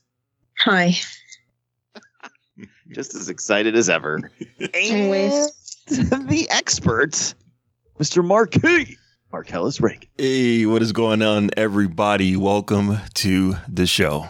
Hi. 0.58 0.94
Just 2.92 3.16
as 3.16 3.28
excited 3.28 3.74
as 3.74 3.90
ever. 3.90 4.30
and 4.60 4.68
the 6.28 6.46
expert, 6.50 7.34
Mr. 7.98 8.24
Mark 8.24 8.54
Hey, 8.62 8.96
Marcellus 9.32 9.80
Reagan. 9.80 10.08
Hey, 10.16 10.66
what 10.66 10.82
is 10.82 10.92
going 10.92 11.22
on, 11.22 11.50
everybody? 11.56 12.36
Welcome 12.36 12.98
to 13.14 13.56
the 13.68 13.86
show. 13.86 14.28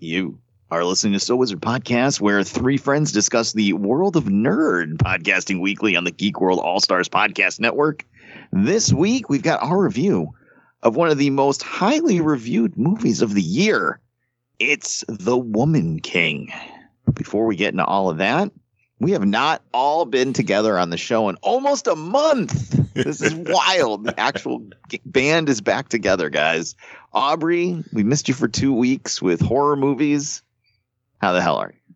You 0.00 0.38
are 0.70 0.84
listening 0.84 1.14
to 1.14 1.18
So 1.18 1.34
Wizard 1.34 1.60
Podcast, 1.60 2.20
where 2.20 2.44
three 2.44 2.76
friends 2.76 3.10
discuss 3.10 3.52
the 3.52 3.72
world 3.72 4.14
of 4.14 4.26
nerd 4.26 4.98
podcasting 4.98 5.60
weekly 5.60 5.96
on 5.96 6.04
the 6.04 6.12
Geek 6.12 6.40
World 6.40 6.60
All 6.60 6.78
Stars 6.78 7.08
Podcast 7.08 7.58
Network. 7.58 8.06
This 8.52 8.92
week, 8.92 9.28
we've 9.28 9.42
got 9.42 9.60
our 9.60 9.76
review 9.82 10.34
of 10.84 10.94
one 10.94 11.10
of 11.10 11.18
the 11.18 11.30
most 11.30 11.64
highly 11.64 12.20
reviewed 12.20 12.78
movies 12.78 13.22
of 13.22 13.34
the 13.34 13.42
year. 13.42 13.98
It's 14.60 15.04
The 15.08 15.36
Woman 15.36 15.98
King. 15.98 16.52
Before 17.12 17.46
we 17.46 17.56
get 17.56 17.72
into 17.72 17.84
all 17.84 18.08
of 18.08 18.18
that, 18.18 18.52
we 19.00 19.12
have 19.12 19.24
not 19.24 19.62
all 19.72 20.04
been 20.04 20.32
together 20.32 20.78
on 20.78 20.90
the 20.90 20.96
show 20.96 21.28
in 21.28 21.36
almost 21.36 21.86
a 21.86 21.94
month. 21.96 22.94
This 22.94 23.22
is 23.22 23.34
wild. 23.48 24.04
The 24.04 24.18
actual 24.18 24.66
band 25.06 25.48
is 25.48 25.60
back 25.60 25.88
together, 25.88 26.30
guys. 26.30 26.74
Aubrey, 27.12 27.82
we 27.92 28.02
missed 28.02 28.28
you 28.28 28.34
for 28.34 28.48
two 28.48 28.72
weeks 28.72 29.22
with 29.22 29.40
horror 29.40 29.76
movies. 29.76 30.42
How 31.20 31.32
the 31.32 31.42
hell 31.42 31.56
are 31.56 31.72
you? 31.72 31.94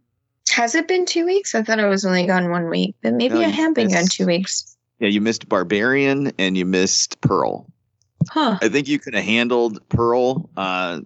Has 0.51 0.75
it 0.75 0.87
been 0.89 1.07
two 1.07 1.25
weeks? 1.25 1.55
I 1.55 1.63
thought 1.63 1.81
I 1.81 1.87
was 1.87 2.05
only 2.05 2.27
gone 2.27 2.51
one 2.51 2.69
week, 2.69 2.95
but 3.03 3.15
maybe 3.15 3.35
No, 3.35 3.41
I 3.41 3.49
have 3.49 3.75
been 3.75 3.89
gone 3.89 4.07
two 4.07 4.27
weeks. 4.27 4.77
Yeah, 4.99 5.09
you 5.09 5.21
missed 5.21 5.49
Barbarian 5.49 6.33
and 6.39 6.57
you 6.57 6.65
missed 6.65 7.21
Pearl. 7.21 7.67
Huh. 8.29 8.59
I 8.63 8.69
think 8.69 8.87
you 8.89 8.99
could 8.99 9.15
have 9.15 9.25
handled 9.25 9.81
Pearl 9.89 10.49
uh, 10.57 11.01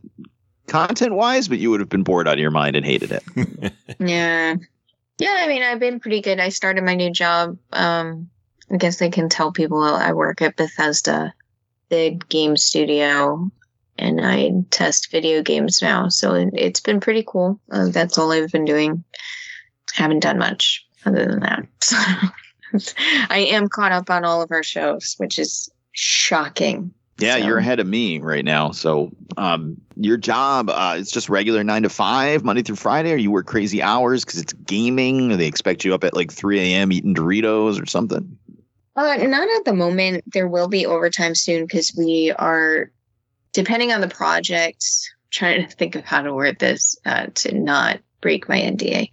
content 0.67 1.15
wise, 1.15 1.49
but 1.49 1.59
you 1.59 1.71
would 1.71 1.81
have 1.81 1.89
been 1.89 2.03
bored 2.03 2.29
out 2.29 2.35
of 2.35 2.41
your 2.41 2.51
mind 2.51 2.77
and 2.77 2.85
hated 2.85 3.13
it. 3.13 3.73
Yeah. 3.99 4.57
Yeah, 5.19 5.36
I 5.41 5.48
mean, 5.48 5.62
I've 5.62 5.81
been 5.81 6.00
pretty 6.00 6.20
good. 6.20 6.41
I 6.41 6.50
started 6.50 6.84
my 6.84 6.95
new 6.95 7.11
job. 7.11 7.56
Um, 7.72 8.28
I 8.70 8.77
guess 8.77 9.00
I 9.00 9.09
can 9.09 9.28
tell 9.28 9.53
people 9.53 9.82
I 9.82 10.12
work 10.12 10.43
at 10.43 10.56
Bethesda, 10.56 11.32
the 11.88 12.21
game 12.28 12.56
studio, 12.56 13.50
and 13.99 14.21
I 14.22 14.50
test 14.71 15.10
video 15.10 15.43
games 15.43 15.81
now. 15.81 16.09
So 16.09 16.34
it, 16.34 16.50
it's 16.53 16.81
been 16.81 17.00
pretty 17.00 17.25
cool. 17.26 17.60
Uh, 17.71 17.88
that's 17.88 18.19
all 18.19 18.32
I've 18.32 18.50
been 18.50 18.65
doing. 18.65 19.05
Haven't 19.94 20.21
done 20.21 20.38
much 20.38 20.87
other 21.06 21.25
than 21.25 21.41
that. 21.41 21.66
So 21.81 21.97
I 23.31 23.47
am 23.50 23.69
caught 23.69 23.93
up 23.93 24.10
on 24.10 24.25
all 24.25 24.43
of 24.43 24.50
our 24.50 24.62
shows, 24.62 25.15
which 25.19 25.38
is 25.38 25.71
shocking. 25.93 26.93
Yeah, 27.19 27.38
So- 27.38 27.47
you're 27.47 27.59
ahead 27.59 27.81
of 27.81 27.87
me 27.87 28.19
right 28.19 28.44
now. 28.44 28.72
So, 28.72 29.10
um, 29.37 29.77
your 29.97 30.16
job 30.19 30.69
uh, 30.69 30.97
it's 30.99 31.10
just 31.10 31.28
regular 31.31 31.65
nine 31.65 31.82
to 31.84 31.88
five, 31.88 32.44
Monday 32.44 32.62
through 32.62 32.77
Friday, 32.77 33.12
or 33.12 33.16
you 33.16 33.31
work 33.31 33.47
crazy 33.47 33.82
hours 33.82 34.25
because 34.25 34.41
it's 34.41 34.53
gaming, 34.53 35.32
or 35.32 35.37
they 35.37 35.47
expect 35.47 35.84
you 35.84 35.94
up 35.94 36.05
at 36.05 36.15
like 36.15 36.31
3 36.31 36.60
a.m. 36.60 36.93
eating 36.93 37.15
Doritos 37.15 37.81
or 37.82 37.87
something. 37.87 38.37
Uh, 38.97 39.16
not 39.16 39.49
at 39.56 39.65
the 39.65 39.75
moment. 39.75 40.25
There 40.32 40.49
will 40.49 40.69
be 40.69 40.87
overtime 40.87 41.34
soon 41.34 41.65
because 41.65 41.94
we 41.97 42.32
are, 42.32 42.91
depending 43.53 43.93
on 43.93 44.00
the 44.00 44.09
project, 44.09 44.84
trying 45.31 45.66
to 45.66 45.75
think 45.75 45.94
of 45.97 46.05
how 46.05 46.22
to 46.22 46.32
word 46.34 46.59
this 46.59 46.97
uh, 47.05 47.26
to 47.34 47.55
not 47.55 48.00
break 48.22 48.49
my 48.49 48.59
NDA. 48.59 49.10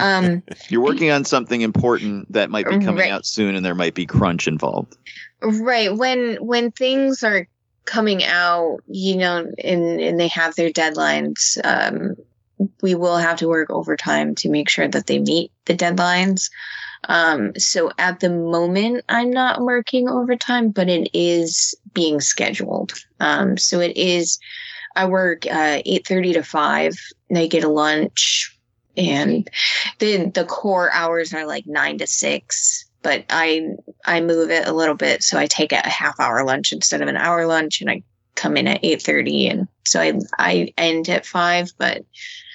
Um, 0.00 0.42
You're 0.68 0.82
working 0.82 1.10
on 1.10 1.24
something 1.24 1.60
important 1.60 2.32
that 2.32 2.50
might 2.50 2.66
be 2.66 2.78
coming 2.78 2.96
Right. 2.96 3.10
out 3.12 3.24
soon, 3.26 3.54
and 3.54 3.64
there 3.64 3.74
might 3.76 3.94
be 3.94 4.06
crunch 4.06 4.46
involved. 4.48 4.96
Right 5.42 5.94
when 5.94 6.36
when 6.36 6.70
things 6.70 7.22
are 7.22 7.46
coming 7.84 8.24
out, 8.24 8.78
you 8.86 9.16
know, 9.16 9.50
and 9.62 10.00
and 10.00 10.20
they 10.20 10.28
have 10.28 10.54
their 10.54 10.70
deadlines, 10.70 11.58
um, 11.64 12.16
we 12.80 12.94
will 12.94 13.16
have 13.16 13.38
to 13.38 13.48
work 13.48 13.70
overtime 13.70 14.34
to 14.36 14.48
make 14.48 14.68
sure 14.68 14.88
that 14.88 15.06
they 15.06 15.18
meet 15.18 15.50
the 15.66 15.74
deadlines. 15.74 16.50
Um, 17.08 17.52
so 17.58 17.90
at 17.98 18.20
the 18.20 18.30
moment, 18.30 19.04
I'm 19.08 19.30
not 19.30 19.60
working 19.60 20.08
overtime, 20.08 20.70
but 20.70 20.88
it 20.88 21.10
is 21.12 21.74
being 21.92 22.20
scheduled. 22.20 22.92
Um, 23.20 23.58
so 23.58 23.80
it 23.80 23.96
is. 23.96 24.38
I 24.94 25.06
work 25.06 25.46
uh, 25.46 25.80
eight 25.84 26.06
thirty 26.06 26.34
to 26.34 26.42
five, 26.42 26.94
and 27.28 27.38
I 27.38 27.46
get 27.46 27.64
a 27.64 27.68
lunch, 27.68 28.56
and 28.96 29.48
the 29.98 30.26
the 30.26 30.44
core 30.44 30.92
hours 30.92 31.32
are 31.34 31.46
like 31.46 31.66
nine 31.66 31.98
to 31.98 32.06
six. 32.06 32.84
But 33.02 33.24
I 33.30 33.68
I 34.06 34.20
move 34.20 34.50
it 34.50 34.66
a 34.66 34.72
little 34.72 34.94
bit, 34.94 35.22
so 35.22 35.38
I 35.38 35.46
take 35.46 35.72
a 35.72 35.88
half 35.88 36.20
hour 36.20 36.44
lunch 36.44 36.72
instead 36.72 37.02
of 37.02 37.08
an 37.08 37.16
hour 37.16 37.46
lunch, 37.46 37.80
and 37.80 37.90
I 37.90 38.02
come 38.34 38.56
in 38.56 38.68
at 38.68 38.80
eight 38.84 39.02
thirty, 39.02 39.48
and 39.48 39.68
so 39.84 40.00
I 40.00 40.14
I 40.38 40.72
end 40.78 41.08
at 41.08 41.26
five, 41.26 41.72
but 41.78 42.04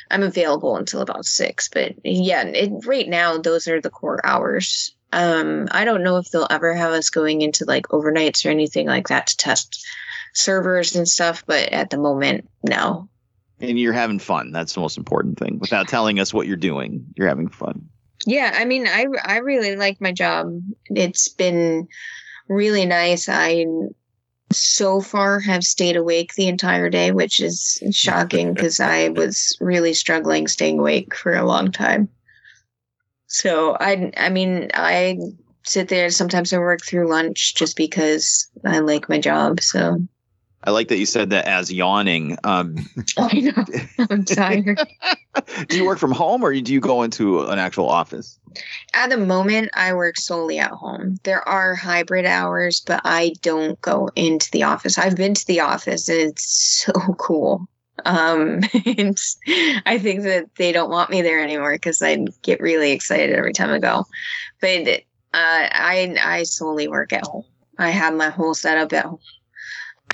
I'm 0.10 0.24
available 0.24 0.78
until 0.78 1.02
about 1.02 1.26
six. 1.26 1.70
But 1.70 1.94
yeah, 2.04 2.44
it, 2.44 2.86
right 2.86 3.08
now 3.08 3.38
those 3.38 3.68
are 3.68 3.82
the 3.82 3.90
core 3.90 4.26
hours. 4.26 4.96
Um, 5.14 5.68
I 5.72 5.86
don't 5.86 6.04
know 6.04 6.18
if 6.18 6.30
they'll 6.32 6.48
ever 6.50 6.74
have 6.74 6.92
us 6.92 7.10
going 7.10 7.42
into 7.42 7.66
like 7.66 7.88
overnights 7.88 8.46
or 8.46 8.50
anything 8.50 8.88
like 8.88 9.08
that 9.08 9.28
to 9.28 9.38
test 9.38 9.86
servers 10.34 10.96
and 10.96 11.08
stuff, 11.08 11.44
but 11.46 11.70
at 11.70 11.90
the 11.90 11.98
moment, 11.98 12.50
no. 12.64 13.10
And 13.60 13.80
you're 13.80 13.94
having 13.94 14.20
fun. 14.20 14.52
That's 14.52 14.74
the 14.74 14.82
most 14.82 14.98
important 14.98 15.40
thing. 15.40 15.60
Without 15.60 15.88
telling 15.88 16.20
us 16.20 16.34
what 16.34 16.46
you're 16.46 16.58
doing, 16.58 17.06
you're 17.16 17.28
having 17.28 17.48
fun. 17.48 17.90
Yeah, 18.28 18.52
I 18.54 18.66
mean, 18.66 18.88
I 18.88 19.06
I 19.24 19.38
really 19.38 19.78
like 19.78 20.02
my 20.02 20.12
job. 20.12 20.52
It's 20.90 21.30
been 21.30 21.88
really 22.50 22.86
nice. 22.86 23.30
I 23.30 23.66
so 24.52 25.00
far 25.00 25.40
have 25.40 25.64
stayed 25.64 25.96
awake 25.96 26.34
the 26.36 26.50
entire 26.50 26.90
day, 26.90 27.12
which 27.12 27.40
is 27.40 27.82
shocking 27.94 28.54
because 28.54 28.82
I 28.82 29.10
was 29.10 29.58
really 29.62 29.94
struggling 29.94 30.48
staying 30.48 30.78
awake 30.78 31.16
for 31.16 31.36
a 31.36 31.46
long 31.46 31.72
time. 31.72 32.10
So 33.28 33.78
I 33.80 34.12
I 34.18 34.28
mean, 34.28 34.72
I 34.74 35.20
sit 35.64 35.88
there 35.88 36.10
sometimes 36.10 36.52
I 36.52 36.58
work 36.58 36.82
through 36.86 37.10
lunch 37.10 37.56
just 37.56 37.78
because 37.78 38.50
I 38.66 38.80
like 38.80 39.08
my 39.08 39.20
job. 39.22 39.62
So 39.62 40.06
I 40.68 40.72
like 40.72 40.90
that 40.90 40.98
you 40.98 41.06
said 41.06 41.30
that 41.30 41.48
as 41.48 41.72
yawning. 41.72 42.38
Um, 42.44 42.76
I 43.18 43.40
know 43.40 43.66
I'm 44.12 44.26
tired. 44.26 44.78
do 45.70 45.78
you 45.78 45.86
work 45.86 45.98
from 45.98 46.12
home 46.12 46.44
or 46.44 46.54
do 46.54 46.74
you 46.74 46.82
go 46.82 47.04
into 47.04 47.40
an 47.44 47.58
actual 47.58 47.88
office? 47.88 48.38
At 48.94 49.10
the 49.10 49.18
moment, 49.18 49.70
I 49.76 49.94
work 49.94 50.18
solely 50.18 50.60
at 50.60 50.72
home. 50.72 51.20
There 51.24 51.48
are 51.48 51.74
hybrid 51.74 52.26
hours, 52.26 52.84
but 52.86 53.00
I 53.06 53.32
don't 53.42 53.80
go 53.80 54.10
into 54.18 54.52
the 54.52 54.64
office. 54.64 54.98
I've 54.98 55.16
been 55.16 55.36
to 55.36 55.48
the 55.48 55.62
office 55.62 56.10
and 56.10 56.20
it's 56.20 56.84
so 56.84 56.92
cool. 57.18 57.66
Um, 58.04 58.60
I 59.86 60.00
think 60.00 60.24
that 60.24 60.50
they 60.58 60.74
don't 60.74 60.92
want 60.92 61.12
me 61.12 61.22
there 61.22 61.42
anymore 61.42 61.76
because 61.76 62.02
I 62.02 62.26
get 62.42 62.60
really 62.60 62.92
excited 62.92 63.34
every 63.34 63.54
time 63.54 63.70
I 63.70 63.80
go. 63.80 64.06
But 64.60 64.86
uh, 64.86 65.00
I 65.34 66.14
I 66.22 66.44
solely 66.44 66.90
work 66.90 67.14
at 67.14 67.26
home. 67.26 67.46
I 67.78 67.90
have 67.92 68.14
my 68.14 68.30
whole 68.30 68.54
setup 68.54 68.92
at 68.92 69.06
home. 69.06 69.20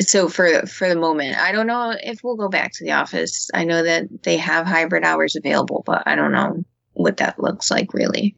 So 0.02 0.28
for 0.28 0.66
for 0.66 0.90
the 0.90 0.96
moment, 0.96 1.38
I 1.38 1.52
don't 1.52 1.68
know 1.68 1.96
if 2.02 2.24
we'll 2.24 2.36
go 2.36 2.50
back 2.50 2.72
to 2.74 2.84
the 2.84 2.92
office. 2.92 3.50
I 3.54 3.64
know 3.64 3.84
that 3.84 4.24
they 4.24 4.38
have 4.38 4.66
hybrid 4.66 5.04
hours 5.04 5.36
available, 5.36 5.84
but 5.86 6.04
I 6.06 6.16
don't 6.16 6.32
know 6.32 6.64
what 6.94 7.18
that 7.18 7.40
looks 7.40 7.70
like 7.70 7.94
really. 7.94 8.36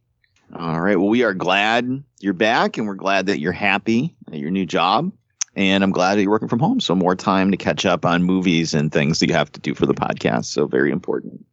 All 0.53 0.81
right. 0.81 0.97
Well, 0.97 1.09
we 1.09 1.23
are 1.23 1.33
glad 1.33 2.03
you're 2.19 2.33
back 2.33 2.77
and 2.77 2.87
we're 2.87 2.95
glad 2.95 3.27
that 3.27 3.39
you're 3.39 3.51
happy 3.51 4.15
at 4.27 4.39
your 4.39 4.51
new 4.51 4.65
job. 4.65 5.11
And 5.55 5.83
I'm 5.83 5.91
glad 5.91 6.15
that 6.15 6.21
you're 6.21 6.31
working 6.31 6.49
from 6.49 6.59
home. 6.59 6.81
So 6.81 6.93
more 6.93 7.15
time 7.15 7.51
to 7.51 7.57
catch 7.57 7.85
up 7.85 8.05
on 8.05 8.23
movies 8.23 8.73
and 8.73 8.91
things 8.91 9.19
that 9.19 9.29
you 9.29 9.35
have 9.35 9.51
to 9.53 9.61
do 9.61 9.73
for 9.73 9.85
the 9.85 9.93
podcast. 9.93 10.45
So 10.45 10.67
very 10.67 10.91
important. 10.91 11.45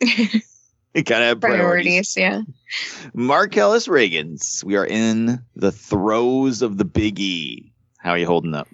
You 0.94 1.02
gotta 1.02 1.24
have 1.24 1.40
priorities. 1.40 2.12
Priorities, 2.12 2.16
yeah. 2.16 3.08
Marcellus 3.14 3.88
Reagans. 3.88 4.62
We 4.62 4.76
are 4.76 4.84
in 4.84 5.42
the 5.56 5.72
throes 5.72 6.60
of 6.60 6.76
the 6.76 6.84
big 6.84 7.18
E. 7.18 7.71
How 8.02 8.10
are 8.10 8.18
you 8.18 8.26
holding 8.26 8.54
up? 8.54 8.68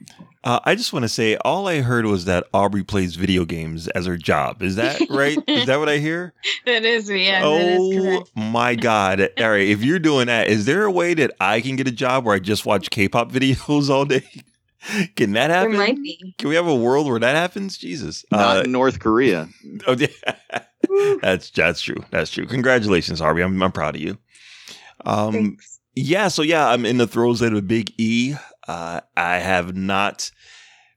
Uh, 0.45 0.61
I 0.65 0.75
just 0.75 0.93
want 0.93 1.03
to 1.03 1.09
say, 1.09 1.37
all 1.39 1.67
I 1.69 1.81
heard 1.81 2.07
was 2.07 2.25
that 2.27 2.45
Aubrey 2.55 2.83
plays 2.85 3.17
video 3.17 3.45
games 3.45 3.89
as 3.89 4.07
her 4.07 4.17
job. 4.17 4.63
Is 4.63 4.77
that 4.77 5.01
right? 5.11 5.37
is 5.47 5.67
that 5.67 5.79
what 5.79 5.89
I 5.89 5.99
hear? 5.99 6.33
That 6.65 6.85
is 6.85 7.11
me. 7.11 7.27
Yeah, 7.27 7.43
oh 7.45 8.25
my 8.35 8.75
god! 8.75 9.21
All 9.39 9.51
right, 9.51 9.67
if 9.69 9.83
you're 9.83 9.99
doing 9.99 10.27
that, 10.29 10.47
is 10.49 10.65
there 10.65 10.85
a 10.85 10.91
way 10.91 11.15
that 11.15 11.33
I 11.41 11.61
can 11.61 11.77
get 11.77 11.89
a 11.89 11.93
job 11.93 12.25
where 12.25 12.35
I 12.35 12.39
just 12.39 12.65
watch 12.65 12.89
K-pop 12.91 13.31
videos 13.33 13.91
all 13.91 14.05
day? 14.05 14.25
Can 15.17 15.33
that 15.33 15.51
happen? 15.51 15.73
There 15.73 15.81
might 15.81 15.97
be. 16.03 16.35
Can 16.39 16.49
we 16.49 16.55
have 16.55 16.69
a 16.69 16.75
world 16.75 17.09
where 17.09 17.19
that 17.19 17.35
happens? 17.35 17.77
Jesus, 17.77 18.25
Not 18.31 18.59
Uh, 18.59 18.63
North 18.63 19.01
Korea. 19.01 19.49
oh, 19.89 19.97
yeah. 19.99 21.19
that's 21.21 21.51
that's 21.51 21.81
true. 21.83 22.03
That's 22.11 22.31
true. 22.31 22.47
Congratulations, 22.47 23.21
Aubrey. 23.21 23.43
I'm 23.43 23.61
I'm 23.61 23.73
proud 23.73 23.97
of 23.97 24.01
you. 24.01 24.17
Um, 25.05 25.33
Thanks. 25.33 25.81
yeah, 25.97 26.29
so 26.29 26.43
yeah, 26.43 26.69
I'm 26.69 26.87
in 26.87 26.97
the 26.99 27.07
throes 27.09 27.43
of 27.43 27.53
a 27.53 27.61
big 27.61 27.93
E. 27.99 28.35
Uh, 28.69 29.01
I 29.17 29.39
have 29.39 29.75
not 29.75 30.31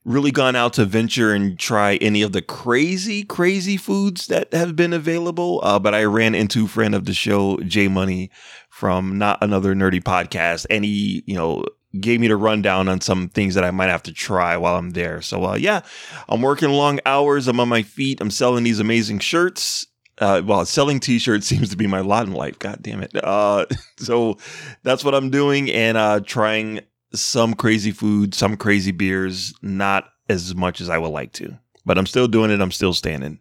really 0.04 0.30
gone 0.30 0.56
out 0.56 0.74
to 0.74 0.84
venture 0.84 1.32
and 1.32 1.58
try 1.58 1.96
any 1.96 2.22
of 2.22 2.32
the 2.32 2.42
crazy, 2.42 3.22
crazy 3.22 3.76
foods 3.76 4.26
that 4.26 4.52
have 4.52 4.74
been 4.74 4.92
available. 4.92 5.60
Uh, 5.62 5.78
but 5.78 5.94
I 5.94 6.04
ran 6.04 6.34
into 6.34 6.64
a 6.64 6.68
friend 6.68 6.94
of 6.94 7.04
the 7.04 7.14
show, 7.14 7.58
Jay 7.58 7.88
Money, 7.88 8.30
from 8.68 9.16
Not 9.16 9.38
Another 9.42 9.74
Nerdy 9.74 10.02
Podcast, 10.02 10.66
and 10.70 10.84
he, 10.84 11.22
you 11.26 11.34
know, 11.34 11.64
gave 12.00 12.20
me 12.20 12.28
the 12.28 12.36
rundown 12.36 12.88
on 12.88 13.00
some 13.00 13.28
things 13.28 13.54
that 13.54 13.64
I 13.64 13.70
might 13.70 13.90
have 13.90 14.02
to 14.04 14.12
try 14.12 14.56
while 14.56 14.76
I'm 14.76 14.90
there. 14.90 15.20
So, 15.22 15.44
uh, 15.44 15.54
yeah, 15.54 15.82
I'm 16.28 16.42
working 16.42 16.70
long 16.70 16.98
hours. 17.06 17.48
I'm 17.48 17.60
on 17.60 17.68
my 17.68 17.82
feet. 17.82 18.20
I'm 18.20 18.30
selling 18.30 18.64
these 18.64 18.80
amazing 18.80 19.20
shirts. 19.20 19.86
Uh, 20.18 20.42
well, 20.44 20.64
selling 20.64 21.00
t-shirts 21.00 21.46
seems 21.48 21.70
to 21.70 21.76
be 21.76 21.86
my 21.86 22.00
lot 22.00 22.26
in 22.26 22.32
life. 22.32 22.58
God 22.58 22.78
damn 22.80 23.02
it. 23.02 23.12
Uh, 23.14 23.66
so 23.98 24.38
that's 24.82 25.04
what 25.04 25.14
I'm 25.14 25.30
doing 25.30 25.70
and 25.70 25.96
uh, 25.96 26.20
trying 26.20 26.80
some 27.14 27.54
crazy 27.54 27.90
food, 27.90 28.34
some 28.34 28.56
crazy 28.56 28.90
beers, 28.90 29.54
not 29.62 30.10
as 30.28 30.54
much 30.54 30.80
as 30.80 30.88
I 30.88 30.98
would 30.98 31.08
like 31.08 31.32
to, 31.34 31.58
but 31.84 31.98
I'm 31.98 32.06
still 32.06 32.28
doing 32.28 32.50
it. 32.50 32.60
I'm 32.60 32.72
still 32.72 32.94
standing. 32.94 33.38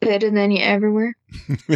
Better 0.00 0.30
than 0.30 0.50
you 0.50 0.62
everywhere. 0.62 1.16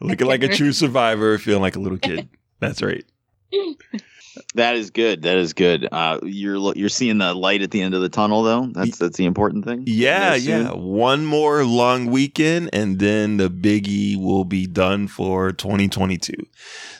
Looking 0.00 0.26
like 0.26 0.42
a 0.42 0.48
true 0.48 0.72
survivor, 0.72 1.38
feeling 1.38 1.62
like 1.62 1.76
a 1.76 1.80
little 1.80 1.98
kid. 1.98 2.28
That's 2.60 2.82
right. 2.82 3.04
That 4.54 4.76
is 4.76 4.90
good. 4.90 5.22
That 5.22 5.36
is 5.36 5.52
good. 5.52 5.88
Uh, 5.90 6.20
you're 6.22 6.74
you're 6.74 6.88
seeing 6.88 7.18
the 7.18 7.34
light 7.34 7.62
at 7.62 7.70
the 7.70 7.82
end 7.82 7.94
of 7.94 8.00
the 8.02 8.08
tunnel, 8.08 8.42
though. 8.42 8.66
That's 8.66 8.98
that's 8.98 9.16
the 9.16 9.24
important 9.26 9.64
thing. 9.64 9.84
Yeah, 9.86 10.34
yeah. 10.34 10.72
One 10.72 11.24
more 11.26 11.64
long 11.64 12.06
weekend, 12.06 12.70
and 12.72 12.98
then 12.98 13.36
the 13.36 13.50
biggie 13.50 14.16
will 14.16 14.44
be 14.44 14.66
done 14.66 15.08
for 15.08 15.52
2022. 15.52 16.32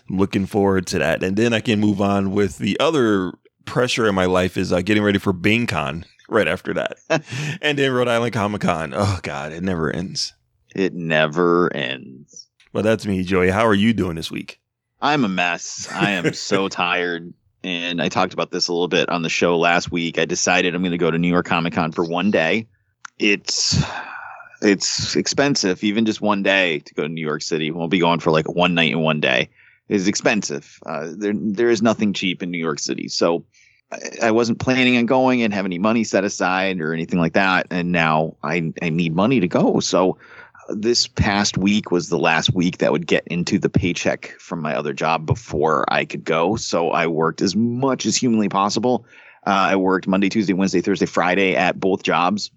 I'm 0.08 0.18
looking 0.18 0.46
forward 0.46 0.86
to 0.88 0.98
that, 0.98 1.22
and 1.22 1.36
then 1.36 1.52
I 1.52 1.60
can 1.60 1.80
move 1.80 2.00
on 2.00 2.32
with 2.32 2.58
the 2.58 2.78
other 2.80 3.32
pressure 3.64 4.06
in 4.08 4.14
my 4.14 4.26
life 4.26 4.56
is 4.56 4.72
uh, 4.72 4.80
getting 4.82 5.02
ready 5.02 5.18
for 5.18 5.32
BingCon 5.32 6.04
right 6.28 6.48
after 6.48 6.74
that, 6.74 6.98
and 7.62 7.78
then 7.78 7.92
Rhode 7.92 8.08
Island 8.08 8.32
Comic 8.34 8.62
Con. 8.62 8.92
Oh 8.94 9.20
God, 9.22 9.52
it 9.52 9.62
never 9.62 9.90
ends. 9.90 10.34
It 10.74 10.94
never 10.94 11.74
ends. 11.74 12.48
Well, 12.72 12.82
that's 12.82 13.06
me, 13.06 13.22
Joey. 13.22 13.50
How 13.50 13.66
are 13.66 13.74
you 13.74 13.92
doing 13.92 14.16
this 14.16 14.30
week? 14.32 14.60
I'm 15.04 15.22
a 15.22 15.28
mess. 15.28 15.86
I 15.92 16.12
am 16.12 16.32
so 16.32 16.68
tired. 16.68 17.32
And 17.62 18.02
I 18.02 18.08
talked 18.08 18.32
about 18.32 18.50
this 18.50 18.68
a 18.68 18.72
little 18.72 18.88
bit 18.88 19.08
on 19.10 19.22
the 19.22 19.28
show 19.28 19.58
last 19.58 19.92
week. 19.92 20.18
I 20.18 20.24
decided 20.24 20.74
I'm 20.74 20.82
going 20.82 20.92
to 20.92 20.98
go 20.98 21.10
to 21.10 21.18
New 21.18 21.28
York 21.28 21.46
Comic 21.46 21.74
Con 21.74 21.92
for 21.92 22.04
one 22.04 22.30
day. 22.30 22.66
It's 23.18 23.82
it's 24.60 25.14
expensive, 25.14 25.84
even 25.84 26.06
just 26.06 26.20
one 26.20 26.42
day 26.42 26.78
to 26.80 26.94
go 26.94 27.02
to 27.02 27.08
New 27.08 27.24
York 27.24 27.42
City. 27.42 27.70
We'll 27.70 27.88
be 27.88 27.98
going 27.98 28.20
for 28.20 28.30
like 28.30 28.48
one 28.50 28.74
night 28.74 28.92
and 28.92 29.02
one 29.02 29.20
day. 29.20 29.50
It's 29.88 30.06
expensive. 30.06 30.78
Uh, 30.84 31.08
there 31.16 31.34
there 31.36 31.70
is 31.70 31.82
nothing 31.82 32.14
cheap 32.14 32.42
in 32.42 32.50
New 32.50 32.58
York 32.58 32.78
City. 32.78 33.08
So 33.08 33.44
I, 33.92 33.98
I 34.22 34.30
wasn't 34.30 34.58
planning 34.58 34.96
on 34.96 35.06
going 35.06 35.42
and 35.42 35.52
have 35.52 35.66
any 35.66 35.78
money 35.78 36.04
set 36.04 36.24
aside 36.24 36.80
or 36.80 36.94
anything 36.94 37.20
like 37.20 37.34
that. 37.34 37.66
And 37.70 37.92
now 37.92 38.36
I 38.42 38.72
I 38.80 38.88
need 38.88 39.14
money 39.14 39.40
to 39.40 39.48
go. 39.48 39.80
So 39.80 40.18
this 40.68 41.06
past 41.06 41.58
week 41.58 41.90
was 41.90 42.08
the 42.08 42.18
last 42.18 42.54
week 42.54 42.78
that 42.78 42.92
would 42.92 43.06
get 43.06 43.26
into 43.26 43.58
the 43.58 43.68
paycheck 43.68 44.34
from 44.38 44.60
my 44.60 44.74
other 44.74 44.92
job 44.92 45.26
before 45.26 45.84
I 45.92 46.04
could 46.04 46.24
go. 46.24 46.56
So 46.56 46.90
I 46.90 47.06
worked 47.06 47.42
as 47.42 47.54
much 47.54 48.06
as 48.06 48.16
humanly 48.16 48.48
possible. 48.48 49.06
Uh, 49.46 49.68
I 49.70 49.76
worked 49.76 50.06
Monday, 50.06 50.28
Tuesday, 50.28 50.54
Wednesday, 50.54 50.80
Thursday, 50.80 51.06
Friday 51.06 51.54
at 51.54 51.78
both 51.78 52.02
jobs 52.02 52.50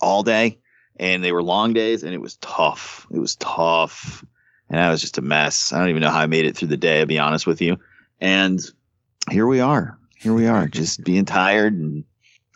all 0.00 0.22
day, 0.22 0.58
and 0.96 1.22
they 1.22 1.32
were 1.32 1.42
long 1.42 1.72
days, 1.72 2.02
and 2.02 2.12
it 2.12 2.20
was 2.20 2.36
tough. 2.36 3.06
It 3.10 3.18
was 3.18 3.36
tough, 3.36 4.24
and 4.68 4.80
I 4.80 4.90
was 4.90 5.00
just 5.00 5.18
a 5.18 5.22
mess. 5.22 5.72
I 5.72 5.78
don't 5.78 5.90
even 5.90 6.02
know 6.02 6.10
how 6.10 6.20
I 6.20 6.26
made 6.26 6.46
it 6.46 6.56
through 6.56 6.68
the 6.68 6.76
day. 6.76 7.00
To 7.00 7.06
be 7.06 7.18
honest 7.18 7.46
with 7.46 7.62
you, 7.62 7.78
and 8.20 8.60
here 9.30 9.46
we 9.46 9.60
are. 9.60 9.98
Here 10.18 10.34
we 10.34 10.46
are, 10.46 10.66
just 10.66 11.04
being 11.04 11.24
tired 11.24 11.74
and 11.74 12.04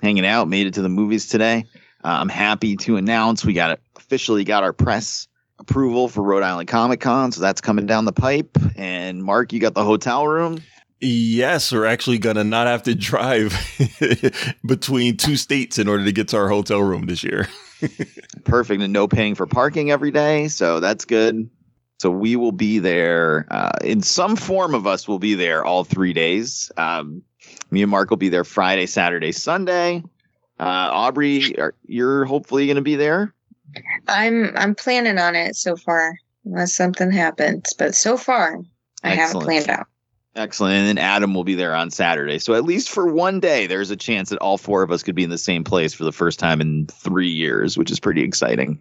hanging 0.03 0.27
out. 0.27 0.49
Made 0.49 0.67
it 0.67 0.75
to 0.75 0.83
the 0.83 0.89
movies 0.89 1.29
today. 1.29 1.67
Uh, 2.03 2.19
I'm 2.21 2.29
happy 2.29 2.77
to 2.77 2.97
announce 2.97 3.45
we 3.45 3.53
got 3.53 3.79
officially 4.09 4.43
got 4.43 4.63
our 4.63 4.73
press 4.73 5.29
approval 5.59 6.09
for 6.09 6.23
Rhode 6.23 6.43
Island 6.43 6.67
Comic 6.67 7.01
Con, 7.01 7.31
so 7.31 7.43
that's 7.43 7.61
coming 7.61 7.85
down 7.85 8.07
the 8.07 8.13
pipe. 8.13 8.57
And 8.75 9.23
Mark, 9.23 9.53
you 9.53 9.61
got 9.61 9.75
the 9.75 9.85
hotel 9.85 10.27
room. 10.27 10.63
Yes, 11.01 11.71
we're 11.71 11.85
actually 11.85 12.17
gonna 12.17 12.43
not 12.43 12.67
have 12.67 12.83
to 12.85 12.95
drive 12.95 13.55
between 14.67 15.19
two 15.19 15.37
states 15.37 15.79
in 15.79 15.89
order 15.89 16.07
to 16.07 16.13
get 16.13 16.29
to 16.29 16.39
our 16.39 16.49
hotel 16.49 16.81
room 16.81 17.05
this 17.05 17.23
year. 17.23 17.49
Perfect, 18.45 18.83
and 18.83 18.95
no 18.95 19.07
paying 19.07 19.35
for 19.35 19.47
parking 19.47 19.91
every 19.91 20.11
day, 20.11 20.49
so 20.49 20.81
that's 20.81 21.05
good. 21.05 21.51
So 21.99 22.11
we 22.11 22.35
will 22.35 22.53
be 22.53 22.79
there 22.79 23.47
uh, 23.51 23.73
in 23.85 24.01
some 24.01 24.37
form 24.37 24.75
of 24.75 24.87
us 24.87 25.07
will 25.07 25.19
be 25.19 25.35
there 25.35 25.67
all 25.67 25.85
three 25.85 26.15
days. 26.15 26.73
Um, 26.79 27.23
me 27.71 27.83
and 27.83 27.91
Mark 27.91 28.09
will 28.09 28.17
be 28.17 28.31
there 28.31 28.45
Friday, 28.45 28.87
Saturday, 28.87 29.33
Sunday. 29.33 30.03
Uh, 30.59 30.89
Aubrey, 30.93 31.59
are, 31.59 31.75
you're 31.85 32.25
hopefully 32.25 32.67
going 32.67 32.77
to 32.77 32.83
be 32.83 32.97
there. 32.97 33.35
I'm 34.07 34.57
I'm 34.57 34.75
planning 34.75 35.19
on 35.19 35.35
it 35.35 35.57
so 35.57 35.77
far, 35.77 36.17
unless 36.45 36.75
something 36.75 37.11
happens. 37.11 37.75
But 37.79 37.95
so 37.95 38.17
far, 38.17 38.59
I 39.03 39.15
haven't 39.15 39.43
planned 39.43 39.69
out. 39.69 39.87
Excellent. 40.39 40.75
And 40.75 40.87
then 40.87 40.99
Adam 40.99 41.35
will 41.35 41.45
be 41.45 41.55
there 41.55 41.75
on 41.75 41.91
Saturday. 41.91 42.39
So 42.39 42.55
at 42.55 42.65
least 42.65 42.91
for 42.91 43.13
one 43.13 43.41
day, 43.41 43.67
there's 43.67 43.91
a 43.91 43.97
chance 43.97 44.31
that 44.31 44.39
all 44.39 44.57
four 44.57 44.83
of 44.83 44.93
us 44.93 45.03
could 45.03 45.17
be 45.17 45.25
in 45.25 45.31
the 45.31 45.39
same 45.39 45.65
place 45.65 45.93
for 45.93 46.05
the 46.05 46.13
first 46.13 46.39
time 46.39 46.61
in 46.61 46.87
three 46.87 47.29
years, 47.29 47.77
which 47.77 47.91
is 47.91 47.99
pretty 47.99 48.23
exciting. 48.23 48.81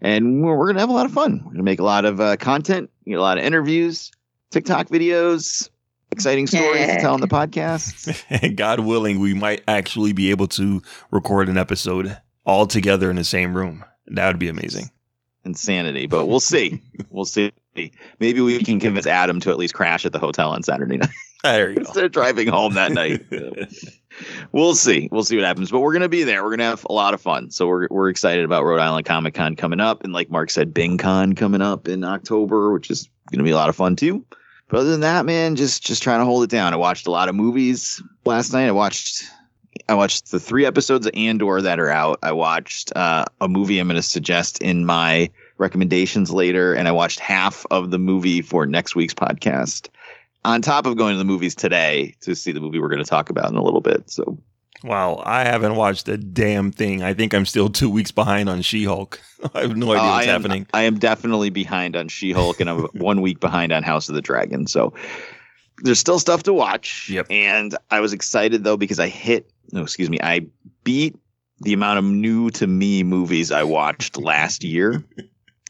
And 0.00 0.42
we're, 0.44 0.56
we're 0.56 0.66
going 0.66 0.76
to 0.76 0.80
have 0.80 0.90
a 0.90 0.94
lot 0.94 1.06
of 1.06 1.12
fun. 1.12 1.38
We're 1.38 1.44
going 1.44 1.56
to 1.56 1.62
make 1.64 1.80
a 1.80 1.84
lot 1.84 2.04
of 2.04 2.20
uh, 2.20 2.36
content, 2.36 2.90
get 3.04 3.18
a 3.18 3.22
lot 3.22 3.38
of 3.38 3.44
interviews, 3.44 4.12
TikTok 4.50 4.88
videos, 4.88 5.70
exciting 6.12 6.46
stories 6.46 6.86
to 6.86 7.00
tell 7.00 7.14
on 7.14 7.20
the 7.20 7.26
podcast. 7.26 8.22
and 8.30 8.56
God 8.56 8.80
willing, 8.80 9.18
we 9.18 9.34
might 9.34 9.62
actually 9.66 10.12
be 10.12 10.30
able 10.30 10.46
to 10.48 10.82
record 11.10 11.48
an 11.48 11.58
episode 11.58 12.16
all 12.44 12.66
together 12.66 13.10
in 13.10 13.16
the 13.16 13.24
same 13.24 13.56
room. 13.56 13.84
That 14.08 14.26
would 14.28 14.38
be 14.38 14.48
amazing. 14.48 14.90
Insanity. 15.44 16.06
But 16.06 16.26
we'll 16.26 16.40
see. 16.40 16.80
We'll 17.10 17.24
see. 17.26 17.52
Maybe 18.20 18.40
we 18.40 18.62
can 18.64 18.80
convince 18.80 19.06
Adam 19.06 19.38
to 19.40 19.50
at 19.50 19.58
least 19.58 19.74
crash 19.74 20.06
at 20.06 20.12
the 20.12 20.18
hotel 20.18 20.50
on 20.50 20.62
Saturday 20.62 20.96
night 20.96 21.10
There 21.42 21.68
you 21.70 21.74
go. 21.76 21.80
instead 21.80 22.04
of 22.04 22.12
driving 22.12 22.48
home 22.48 22.72
that 22.74 22.92
night. 22.92 23.26
we'll 24.52 24.74
see. 24.74 25.08
We'll 25.12 25.24
see 25.24 25.36
what 25.36 25.44
happens. 25.44 25.70
But 25.70 25.80
we're 25.80 25.92
gonna 25.92 26.08
be 26.08 26.22
there. 26.24 26.42
We're 26.42 26.50
gonna 26.50 26.64
have 26.70 26.86
a 26.88 26.92
lot 26.92 27.12
of 27.12 27.20
fun. 27.20 27.50
So 27.50 27.66
we're 27.66 27.88
we're 27.90 28.08
excited 28.08 28.44
about 28.46 28.64
Rhode 28.64 28.80
Island 28.80 29.04
Comic 29.04 29.34
Con 29.34 29.56
coming 29.56 29.80
up, 29.80 30.04
and 30.04 30.12
like 30.14 30.30
Mark 30.30 30.50
said, 30.50 30.72
Bing 30.72 30.96
Con 30.96 31.34
coming 31.34 31.60
up 31.60 31.86
in 31.88 32.02
October, 32.04 32.72
which 32.72 32.90
is 32.90 33.08
gonna 33.30 33.44
be 33.44 33.50
a 33.50 33.56
lot 33.56 33.68
of 33.68 33.76
fun 33.76 33.94
too. 33.96 34.24
But 34.68 34.80
other 34.80 34.90
than 34.90 35.00
that, 35.00 35.26
man, 35.26 35.56
just 35.56 35.84
just 35.84 36.02
trying 36.02 36.20
to 36.20 36.24
hold 36.24 36.44
it 36.44 36.50
down. 36.50 36.72
I 36.72 36.76
watched 36.76 37.06
a 37.06 37.10
lot 37.10 37.28
of 37.28 37.34
movies 37.34 38.02
last 38.24 38.52
night. 38.54 38.66
I 38.68 38.72
watched 38.72 39.24
I 39.88 39.94
watched 39.94 40.30
the 40.30 40.40
three 40.40 40.66
episodes 40.66 41.06
of 41.06 41.14
Andor 41.14 41.62
that 41.62 41.80
are 41.80 41.90
out. 41.90 42.18
I 42.22 42.32
watched 42.32 42.92
uh, 42.94 43.24
a 43.40 43.48
movie 43.48 43.78
I'm 43.78 43.88
going 43.88 43.96
to 43.96 44.02
suggest 44.02 44.60
in 44.62 44.84
my 44.84 45.30
recommendations 45.58 46.30
later, 46.30 46.74
and 46.74 46.88
I 46.88 46.92
watched 46.92 47.20
half 47.20 47.64
of 47.70 47.90
the 47.90 47.98
movie 47.98 48.42
for 48.42 48.66
next 48.66 48.94
week's 48.94 49.14
podcast. 49.14 49.88
On 50.44 50.60
top 50.60 50.86
of 50.86 50.96
going 50.96 51.14
to 51.14 51.18
the 51.18 51.24
movies 51.24 51.54
today 51.54 52.14
to 52.22 52.34
see 52.34 52.52
the 52.52 52.60
movie 52.60 52.80
we're 52.80 52.88
going 52.88 53.02
to 53.02 53.08
talk 53.08 53.30
about 53.30 53.50
in 53.50 53.56
a 53.56 53.62
little 53.62 53.80
bit. 53.80 54.10
So 54.10 54.38
Wow, 54.84 55.22
I 55.24 55.44
haven't 55.44 55.76
watched 55.76 56.08
a 56.08 56.16
damn 56.16 56.72
thing. 56.72 57.04
I 57.04 57.14
think 57.14 57.32
I'm 57.34 57.46
still 57.46 57.68
two 57.68 57.88
weeks 57.88 58.10
behind 58.10 58.48
on 58.48 58.62
She 58.62 58.82
Hulk. 58.84 59.20
I 59.54 59.60
have 59.60 59.76
no 59.76 59.92
idea 59.92 60.02
Uh, 60.02 60.14
what's 60.16 60.26
I 60.26 60.30
am, 60.30 60.42
happening. 60.42 60.66
I 60.74 60.82
am 60.82 60.98
definitely 60.98 61.50
behind 61.50 61.94
on 61.94 62.08
She 62.08 62.32
Hulk, 62.32 62.60
and 62.60 62.68
I'm 62.68 62.78
one 62.94 63.20
week 63.20 63.38
behind 63.38 63.72
on 63.72 63.84
House 63.84 64.08
of 64.08 64.16
the 64.16 64.20
Dragon. 64.20 64.66
So 64.66 64.92
there's 65.82 65.98
still 65.98 66.18
stuff 66.18 66.44
to 66.44 66.52
watch. 66.52 67.10
Yep. 67.10 67.26
And 67.30 67.76
I 67.90 68.00
was 68.00 68.12
excited 68.12 68.64
though 68.64 68.76
because 68.76 68.98
I 68.98 69.08
hit 69.08 69.50
no, 69.72 69.82
excuse 69.82 70.10
me, 70.10 70.18
I 70.22 70.46
beat 70.84 71.16
the 71.60 71.72
amount 71.72 71.98
of 71.98 72.04
new 72.04 72.50
to 72.50 72.66
me 72.66 73.02
movies 73.02 73.50
I 73.50 73.62
watched 73.62 74.16
last 74.18 74.64
year. 74.64 75.02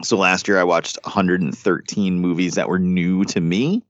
so 0.03 0.17
last 0.17 0.49
year 0.49 0.59
I 0.59 0.65
watched 0.65 0.99
113 1.05 2.19
movies 2.19 2.55
that 2.55 2.69
were 2.69 2.79
new 2.79 3.25
to 3.25 3.41
me, 3.41 3.83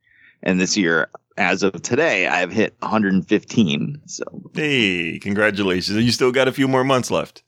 and 0.43 0.61
this 0.61 0.77
year, 0.77 1.09
as 1.39 1.63
of 1.63 1.81
today, 1.83 2.27
I 2.27 2.39
have 2.39 2.53
hit 2.53 2.75
115. 2.81 4.03
So 4.07 4.25
Hey, 4.55 5.19
congratulations. 5.19 6.03
You 6.03 6.13
still 6.13 6.33
got 6.33 6.49
a 6.49 6.53
few 6.53 6.69
more 6.69 6.85
months 6.85 7.11
left. 7.11 7.43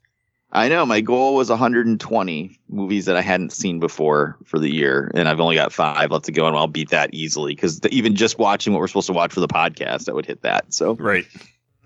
I 0.55 0.69
know 0.69 0.85
my 0.85 1.01
goal 1.01 1.35
was 1.35 1.49
120 1.49 2.59
movies 2.69 3.05
that 3.05 3.17
I 3.17 3.21
hadn't 3.21 3.51
seen 3.51 3.81
before 3.81 4.37
for 4.45 4.57
the 4.57 4.73
year, 4.73 5.11
and 5.13 5.27
I've 5.27 5.41
only 5.41 5.55
got 5.55 5.73
five 5.73 6.11
left 6.11 6.25
to 6.25 6.31
go, 6.31 6.47
and 6.47 6.55
I'll 6.55 6.67
beat 6.67 6.91
that 6.91 7.13
easily 7.13 7.53
because 7.53 7.81
even 7.87 8.15
just 8.15 8.39
watching 8.39 8.71
what 8.71 8.79
we're 8.79 8.87
supposed 8.87 9.07
to 9.07 9.13
watch 9.13 9.33
for 9.33 9.41
the 9.41 9.49
podcast, 9.49 10.07
I 10.07 10.13
would 10.13 10.25
hit 10.25 10.43
that. 10.43 10.73
So 10.73 10.95
Right. 10.95 11.25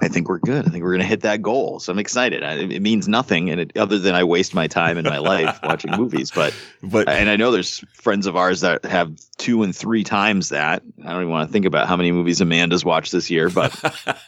I 0.02 0.08
think 0.08 0.30
we're 0.30 0.40
good. 0.40 0.66
I 0.66 0.70
think 0.70 0.84
we're 0.84 0.92
going 0.92 1.02
to 1.02 1.08
hit 1.08 1.22
that 1.22 1.42
goal. 1.42 1.80
So 1.80 1.92
I'm 1.92 2.00
excited. 2.00 2.42
I, 2.42 2.54
it 2.54 2.82
means 2.82 3.08
nothing, 3.08 3.50
and 3.50 3.60
it, 3.60 3.76
other 3.76 3.98
than 3.98 4.16
I 4.16 4.24
waste 4.24 4.54
my 4.54 4.68
time 4.68 4.98
in 4.98 5.04
my 5.04 5.18
life 5.18 5.60
watching 5.64 5.92
movies, 5.92 6.32
but 6.32 6.54
But 6.82 7.10
and 7.10 7.30
I 7.30 7.36
know 7.36 7.52
there's 7.52 7.80
friends 7.94 8.28
of 8.28 8.36
ours 8.36 8.62
that 8.62 8.86
have 8.86 9.20
two 9.38 9.64
and 9.64 9.76
three 9.76 10.04
times 10.04 10.50
that. 10.50 10.84
I 11.04 11.12
don't 11.12 11.22
even 11.24 11.32
want 11.32 11.50
to 11.50 11.52
think 11.52 11.66
about 11.66 11.88
how 11.88 11.98
many 11.98 12.12
movies 12.12 12.40
Amanda's 12.40 12.86
watched 12.86 13.12
this 13.12 13.30
year, 13.30 13.50
but 13.50 13.74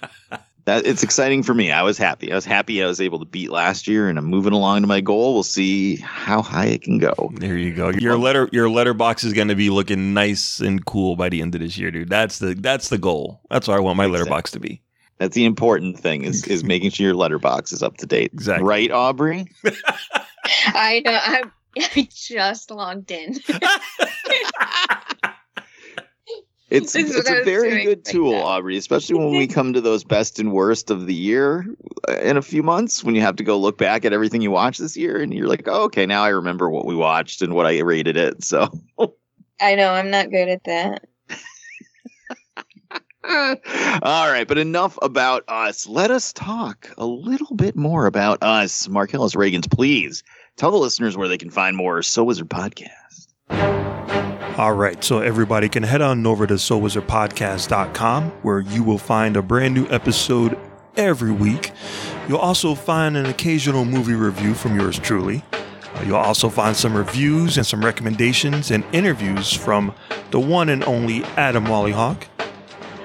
that 0.65 0.85
it's 0.85 1.03
exciting 1.03 1.43
for 1.43 1.53
me. 1.53 1.71
I 1.71 1.81
was 1.83 1.97
happy. 1.97 2.31
I 2.31 2.35
was 2.35 2.45
happy 2.45 2.83
I 2.83 2.87
was 2.87 3.01
able 3.01 3.19
to 3.19 3.25
beat 3.25 3.51
last 3.51 3.87
year, 3.87 4.07
and 4.09 4.17
I'm 4.17 4.25
moving 4.25 4.53
along 4.53 4.81
to 4.81 4.87
my 4.87 5.01
goal. 5.01 5.33
We'll 5.33 5.43
see 5.43 5.97
how 5.97 6.41
high 6.41 6.67
it 6.67 6.81
can 6.83 6.97
go. 6.97 7.31
there 7.35 7.57
you 7.57 7.73
go. 7.73 7.89
Your 7.89 8.17
letter 8.17 8.49
your 8.51 8.67
Letterboxd 8.67 9.25
is 9.25 9.33
gonna 9.33 9.55
be 9.55 9.69
looking 9.69 10.13
nice 10.13 10.59
and 10.59 10.85
cool 10.85 11.15
by 11.15 11.29
the 11.29 11.41
end 11.41 11.55
of 11.55 11.61
this 11.61 11.77
year, 11.77 11.91
dude. 11.91 12.09
That's 12.09 12.39
the 12.39 12.53
that's 12.55 12.89
the 12.89 12.97
goal. 12.97 13.41
That's 13.49 13.67
what 13.67 13.77
I 13.77 13.79
want 13.79 13.97
my 13.97 14.05
Exactly. 14.05 14.29
Letterboxd 14.31 14.51
to 14.51 14.59
be. 14.59 14.81
That's 15.17 15.35
the 15.35 15.45
important 15.45 15.99
thing 15.99 16.23
is 16.23 16.45
is 16.47 16.63
making 16.63 16.91
sure 16.91 17.07
your 17.07 17.15
Letterboxd 17.15 17.73
is 17.73 17.83
up 17.83 17.97
to 17.97 18.05
date. 18.07 18.31
Exactly. 18.33 18.65
Right, 18.65 18.91
Aubrey? 18.91 19.45
I 20.67 21.01
know. 21.05 21.19
I'm, 21.23 21.51
I 21.95 22.07
just 22.11 22.71
logged 22.71 23.11
in. 23.11 23.35
It's 26.71 26.95
it's 26.95 27.29
a 27.29 27.43
very 27.43 27.83
good 27.83 28.05
tool. 28.05 28.33
Aubrey, 28.33 28.77
especially 28.77 29.19
when 29.19 29.31
we 29.31 29.45
come 29.55 29.73
to 29.73 29.81
those 29.81 30.05
best 30.05 30.39
and 30.39 30.53
worst 30.53 30.89
of 30.89 31.05
the 31.05 31.13
year 31.13 31.65
uh, 32.07 32.17
in 32.19 32.37
a 32.37 32.41
few 32.41 32.63
months 32.63 33.03
when 33.03 33.13
you 33.13 33.21
have 33.21 33.35
to 33.35 33.43
go 33.43 33.57
look 33.57 33.77
back 33.77 34.05
at 34.05 34.13
everything 34.13 34.41
you 34.41 34.51
watched 34.51 34.79
this 34.79 34.95
year 34.95 35.21
and 35.21 35.33
you're 35.33 35.49
like, 35.49 35.67
oh, 35.67 35.83
okay, 35.83 36.05
now 36.05 36.23
I 36.23 36.29
remember 36.29 36.69
what 36.69 36.85
we 36.85 36.95
watched 36.95 37.41
and 37.41 37.53
what 37.53 37.65
I 37.65 37.77
rated 37.79 38.15
it. 38.15 38.43
So, 38.45 38.69
I 39.61 39.75
know. 39.75 39.91
I'm 39.91 40.09
not 40.09 40.31
good 40.31 40.47
at 40.47 40.63
that. 40.63 41.03
all 44.01 44.31
right, 44.31 44.47
but 44.47 44.57
enough 44.57 44.97
about 45.01 45.43
us. 45.49 45.87
Let 45.87 46.09
us 46.09 46.31
talk 46.31 46.89
a 46.97 47.05
little 47.05 47.55
bit 47.55 47.75
more 47.75 48.05
about 48.05 48.41
us. 48.41 48.87
Marcellus 48.87 49.35
Reagans, 49.35 49.69
please 49.69 50.23
tell 50.55 50.71
the 50.71 50.77
listeners 50.77 51.17
where 51.17 51.27
they 51.27 51.37
can 51.37 51.51
find 51.51 51.75
more 51.75 52.01
So 52.01 52.23
Wizard 52.23 52.49
podcast. 52.49 53.80
All 54.57 54.73
right, 54.73 55.01
so 55.03 55.19
everybody 55.19 55.69
can 55.69 55.83
head 55.83 56.01
on 56.01 56.25
over 56.27 56.45
to 56.45 56.55
sowizardpodcast.com 56.55 58.29
where 58.43 58.59
you 58.59 58.83
will 58.83 58.97
find 58.97 59.37
a 59.37 59.41
brand 59.41 59.73
new 59.73 59.87
episode 59.89 60.57
every 60.97 61.31
week. 61.31 61.71
You'll 62.27 62.37
also 62.37 62.75
find 62.75 63.15
an 63.15 63.25
occasional 63.27 63.85
movie 63.85 64.13
review 64.13 64.53
from 64.53 64.77
yours 64.77 64.99
truly. 64.99 65.43
Uh, 65.53 66.03
You'll 66.05 66.17
also 66.17 66.49
find 66.49 66.75
some 66.75 66.95
reviews 66.95 67.57
and 67.57 67.65
some 67.65 67.83
recommendations 67.83 68.71
and 68.71 68.83
interviews 68.91 69.53
from 69.53 69.95
the 70.31 70.39
one 70.39 70.67
and 70.69 70.83
only 70.83 71.23
Adam 71.37 71.65
Wallyhawk. 71.65 72.23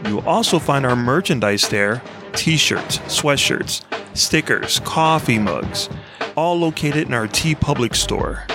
You'll 0.05 0.29
also 0.29 0.59
find 0.59 0.85
our 0.85 0.97
merchandise 0.97 1.69
there 1.69 2.03
t 2.33 2.57
shirts, 2.57 2.99
sweatshirts, 2.99 3.83
stickers, 4.17 4.81
coffee 4.81 5.39
mugs, 5.39 5.89
all 6.37 6.59
located 6.59 7.07
in 7.07 7.15
our 7.15 7.29
TeePublic 7.29 7.95
store. 7.95 8.47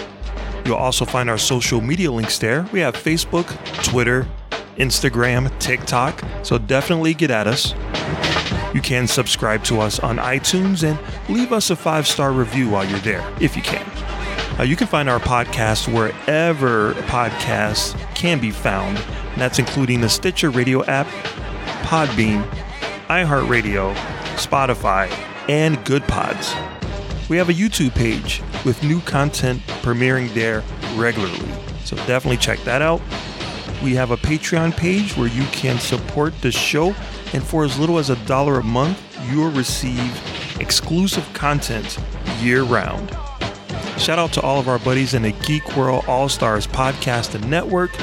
You'll 0.65 0.75
also 0.75 1.05
find 1.05 1.29
our 1.29 1.37
social 1.37 1.81
media 1.81 2.11
links 2.11 2.37
there. 2.37 2.67
We 2.71 2.79
have 2.79 2.95
Facebook, 2.95 3.47
Twitter, 3.83 4.27
Instagram, 4.77 5.57
TikTok, 5.59 6.23
so 6.43 6.57
definitely 6.57 7.13
get 7.13 7.31
at 7.31 7.47
us. 7.47 7.73
You 8.73 8.81
can 8.81 9.07
subscribe 9.07 9.63
to 9.65 9.81
us 9.81 9.99
on 9.99 10.17
iTunes 10.17 10.83
and 10.83 10.97
leave 11.29 11.51
us 11.51 11.69
a 11.69 11.75
five 11.75 12.07
star 12.07 12.31
review 12.31 12.69
while 12.69 12.85
you're 12.85 12.99
there, 12.99 13.25
if 13.39 13.55
you 13.55 13.61
can. 13.61 13.85
Uh, 14.59 14.63
you 14.63 14.75
can 14.75 14.87
find 14.87 15.09
our 15.09 15.19
podcast 15.19 15.91
wherever 15.93 16.93
podcasts 17.05 17.97
can 18.15 18.39
be 18.39 18.51
found, 18.51 18.97
and 18.97 19.41
that's 19.41 19.59
including 19.59 20.01
the 20.01 20.09
Stitcher 20.09 20.49
Radio 20.49 20.83
app, 20.85 21.07
Podbean, 21.83 22.43
iHeartRadio, 23.07 23.93
Spotify, 24.35 25.09
and 25.49 25.77
Goodpods. 25.79 26.80
We 27.31 27.37
have 27.37 27.47
a 27.47 27.53
YouTube 27.53 27.95
page 27.95 28.43
with 28.65 28.83
new 28.83 28.99
content 28.99 29.61
premiering 29.81 30.33
there 30.33 30.65
regularly, 30.95 31.49
so 31.85 31.95
definitely 31.95 32.35
check 32.35 32.59
that 32.65 32.81
out. 32.81 32.99
We 33.81 33.95
have 33.95 34.11
a 34.11 34.17
Patreon 34.17 34.75
page 34.75 35.15
where 35.15 35.29
you 35.29 35.45
can 35.45 35.79
support 35.79 36.33
the 36.41 36.51
show, 36.51 36.93
and 37.31 37.41
for 37.41 37.63
as 37.63 37.79
little 37.79 37.99
as 37.99 38.09
a 38.09 38.17
dollar 38.25 38.59
a 38.59 38.63
month, 38.65 39.01
you'll 39.31 39.49
receive 39.51 40.59
exclusive 40.59 41.25
content 41.31 41.97
year 42.41 42.63
round. 42.63 43.11
Shout 43.97 44.19
out 44.19 44.33
to 44.33 44.41
all 44.41 44.59
of 44.59 44.67
our 44.67 44.79
buddies 44.79 45.13
in 45.13 45.21
the 45.21 45.31
Geek 45.31 45.77
World 45.77 46.03
All 46.09 46.27
Stars 46.27 46.67
podcast 46.67 47.33
and 47.33 47.49
network. 47.49 47.95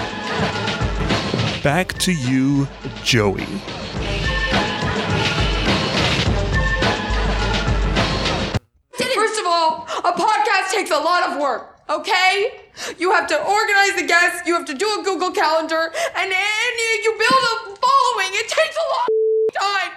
Back 1.62 1.92
to 1.98 2.14
you, 2.14 2.66
Joey. 3.04 3.44
Takes 10.78 10.90
a 10.90 11.00
lot 11.00 11.28
of 11.30 11.40
work, 11.40 11.80
okay? 11.90 12.60
You 12.98 13.10
have 13.12 13.26
to 13.28 13.36
organize 13.36 13.96
the 13.96 14.06
guests, 14.06 14.46
you 14.46 14.54
have 14.54 14.66
to 14.66 14.74
do 14.74 14.86
a 15.00 15.02
Google 15.04 15.32
Calendar, 15.32 15.92
and 16.16 16.30
then 16.30 16.70
you, 16.78 17.00
you 17.02 17.12
build 17.18 17.30
a 17.32 17.76
following. 17.76 18.30
It 18.32 18.48
takes 18.48 18.76
a 18.76 18.86
lot 18.94 19.08
of 19.48 19.54
time. 19.60 19.92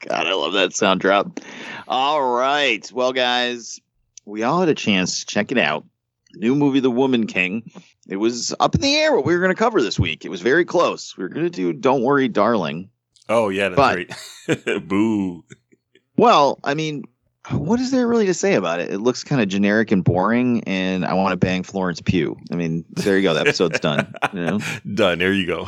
God, 0.08 0.26
I 0.26 0.32
love 0.32 0.54
that 0.54 0.72
sound 0.74 1.00
drop. 1.00 1.40
All 1.86 2.22
right. 2.34 2.90
Well, 2.92 3.12
guys, 3.12 3.78
we 4.24 4.42
all 4.42 4.60
had 4.60 4.70
a 4.70 4.74
chance 4.74 5.20
to 5.20 5.26
check 5.26 5.52
it 5.52 5.58
out. 5.58 5.84
New 6.34 6.54
movie, 6.54 6.80
The 6.80 6.90
Woman 6.90 7.26
King. 7.26 7.70
It 8.08 8.16
was 8.16 8.54
up 8.60 8.74
in 8.74 8.80
the 8.80 8.94
air 8.94 9.14
what 9.14 9.26
we 9.26 9.34
were 9.34 9.40
going 9.40 9.54
to 9.54 9.58
cover 9.58 9.82
this 9.82 9.98
week. 9.98 10.24
It 10.24 10.30
was 10.30 10.40
very 10.40 10.64
close. 10.64 11.16
We 11.16 11.24
were 11.24 11.28
going 11.28 11.44
to 11.44 11.50
do 11.50 11.72
Don't 11.74 12.02
Worry, 12.02 12.28
Darling. 12.28 12.88
Oh, 13.28 13.50
yeah, 13.50 13.68
that's 13.68 13.76
But- 13.76 14.56
right. 14.66 14.88
Boo. 14.88 15.44
Well, 16.16 16.58
I 16.64 16.74
mean, 16.74 17.04
what 17.50 17.80
is 17.80 17.90
there 17.90 18.06
really 18.06 18.26
to 18.26 18.34
say 18.34 18.54
about 18.54 18.80
it? 18.80 18.90
It 18.90 18.98
looks 18.98 19.24
kind 19.24 19.40
of 19.40 19.48
generic 19.48 19.90
and 19.90 20.04
boring, 20.04 20.62
and 20.64 21.04
I 21.04 21.14
want 21.14 21.32
to 21.32 21.36
bang 21.36 21.62
Florence 21.62 22.00
Pugh. 22.00 22.36
I 22.52 22.56
mean, 22.56 22.84
there 22.90 23.16
you 23.16 23.22
go. 23.22 23.34
The 23.34 23.40
episode's 23.40 23.80
done. 23.80 24.14
You 24.32 24.40
know? 24.40 24.58
Done. 24.94 25.18
There 25.18 25.32
you 25.32 25.46
go. 25.46 25.60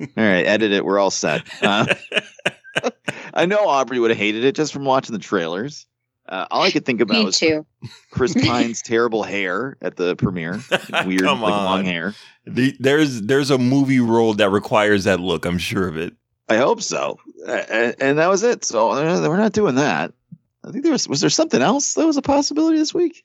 All 0.00 0.08
right, 0.16 0.46
edit 0.46 0.72
it. 0.72 0.84
We're 0.84 0.98
all 0.98 1.10
set. 1.10 1.42
Uh, 1.62 1.92
I 3.34 3.46
know 3.46 3.68
Aubrey 3.68 3.98
would 3.98 4.10
have 4.10 4.18
hated 4.18 4.44
it 4.44 4.54
just 4.54 4.72
from 4.72 4.84
watching 4.84 5.12
the 5.12 5.18
trailers. 5.18 5.86
Uh, 6.28 6.46
all 6.50 6.62
I 6.62 6.70
could 6.70 6.84
think 6.84 7.00
about 7.00 7.18
Me 7.18 7.24
was 7.24 7.38
too. 7.38 7.66
Chris 8.10 8.34
Pine's 8.46 8.82
terrible 8.82 9.22
hair 9.22 9.76
at 9.80 9.96
the 9.96 10.14
premiere. 10.16 10.60
Weird, 11.06 11.22
Come 11.22 11.40
like 11.40 11.50
long 11.50 11.84
hair. 11.84 12.14
The, 12.46 12.76
there's 12.78 13.22
there's 13.22 13.50
a 13.50 13.58
movie 13.58 14.00
role 14.00 14.34
that 14.34 14.50
requires 14.50 15.04
that 15.04 15.20
look. 15.20 15.46
I'm 15.46 15.58
sure 15.58 15.88
of 15.88 15.96
it. 15.96 16.14
I 16.48 16.56
hope 16.56 16.82
so. 16.82 17.18
And, 17.46 17.96
and 18.00 18.18
that 18.18 18.28
was 18.28 18.42
it. 18.42 18.64
So 18.64 18.90
uh, 18.90 19.28
we're 19.28 19.36
not 19.36 19.52
doing 19.52 19.76
that. 19.76 20.12
I 20.68 20.72
think 20.72 20.84
there 20.84 20.92
was 20.92 21.08
was 21.08 21.20
there 21.20 21.30
something 21.30 21.62
else 21.62 21.94
that 21.94 22.06
was 22.06 22.16
a 22.16 22.22
possibility 22.22 22.78
this 22.78 22.92
week. 22.92 23.24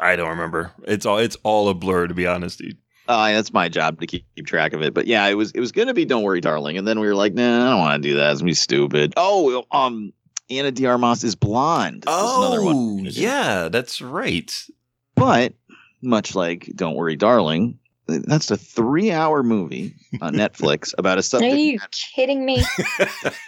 I 0.00 0.16
don't 0.16 0.30
remember. 0.30 0.72
It's 0.84 1.06
all 1.06 1.18
it's 1.18 1.36
all 1.42 1.68
a 1.68 1.74
blur 1.74 2.06
to 2.06 2.14
be 2.14 2.26
honest, 2.26 2.58
dude. 2.58 2.76
Uh, 3.08 3.32
that's 3.32 3.52
my 3.52 3.68
job 3.68 4.00
to 4.00 4.06
keep, 4.06 4.24
keep 4.36 4.46
track 4.46 4.72
of 4.72 4.82
it. 4.82 4.94
But 4.94 5.06
yeah, 5.06 5.26
it 5.26 5.34
was 5.34 5.50
it 5.52 5.60
was 5.60 5.72
gonna 5.72 5.94
be 5.94 6.04
Don't 6.04 6.22
Worry, 6.22 6.40
Darling, 6.40 6.78
and 6.78 6.86
then 6.86 7.00
we 7.00 7.06
were 7.06 7.14
like, 7.14 7.34
Nah, 7.34 7.66
I 7.66 7.70
don't 7.70 7.80
want 7.80 8.02
to 8.02 8.08
do 8.08 8.16
that. 8.16 8.30
It's 8.32 8.40
gonna 8.40 8.50
be 8.50 8.54
stupid. 8.54 9.14
Oh, 9.16 9.64
um, 9.72 10.12
Ana 10.50 10.70
de 10.70 10.86
Armas 10.86 11.24
is 11.24 11.34
blonde. 11.34 12.04
was 12.06 12.36
another 12.38 12.62
one 12.62 12.76
Oh, 12.76 12.96
gonna 12.98 13.10
yeah, 13.10 13.68
that's 13.68 14.00
right. 14.00 14.66
But 15.14 15.54
much 16.00 16.34
like 16.34 16.70
Don't 16.74 16.94
Worry, 16.94 17.16
Darling, 17.16 17.78
that's 18.06 18.50
a 18.50 18.56
three-hour 18.56 19.42
movie 19.42 19.94
on 20.20 20.34
Netflix 20.34 20.94
about 20.96 21.18
a 21.18 21.22
stuff. 21.22 21.42
Are 21.42 21.46
you 21.46 21.78
kidding 22.14 22.44
me? 22.44 22.62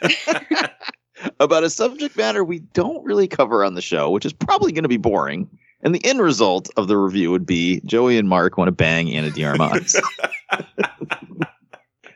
about 1.40 1.64
a 1.64 1.70
subject 1.70 2.16
matter 2.16 2.44
we 2.44 2.60
don't 2.60 3.04
really 3.04 3.28
cover 3.28 3.64
on 3.64 3.74
the 3.74 3.82
show, 3.82 4.10
which 4.10 4.26
is 4.26 4.32
probably 4.32 4.72
going 4.72 4.84
to 4.84 4.88
be 4.88 4.96
boring. 4.96 5.48
And 5.82 5.94
the 5.94 6.04
end 6.04 6.20
result 6.20 6.70
of 6.76 6.88
the 6.88 6.96
review 6.96 7.30
would 7.30 7.44
be 7.44 7.82
Joey 7.84 8.16
and 8.16 8.28
Mark 8.28 8.56
want 8.56 8.68
to 8.68 8.72
bang 8.72 9.14
Ana 9.14 9.30
de 9.30 9.44
Armas. 9.44 10.00
not 10.50 10.70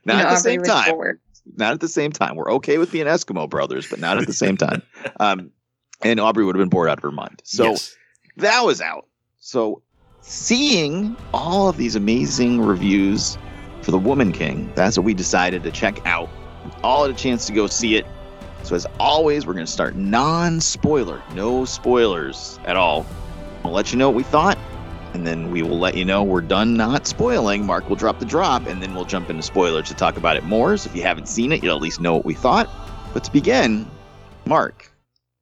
You 0.05 0.07
know, 0.07 0.15
at 0.15 0.31
the 0.31 0.37
same 0.37 0.63
time. 0.63 0.91
bored. 0.91 1.21
Not 1.57 1.73
at 1.73 1.81
the 1.81 1.89
same 1.89 2.13
time. 2.13 2.37
We're 2.37 2.53
okay 2.55 2.79
with 2.79 2.93
being 2.93 3.07
Eskimo 3.07 3.49
brothers, 3.49 3.87
but 3.89 4.01
not 4.01 4.19
at 4.19 4.27
the 4.27 4.33
same 4.33 4.57
time. 4.57 4.83
Um, 5.21 5.51
and 6.03 6.21
Aubrey 6.21 6.45
would 6.45 6.55
have 6.55 6.61
been 6.61 6.69
bored 6.69 6.89
out 6.89 6.99
of 6.99 7.03
her 7.03 7.11
mind. 7.11 7.43
So 7.45 7.71
yes. 7.71 7.97
that 8.37 8.65
was 8.65 8.81
out. 8.81 9.07
So 9.39 9.83
seeing 10.21 11.17
all 11.35 11.69
of 11.69 11.77
these 11.77 11.97
amazing 11.97 12.61
reviews 12.61 13.37
for 13.83 13.91
The 13.91 13.99
Woman 13.99 14.33
King, 14.33 14.71
that's 14.77 14.97
what 14.97 15.05
we 15.05 15.15
decided 15.15 15.63
to 15.65 15.73
check 15.73 16.05
out. 16.07 16.29
All 16.85 17.05
had 17.05 17.15
a 17.15 17.19
chance 17.19 17.47
to 17.47 17.53
go 17.53 17.67
see 17.67 17.97
it. 17.97 18.07
So 18.65 18.75
as 18.75 18.87
always, 19.01 19.47
we're 19.47 19.55
going 19.55 19.65
to 19.67 19.73
start 19.73 19.97
non-spoiler, 19.97 21.23
no 21.35 21.65
spoilers 21.65 22.59
at 22.65 22.77
all. 22.77 23.07
We'll 23.65 23.73
let 23.73 23.93
you 23.93 23.99
know 23.99 24.09
what 24.11 24.17
we 24.17 24.23
thought, 24.23 24.59
and 25.15 25.27
then 25.27 25.51
we 25.51 25.63
will 25.63 25.79
let 25.79 25.97
you 25.97 26.05
know 26.05 26.23
we're 26.23 26.41
done 26.43 26.75
not 26.77 27.07
spoiling. 27.07 27.65
Mark 27.65 27.89
will 27.89 27.97
drop 27.97 28.19
the 28.19 28.27
drop, 28.27 28.67
and 28.67 28.83
then 28.83 28.95
we'll 28.95 29.05
jump 29.07 29.31
into 29.31 29.43
spoilers 29.43 29.89
to 29.89 29.95
talk 29.95 30.17
about 30.17 30.37
it 30.37 30.45
more. 30.45 30.77
So 30.77 30.91
if 30.91 30.97
you 30.97 31.03
haven't 31.03 31.29
seen 31.29 31.51
it, 31.53 31.63
you'll 31.63 31.77
at 31.77 31.83
least 31.83 32.01
know 32.01 32.15
what 32.15 32.25
we 32.27 32.35
thought. 32.35 32.69
But 33.15 33.25
to 33.25 33.33
begin, 33.33 33.91
Mark, 34.47 34.93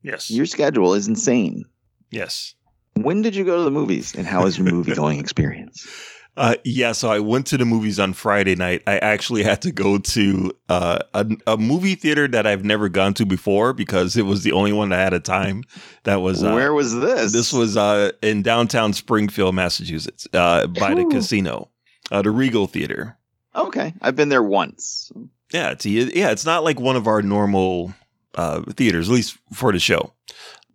Yes. 0.03 0.31
Your 0.31 0.47
schedule 0.47 0.95
is 0.95 1.09
insane. 1.09 1.65
yes. 2.11 2.55
When 2.95 3.21
did 3.23 3.35
you 3.37 3.45
go 3.45 3.57
to 3.59 3.63
the 3.65 3.71
movies, 3.73 4.15
and 4.15 4.27
how 4.27 4.45
was 4.45 4.57
your 4.57 4.71
movie 4.73 4.95
going 4.95 5.19
experience? 5.19 5.87
Uh, 6.37 6.57
yeah, 6.65 6.93
so 6.93 7.11
I 7.11 7.19
went 7.19 7.47
to 7.47 7.57
the 7.57 7.65
movies 7.65 7.99
on 7.99 8.13
Friday 8.13 8.55
night. 8.55 8.83
I 8.87 8.99
actually 8.99 9.43
had 9.43 9.63
to 9.63 9.73
go 9.73 9.97
to 9.99 10.53
uh, 10.69 10.99
a, 11.15 11.27
a 11.47 11.57
movie 11.57 11.95
theater 11.95 12.29
that 12.29 12.47
I've 12.47 12.65
never 12.65 12.91
gone 12.91 13.15
to 13.15 13.25
before 13.25 13.73
because 13.73 14.17
it 14.17 14.27
was 14.27 14.43
the 14.43 14.53
only 14.53 14.73
one 14.73 14.91
that 14.91 14.99
had 14.99 15.15
a 15.15 15.21
time. 15.21 15.65
That 16.05 16.17
was 16.17 16.45
uh, 16.45 16.53
Where 16.53 16.75
was 16.75 16.95
this? 16.95 17.33
This 17.33 17.53
was 17.53 17.77
uh, 17.77 18.13
in 18.23 18.43
downtown 18.43 18.93
Springfield, 18.93 19.55
Massachusetts, 19.55 20.29
uh, 20.35 20.67
by 20.67 20.93
the 20.95 21.07
casino, 21.07 21.71
uh, 22.11 22.21
the 22.21 22.31
Regal 22.31 22.67
Theater. 22.67 23.17
okay. 23.55 23.95
I've 24.03 24.17
been 24.17 24.29
there 24.29 24.43
once. 24.43 25.11
Yeah, 25.53 25.71
it's 25.71 25.87
yeah, 25.87 26.31
it's 26.31 26.45
not 26.45 26.65
like 26.65 26.79
one 26.81 26.97
of 26.97 27.07
our 27.07 27.23
normal 27.23 27.95
uh, 28.35 28.63
theaters, 28.73 29.09
at 29.09 29.15
least 29.15 29.39
for 29.55 29.73
the 29.73 29.79
show. 29.79 30.13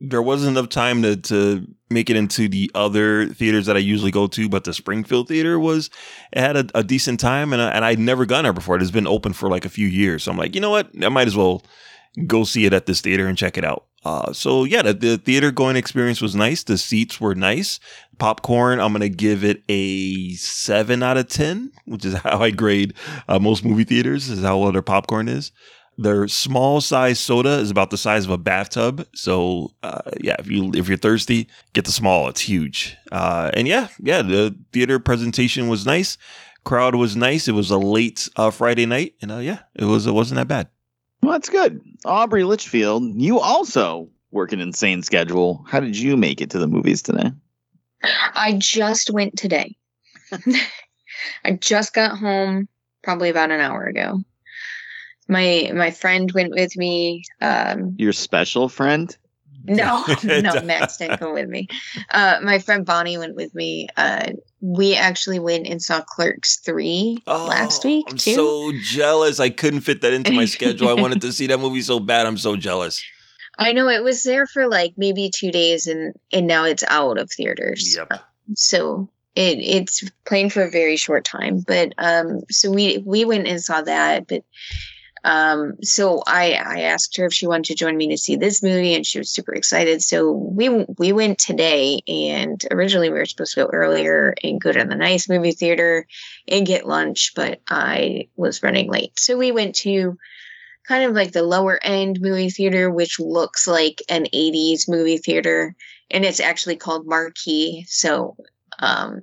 There 0.04 0.22
wasn't 0.22 0.58
enough 0.58 0.70
time 0.70 1.02
to 1.04 1.16
to 1.16 1.68
make 1.90 2.10
it 2.10 2.16
into 2.16 2.48
the 2.48 2.72
other 2.74 3.28
theaters 3.28 3.68
that 3.68 3.76
I 3.76 3.80
usually 3.80 4.12
go 4.12 4.28
to, 4.28 4.50
but 4.50 4.64
the 4.64 4.74
Springfield 4.74 5.28
Theater 5.28 5.60
was 5.60 5.90
it 6.34 6.40
had 6.40 6.58
a, 6.58 6.66
a 6.76 6.84
decent 6.84 7.20
time, 7.20 7.54
and 7.54 7.62
I, 7.62 7.70
and 7.70 7.86
I'd 7.86 8.00
never 8.00 8.26
gone 8.26 8.44
there 8.44 8.54
before. 8.54 8.76
It 8.76 8.82
has 8.82 8.92
been 8.92 9.08
open 9.08 9.34
for 9.34 9.50
like 9.50 9.66
a 9.66 9.70
few 9.70 9.88
years, 9.88 10.24
so 10.24 10.32
I'm 10.32 10.38
like, 10.38 10.56
you 10.56 10.62
know 10.62 10.72
what, 10.72 10.90
I 11.04 11.10
might 11.10 11.28
as 11.28 11.38
well 11.38 11.64
go 12.28 12.44
see 12.44 12.66
it 12.66 12.74
at 12.74 12.88
this 12.88 13.02
theater 13.02 13.28
and 13.28 13.38
check 13.38 13.58
it 13.58 13.64
out. 13.64 13.86
Uh, 14.04 14.34
so 14.34 14.64
yeah, 14.64 14.82
the, 14.82 14.94
the 14.94 15.18
theater 15.18 15.52
going 15.52 15.76
experience 15.76 16.22
was 16.22 16.36
nice. 16.36 16.64
The 16.64 16.78
seats 16.78 17.22
were 17.22 17.36
nice. 17.36 17.80
Popcorn, 18.18 18.80
I'm 18.80 18.94
gonna 18.94 19.10
give 19.10 19.44
it 19.44 19.64
a 19.70 20.34
seven 20.34 21.04
out 21.04 21.18
of 21.18 21.28
ten, 21.28 21.72
which 21.86 22.06
is 22.06 22.14
how 22.24 22.42
I 22.42 22.52
grade 22.52 22.94
uh, 23.28 23.40
most 23.40 23.64
movie 23.64 23.84
theaters. 23.84 24.30
Is 24.30 24.42
how 24.42 24.58
well 24.58 24.72
their 24.72 24.82
popcorn 24.82 25.28
is. 25.28 25.52
Their 26.02 26.28
small 26.28 26.82
size 26.82 27.20
soda 27.20 27.60
is 27.60 27.70
about 27.70 27.92
the 27.92 27.98
size 27.98 28.26
of 28.26 28.32
a 28.32 28.38
bathtub. 28.38 29.08
So 29.14 29.72
uh, 29.84 30.02
yeah, 30.20 30.36
if 30.40 30.48
you 30.48 30.72
if 30.74 30.88
you're 30.88 30.98
thirsty, 30.98 31.48
get 31.74 31.86
the 31.86 31.92
small. 31.92 32.28
It's 32.28 32.42
huge. 32.42 32.98
Uh, 33.12 33.52
and 33.54 33.68
yeah, 33.68 33.88
yeah, 34.00 34.22
the 34.22 34.56
theater 34.74 35.00
presentation 35.00 35.68
was 35.68 35.86
nice. 35.86 36.18
Crowd 36.64 36.96
was 36.96 37.16
nice. 37.16 37.48
It 37.48 37.52
was 37.54 37.70
a 37.70 37.78
late 37.78 38.30
uh, 38.36 38.50
Friday 38.50 38.86
night, 38.86 39.14
and 39.22 39.32
uh, 39.32 39.38
yeah, 39.38 39.60
it 39.76 39.86
was 39.86 40.08
it 40.08 40.14
wasn't 40.14 40.38
that 40.38 40.48
bad. 40.48 40.70
Well, 41.22 41.34
that's 41.34 41.50
good. 41.50 41.80
Aubrey 42.04 42.44
Litchfield, 42.44 43.04
you 43.16 43.40
also 43.40 44.10
work 44.32 44.54
an 44.54 44.62
insane 44.62 45.04
schedule. 45.04 45.64
How 45.68 45.80
did 45.80 45.98
you 45.98 46.18
make 46.18 46.42
it 46.42 46.50
to 46.52 46.60
the 46.60 46.68
movies 46.68 47.04
today? 47.04 47.32
I 48.04 48.54
just 48.58 49.12
went 49.12 49.38
today. 49.38 49.76
I 51.46 51.52
just 51.60 51.94
got 51.94 52.18
home 52.18 52.68
probably 53.04 53.30
about 53.30 53.52
an 53.52 53.60
hour 53.60 53.84
ago. 53.84 54.24
My 55.28 55.72
my 55.74 55.92
friend 55.92 56.32
went 56.34 56.52
with 56.52 56.76
me. 56.76 57.24
Um, 57.42 57.96
Your 57.98 58.14
special 58.14 58.70
friend? 58.70 59.16
no, 59.66 60.04
no, 60.24 60.60
Max 60.64 60.98
didn't 60.98 61.20
go 61.20 61.34
with 61.34 61.48
me. 61.48 61.68
Uh, 62.10 62.40
my 62.42 62.58
friend 62.58 62.84
Bonnie 62.86 63.18
went 63.18 63.36
with 63.36 63.54
me. 63.54 63.88
Uh, 63.96 64.32
we 64.60 64.96
actually 64.96 65.40
went 65.40 65.68
and 65.68 65.82
saw 65.82 66.02
Clerks 66.02 66.58
three 66.58 67.20
last 67.28 67.86
week 67.86 68.06
I'm 68.10 68.18
too. 68.18 68.34
so 68.34 68.72
jealous. 68.82 69.40
I 69.40 69.50
couldn't 69.50 69.82
fit 69.82 70.02
that 70.02 70.14
into 70.14 70.32
my 70.32 70.46
schedule. 70.56 70.90
I 70.90 70.94
wanted 70.94 71.22
to 71.22 71.32
see 71.32 71.48
that 71.48 71.60
movie 71.60 71.82
so 71.82 72.00
bad. 72.00 72.26
I'm 72.26 72.38
so 72.38 72.56
jealous. 72.56 73.04
I 73.60 73.74
know 73.74 73.88
it 73.90 74.04
was 74.04 74.24
there 74.24 74.48
for 74.48 74.68
like 74.68 74.94
maybe 74.98 75.30
two 75.34 75.52
days, 75.52 75.86
and 75.86 76.16
and 76.34 76.48
now 76.48 76.66
it's 76.66 76.84
out 76.88 77.20
of 77.20 77.30
theaters. 77.32 77.96
Yep. 77.96 78.20
so 78.56 79.10
it 79.36 79.60
it's 79.60 80.10
playing 80.26 80.50
for 80.50 80.64
a 80.64 80.70
very 80.70 80.98
short 80.98 81.24
time 81.24 81.64
but 81.66 81.94
um 81.98 82.42
so 82.50 82.70
we 82.70 82.98
we 83.06 83.24
went 83.24 83.48
and 83.48 83.62
saw 83.62 83.82
that 83.82 84.28
but 84.28 84.44
um 85.24 85.74
so 85.84 86.24
i 86.26 86.54
i 86.54 86.82
asked 86.82 87.16
her 87.16 87.26
if 87.26 87.34
she 87.34 87.48
wanted 87.48 87.66
to 87.66 87.76
join 87.76 87.96
me 87.96 88.10
to 88.10 88.18
see 88.18 88.36
this 88.36 88.64
movie 88.64 88.96
and 88.96 89.06
she 89.06 89.20
was 89.20 89.30
super 89.30 89.54
excited. 89.54 90.02
So 90.02 90.32
we 90.32 90.70
we 90.98 91.12
went 91.12 91.38
today 91.38 92.02
and 92.08 92.64
originally 92.72 93.10
we 93.10 93.20
were 93.20 93.26
supposed 93.26 93.54
to 93.54 93.64
go 93.66 93.70
earlier 93.72 94.34
and 94.44 94.60
go 94.60 94.72
to 94.72 94.84
the 94.84 94.96
nice 94.96 95.30
movie 95.30 95.52
theater 95.52 96.08
and 96.48 96.66
get 96.66 96.88
lunch 96.88 97.34
but 97.36 97.62
i 97.70 98.28
was 98.36 98.64
running 98.64 98.90
late. 98.90 99.20
So 99.20 99.38
we 99.38 99.52
went 99.52 99.76
to 99.78 100.18
kind 100.88 101.04
of 101.04 101.14
like 101.14 101.32
the 101.32 101.44
lower 101.44 101.80
end 101.84 102.20
movie 102.20 102.50
theater 102.50 102.90
which 102.90 103.20
looks 103.20 103.68
like 103.68 104.02
an 104.10 104.26
80s 104.34 104.90
movie 104.90 105.18
theater 105.18 105.76
and 106.10 106.26
it's 106.26 106.40
actually 106.40 106.76
called 106.76 107.08
marquee. 107.08 107.86
So 107.88 108.36
um, 108.80 109.22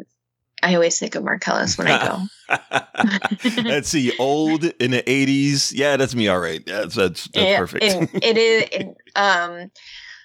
I 0.62 0.74
always 0.74 0.98
think 0.98 1.14
of 1.14 1.24
Marcellus 1.24 1.78
when 1.78 1.86
I 1.88 2.06
go. 2.06 3.62
Let's 3.62 3.88
see, 3.88 4.12
old 4.18 4.64
in 4.64 4.90
the 4.90 5.02
80s. 5.02 5.72
Yeah, 5.74 5.96
that's 5.96 6.14
me. 6.14 6.28
All 6.28 6.40
right. 6.40 6.64
That's 6.66 6.94
that's, 6.94 7.28
that's 7.28 7.36
Yeah, 7.46 7.58
perfect. 7.58 7.84
and 7.84 8.08
it 8.22 8.36
is. 8.38 8.64
and, 8.72 8.96
um, 9.16 9.70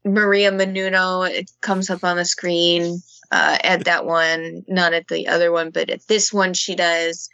Maria 0.05 0.51
Menounos 0.51 1.29
it 1.29 1.51
comes 1.61 1.89
up 1.89 2.03
on 2.03 2.17
the 2.17 2.25
screen 2.25 3.01
uh, 3.31 3.57
at 3.63 3.85
that 3.85 4.05
one, 4.05 4.63
not 4.67 4.93
at 4.93 5.07
the 5.07 5.27
other 5.27 5.51
one, 5.51 5.69
but 5.69 5.89
at 5.89 6.05
this 6.07 6.33
one 6.33 6.53
she 6.53 6.75
does, 6.75 7.29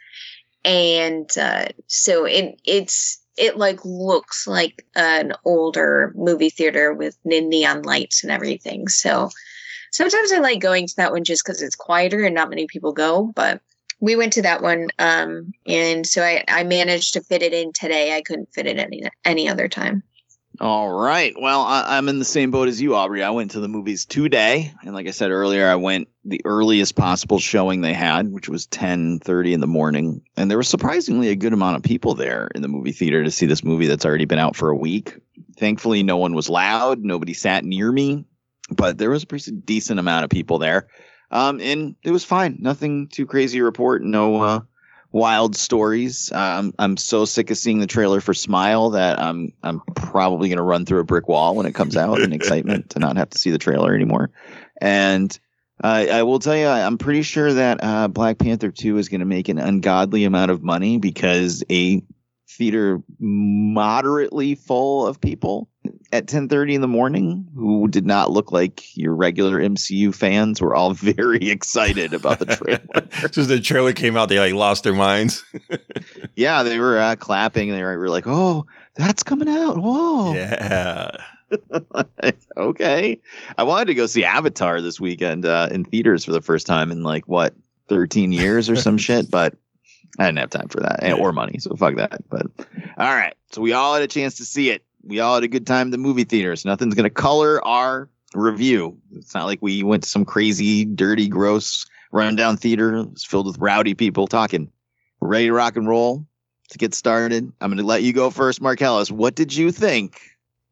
and 0.64 1.28
uh, 1.36 1.66
so 1.88 2.24
it 2.24 2.60
it's 2.64 3.20
it 3.36 3.56
like 3.56 3.84
looks 3.84 4.46
like 4.46 4.86
an 4.94 5.32
older 5.44 6.12
movie 6.14 6.50
theater 6.50 6.92
with 6.94 7.16
neon 7.24 7.82
lights 7.82 8.22
and 8.22 8.30
everything. 8.30 8.86
So 8.88 9.30
sometimes 9.90 10.32
I 10.32 10.38
like 10.38 10.60
going 10.60 10.86
to 10.86 10.96
that 10.96 11.12
one 11.12 11.24
just 11.24 11.44
because 11.44 11.62
it's 11.62 11.76
quieter 11.76 12.24
and 12.24 12.34
not 12.34 12.50
many 12.50 12.66
people 12.66 12.92
go, 12.92 13.32
but 13.34 13.60
we 14.00 14.16
went 14.16 14.32
to 14.32 14.42
that 14.42 14.62
one 14.62 14.88
um 14.98 15.52
and 15.66 16.06
so 16.06 16.22
I, 16.22 16.42
I 16.48 16.64
managed 16.64 17.12
to 17.14 17.22
fit 17.22 17.42
it 17.42 17.52
in 17.52 17.72
today 17.72 18.16
i 18.16 18.22
couldn't 18.22 18.52
fit 18.52 18.66
it 18.66 18.78
any 18.78 19.02
any 19.24 19.48
other 19.48 19.68
time 19.68 20.02
All 20.60 20.90
right. 20.90 21.32
Well, 21.40 21.62
I, 21.62 21.96
I'm 21.96 22.08
in 22.10 22.18
the 22.18 22.24
same 22.24 22.50
boat 22.50 22.68
as 22.68 22.82
you, 22.82 22.94
Aubrey. 22.94 23.22
I 23.22 23.30
went 23.30 23.52
to 23.52 23.60
the 23.60 23.68
movies 23.68 24.04
today, 24.04 24.74
and 24.82 24.94
like 24.94 25.06
I 25.06 25.12
said 25.12 25.30
earlier, 25.30 25.66
I 25.66 25.76
went 25.76 26.08
the 26.24 26.42
earliest 26.44 26.96
possible 26.96 27.38
showing 27.38 27.80
they 27.80 27.94
had, 27.94 28.30
which 28.30 28.48
was 28.48 28.66
10:30 28.66 29.54
in 29.54 29.60
the 29.60 29.66
morning, 29.66 30.20
and 30.36 30.50
there 30.50 30.58
was 30.58 30.68
surprisingly 30.68 31.28
a 31.28 31.36
good 31.36 31.54
amount 31.54 31.76
of 31.76 31.82
people 31.82 32.14
there 32.14 32.50
in 32.54 32.60
the 32.60 32.68
movie 32.68 32.92
theater 32.92 33.24
to 33.24 33.30
see 33.30 33.46
this 33.46 33.64
movie 33.64 33.86
that's 33.86 34.04
already 34.04 34.26
been 34.26 34.38
out 34.38 34.54
for 34.54 34.68
a 34.68 34.76
week. 34.76 35.16
Thankfully, 35.56 36.02
no 36.02 36.18
one 36.18 36.34
was 36.34 36.50
loud. 36.50 37.02
Nobody 37.02 37.32
sat 37.32 37.64
near 37.64 37.90
me, 37.90 38.26
but 38.70 38.98
there 38.98 39.10
was 39.10 39.22
a 39.22 39.26
pretty 39.26 39.50
decent 39.50 40.00
amount 40.00 40.24
of 40.24 40.30
people 40.30 40.58
there, 40.58 40.88
um, 41.30 41.60
and 41.60 41.96
it 42.02 42.10
was 42.10 42.24
fine. 42.24 42.58
Nothing 42.60 43.08
too 43.08 43.26
crazy 43.26 43.58
to 43.58 43.64
report. 43.64 44.02
No. 44.02 44.42
Uh, 44.42 44.60
wild 45.12 45.56
stories. 45.56 46.30
Uh, 46.30 46.70
I'm 46.78 46.96
so 46.96 47.24
sick 47.24 47.50
of 47.50 47.58
seeing 47.58 47.80
the 47.80 47.86
trailer 47.86 48.20
for 48.20 48.34
Smile 48.34 48.90
that 48.90 49.18
I'm 49.18 49.52
I'm 49.62 49.80
probably 49.94 50.48
going 50.48 50.58
to 50.58 50.62
run 50.62 50.86
through 50.86 51.00
a 51.00 51.04
brick 51.04 51.28
wall 51.28 51.56
when 51.56 51.66
it 51.66 51.74
comes 51.74 51.96
out 51.96 52.20
in 52.20 52.32
excitement 52.32 52.90
to 52.90 52.98
not 52.98 53.16
have 53.16 53.30
to 53.30 53.38
see 53.38 53.50
the 53.50 53.58
trailer 53.58 53.94
anymore. 53.94 54.30
And 54.80 55.36
uh, 55.82 56.06
I 56.10 56.22
will 56.22 56.38
tell 56.38 56.56
you, 56.56 56.66
I'm 56.66 56.98
pretty 56.98 57.22
sure 57.22 57.52
that 57.54 57.82
uh, 57.82 58.08
Black 58.08 58.38
Panther 58.38 58.70
2 58.70 58.98
is 58.98 59.08
going 59.08 59.20
to 59.20 59.26
make 59.26 59.48
an 59.48 59.58
ungodly 59.58 60.24
amount 60.24 60.50
of 60.50 60.62
money 60.62 60.98
because 60.98 61.64
a 61.70 62.02
theater 62.48 63.02
moderately 63.18 64.54
full 64.54 65.06
of 65.06 65.20
people 65.20 65.68
at 66.12 66.26
10:30 66.26 66.74
in 66.74 66.80
the 66.80 66.88
morning 66.88 67.46
who 67.54 67.88
did 67.88 68.06
not 68.06 68.30
look 68.30 68.52
like 68.52 68.96
your 68.96 69.14
regular 69.14 69.60
MCU 69.60 70.14
fans 70.14 70.60
were 70.60 70.74
all 70.74 70.92
very 70.94 71.50
excited 71.50 72.12
about 72.12 72.38
the 72.38 72.46
trailer. 72.46 73.28
Just 73.28 73.48
the 73.48 73.60
trailer 73.60 73.92
came 73.92 74.16
out, 74.16 74.28
they 74.28 74.38
like 74.38 74.54
lost 74.54 74.84
their 74.84 74.94
minds. 74.94 75.44
Yeah, 76.36 76.62
they 76.62 76.78
were 76.78 76.98
uh, 76.98 77.16
clapping. 77.16 77.68
And 77.68 77.78
they 77.78 77.82
were, 77.82 78.08
like, 78.08 78.26
"Oh, 78.26 78.64
that's 78.94 79.22
coming 79.22 79.48
out!" 79.48 79.76
Whoa. 79.76 80.32
Yeah. 80.32 81.10
okay. 82.56 83.20
I 83.58 83.62
wanted 83.64 83.86
to 83.86 83.94
go 83.94 84.06
see 84.06 84.24
Avatar 84.24 84.80
this 84.80 84.98
weekend 84.98 85.44
uh, 85.44 85.68
in 85.70 85.84
theaters 85.84 86.24
for 86.24 86.32
the 86.32 86.40
first 86.40 86.66
time 86.66 86.92
in 86.92 87.02
like 87.02 87.28
what 87.28 87.54
13 87.88 88.32
years 88.32 88.70
or 88.70 88.76
some 88.76 88.96
shit, 88.96 89.30
but 89.30 89.54
I 90.18 90.26
didn't 90.26 90.38
have 90.38 90.50
time 90.50 90.68
for 90.68 90.80
that 90.80 91.00
and, 91.02 91.18
or 91.18 91.32
money, 91.32 91.58
so 91.58 91.74
fuck 91.76 91.96
that. 91.96 92.28
But 92.28 92.46
all 92.96 93.14
right, 93.14 93.34
so 93.52 93.60
we 93.60 93.72
all 93.72 93.94
had 93.94 94.02
a 94.02 94.08
chance 94.08 94.36
to 94.36 94.44
see 94.44 94.70
it. 94.70 94.84
We 95.02 95.20
all 95.20 95.34
had 95.34 95.44
a 95.44 95.48
good 95.48 95.66
time 95.66 95.88
in 95.88 95.90
the 95.90 95.98
movie 95.98 96.24
theaters. 96.24 96.64
Nothing's 96.64 96.94
gonna 96.94 97.10
color 97.10 97.64
our 97.66 98.08
review. 98.34 98.98
It's 99.12 99.34
not 99.34 99.46
like 99.46 99.60
we 99.60 99.82
went 99.82 100.02
to 100.04 100.08
some 100.08 100.24
crazy, 100.24 100.84
dirty, 100.84 101.28
gross 101.28 101.86
rundown 102.12 102.56
theater. 102.56 103.06
It's 103.12 103.24
filled 103.24 103.46
with 103.46 103.58
rowdy 103.58 103.94
people 103.94 104.26
talking. 104.26 104.70
We're 105.20 105.28
ready 105.28 105.46
to 105.46 105.52
rock 105.52 105.76
and 105.76 105.88
roll. 105.88 106.26
To 106.70 106.78
get 106.78 106.94
started, 106.94 107.52
I'm 107.60 107.70
going 107.70 107.78
to 107.78 107.84
let 107.84 108.04
you 108.04 108.12
go 108.12 108.30
first, 108.30 108.60
Marcellus. 108.60 109.10
What 109.10 109.34
did 109.34 109.52
you 109.52 109.72
think, 109.72 110.20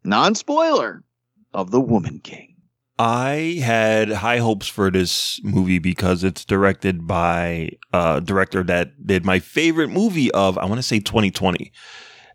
non 0.04 0.36
spoiler, 0.36 1.02
of 1.52 1.72
The 1.72 1.80
Woman 1.80 2.20
King? 2.20 2.54
I 3.00 3.60
had 3.64 4.08
high 4.08 4.38
hopes 4.38 4.68
for 4.68 4.92
this 4.92 5.40
movie 5.42 5.80
because 5.80 6.22
it's 6.22 6.44
directed 6.44 7.08
by 7.08 7.70
a 7.92 8.20
director 8.20 8.62
that 8.62 9.08
did 9.08 9.24
my 9.24 9.40
favorite 9.40 9.88
movie 9.88 10.30
of, 10.30 10.56
I 10.56 10.66
want 10.66 10.78
to 10.78 10.84
say 10.84 11.00
2020. 11.00 11.72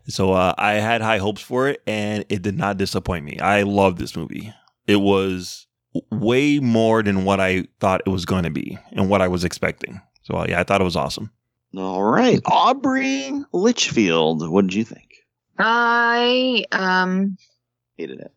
So 0.06 0.32
uh, 0.32 0.54
I 0.58 0.74
had 0.74 1.00
high 1.00 1.18
hopes 1.18 1.40
for 1.40 1.68
it 1.68 1.82
and 1.86 2.24
it 2.28 2.42
did 2.42 2.56
not 2.56 2.76
disappoint 2.76 3.24
me. 3.24 3.38
I 3.38 3.62
love 3.62 3.96
this 3.98 4.16
movie. 4.16 4.52
It 4.86 4.96
was 4.96 5.66
way 6.10 6.58
more 6.58 7.02
than 7.02 7.24
what 7.24 7.40
I 7.40 7.66
thought 7.80 8.02
it 8.06 8.10
was 8.10 8.24
going 8.26 8.44
to 8.44 8.50
be 8.50 8.78
and 8.92 9.08
what 9.08 9.22
I 9.22 9.28
was 9.28 9.44
expecting. 9.44 10.00
So 10.22 10.36
uh, 10.36 10.46
yeah, 10.48 10.60
I 10.60 10.64
thought 10.64 10.80
it 10.80 10.84
was 10.84 10.96
awesome. 10.96 11.30
All 11.76 12.02
right. 12.02 12.40
Aubrey 12.44 13.32
Litchfield, 13.52 14.48
what 14.48 14.62
did 14.62 14.74
you 14.74 14.84
think? 14.84 15.10
i 15.58 16.64
um 16.72 17.36
Hated 17.96 18.20
it. 18.20 18.32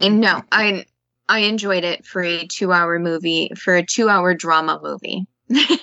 And 0.00 0.20
no, 0.20 0.42
I 0.50 0.86
I 1.28 1.40
enjoyed 1.40 1.84
it 1.84 2.04
for 2.04 2.22
a 2.22 2.46
two 2.46 2.72
hour 2.72 2.98
movie, 2.98 3.50
for 3.56 3.76
a 3.76 3.84
two 3.84 4.08
hour 4.08 4.34
drama 4.34 4.80
movie. 4.82 5.26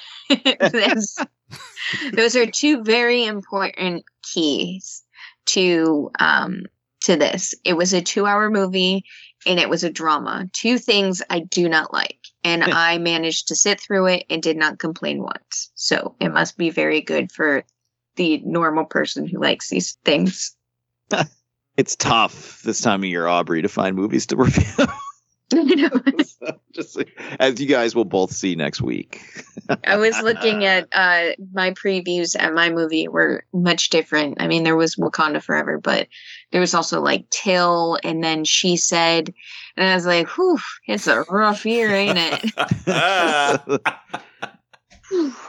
That's- 0.60 1.18
those 2.14 2.36
are 2.36 2.46
two 2.46 2.84
very 2.84 3.26
important 3.26 4.04
keys 4.22 5.04
to 5.48 6.12
um 6.20 6.64
to 7.02 7.16
this. 7.16 7.56
It 7.64 7.74
was 7.74 7.94
a 7.94 8.02
two 8.02 8.26
hour 8.26 8.50
movie 8.50 9.06
and 9.46 9.60
it 9.60 9.70
was 9.70 9.84
a 9.84 9.90
drama. 9.90 10.50
Two 10.52 10.78
things 10.78 11.22
I 11.30 11.40
do 11.40 11.70
not 11.70 11.94
like. 11.94 12.20
And 12.44 12.64
I 12.66 12.98
managed 12.98 13.48
to 13.48 13.56
sit 13.56 13.80
through 13.80 14.08
it 14.08 14.26
and 14.30 14.42
did 14.42 14.58
not 14.58 14.80
complain 14.80 15.22
once. 15.22 15.72
So 15.76 16.16
it 16.20 16.30
must 16.30 16.58
be 16.58 16.70
very 16.70 17.02
good 17.02 17.32
for 17.32 17.64
the 18.16 18.42
normal 18.44 18.86
person 18.86 19.28
who 19.28 19.40
likes 19.40 19.70
these 19.70 19.98
things. 20.04 20.56
It's 21.78 21.96
tough 21.96 22.64
this 22.64 22.82
time 22.82 23.02
of 23.02 23.06
year, 23.06 23.28
Aubrey, 23.28 23.62
to 23.62 23.70
find 23.70 23.96
movies 23.96 24.26
to 24.28 24.36
review. 24.36 24.88
Just 26.74 27.02
as 27.40 27.60
you 27.60 27.68
guys 27.68 27.96
will 27.96 28.06
both 28.06 28.32
see 28.32 28.56
next 28.56 28.82
week. 28.82 29.22
I 29.86 29.98
was 29.98 30.20
looking 30.22 30.66
at 30.66 30.88
uh, 30.92 31.30
my 31.54 31.72
previews 31.72 32.36
at 32.38 32.54
my 32.54 32.70
movie 32.70 33.08
were 33.08 33.44
much 33.54 33.90
different. 33.90 34.42
I 34.42 34.48
mean, 34.48 34.64
there 34.64 34.76
was 34.76 34.96
Wakanda 34.96 35.42
Forever, 35.42 35.80
but 35.80 36.08
there 36.52 36.62
was 36.62 36.74
also 36.74 37.02
like 37.02 37.30
Till, 37.30 37.98
and 38.04 38.24
then 38.24 38.44
She 38.44 38.76
Said, 38.78 39.34
and 39.78 39.90
I 39.90 39.96
was 39.96 40.06
like, 40.06 40.28
"Whew, 40.38 40.60
it's 40.86 41.08
a 41.08 41.24
rough 41.30 41.66
year, 41.66 41.92
ain't 41.92 42.18
it?" 42.18 43.82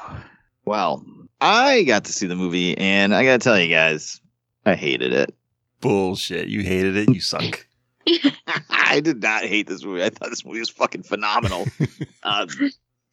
well, 0.64 1.04
I 1.40 1.82
got 1.82 2.04
to 2.04 2.12
see 2.12 2.26
the 2.26 2.36
movie, 2.36 2.78
and 2.78 3.14
I 3.14 3.24
got 3.24 3.40
to 3.40 3.44
tell 3.44 3.58
you 3.58 3.74
guys, 3.74 4.20
I 4.64 4.74
hated 4.74 5.12
it. 5.12 5.34
Bullshit. 5.80 6.48
You 6.48 6.62
hated 6.62 6.96
it. 6.96 7.14
You 7.14 7.20
suck. 7.20 7.67
I 8.70 9.00
did 9.00 9.22
not 9.22 9.44
hate 9.44 9.66
this 9.66 9.84
movie. 9.84 10.02
I 10.02 10.10
thought 10.10 10.30
this 10.30 10.44
movie 10.44 10.60
was 10.60 10.70
fucking 10.70 11.02
phenomenal. 11.02 11.66
um, 12.22 12.48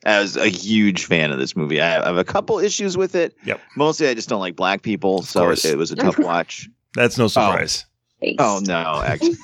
I 0.05 0.19
was 0.19 0.37
a 0.37 0.47
huge 0.47 1.05
fan 1.05 1.31
of 1.31 1.39
this 1.39 1.55
movie. 1.55 1.81
I 1.81 2.05
have 2.05 2.17
a 2.17 2.23
couple 2.23 2.59
issues 2.59 2.97
with 2.97 3.15
it. 3.15 3.35
Yep. 3.43 3.59
Mostly, 3.75 4.07
I 4.07 4.13
just 4.13 4.29
don't 4.29 4.39
like 4.39 4.55
black 4.55 4.81
people, 4.81 5.23
so 5.23 5.41
course. 5.41 5.65
it, 5.65 5.73
it 5.73 5.77
was 5.77 5.91
a 5.91 5.95
tough 5.95 6.19
watch. 6.19 6.69
That's 6.93 7.17
no 7.17 7.27
surprise. 7.27 7.85
Oh 8.39 8.61
no, 8.63 9.03
actually, 9.05 9.35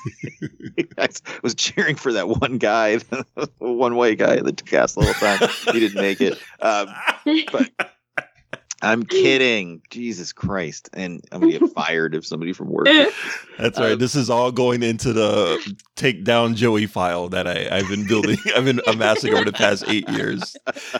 I 0.98 1.08
was 1.42 1.54
cheering 1.54 1.94
for 1.94 2.12
that 2.14 2.28
one 2.28 2.56
guy, 2.56 2.96
the 2.96 3.48
one 3.58 3.94
white 3.94 4.18
guy 4.18 4.40
that 4.40 4.64
cast 4.64 4.94
the 4.94 5.02
whole 5.02 5.12
time. 5.12 5.48
He 5.72 5.78
didn't 5.78 6.00
make 6.00 6.20
it. 6.20 6.38
Um, 6.60 6.88
but 7.52 7.70
I'm 8.82 9.02
kidding. 9.04 9.80
Jesus 9.90 10.32
Christ! 10.32 10.90
And 10.92 11.24
I'm 11.32 11.40
gonna 11.40 11.58
get 11.58 11.70
fired 11.72 12.14
if 12.14 12.26
somebody 12.26 12.52
from 12.52 12.68
work. 12.68 12.86
That's 13.58 13.78
right. 13.78 13.92
Um, 13.92 13.98
this 13.98 14.14
is 14.14 14.28
all 14.28 14.50
going 14.50 14.82
into 14.82 15.12
the 15.12 15.76
take 15.94 16.24
down 16.24 16.56
Joey 16.56 16.86
file 16.86 17.28
that 17.28 17.46
I, 17.46 17.68
I've 17.70 17.88
been 17.88 18.06
building. 18.06 18.38
I've 18.56 18.64
been 18.64 18.80
amassing 18.86 19.34
over 19.34 19.44
the 19.44 19.52
past 19.52 19.84
eight 19.86 20.08
years. 20.10 20.56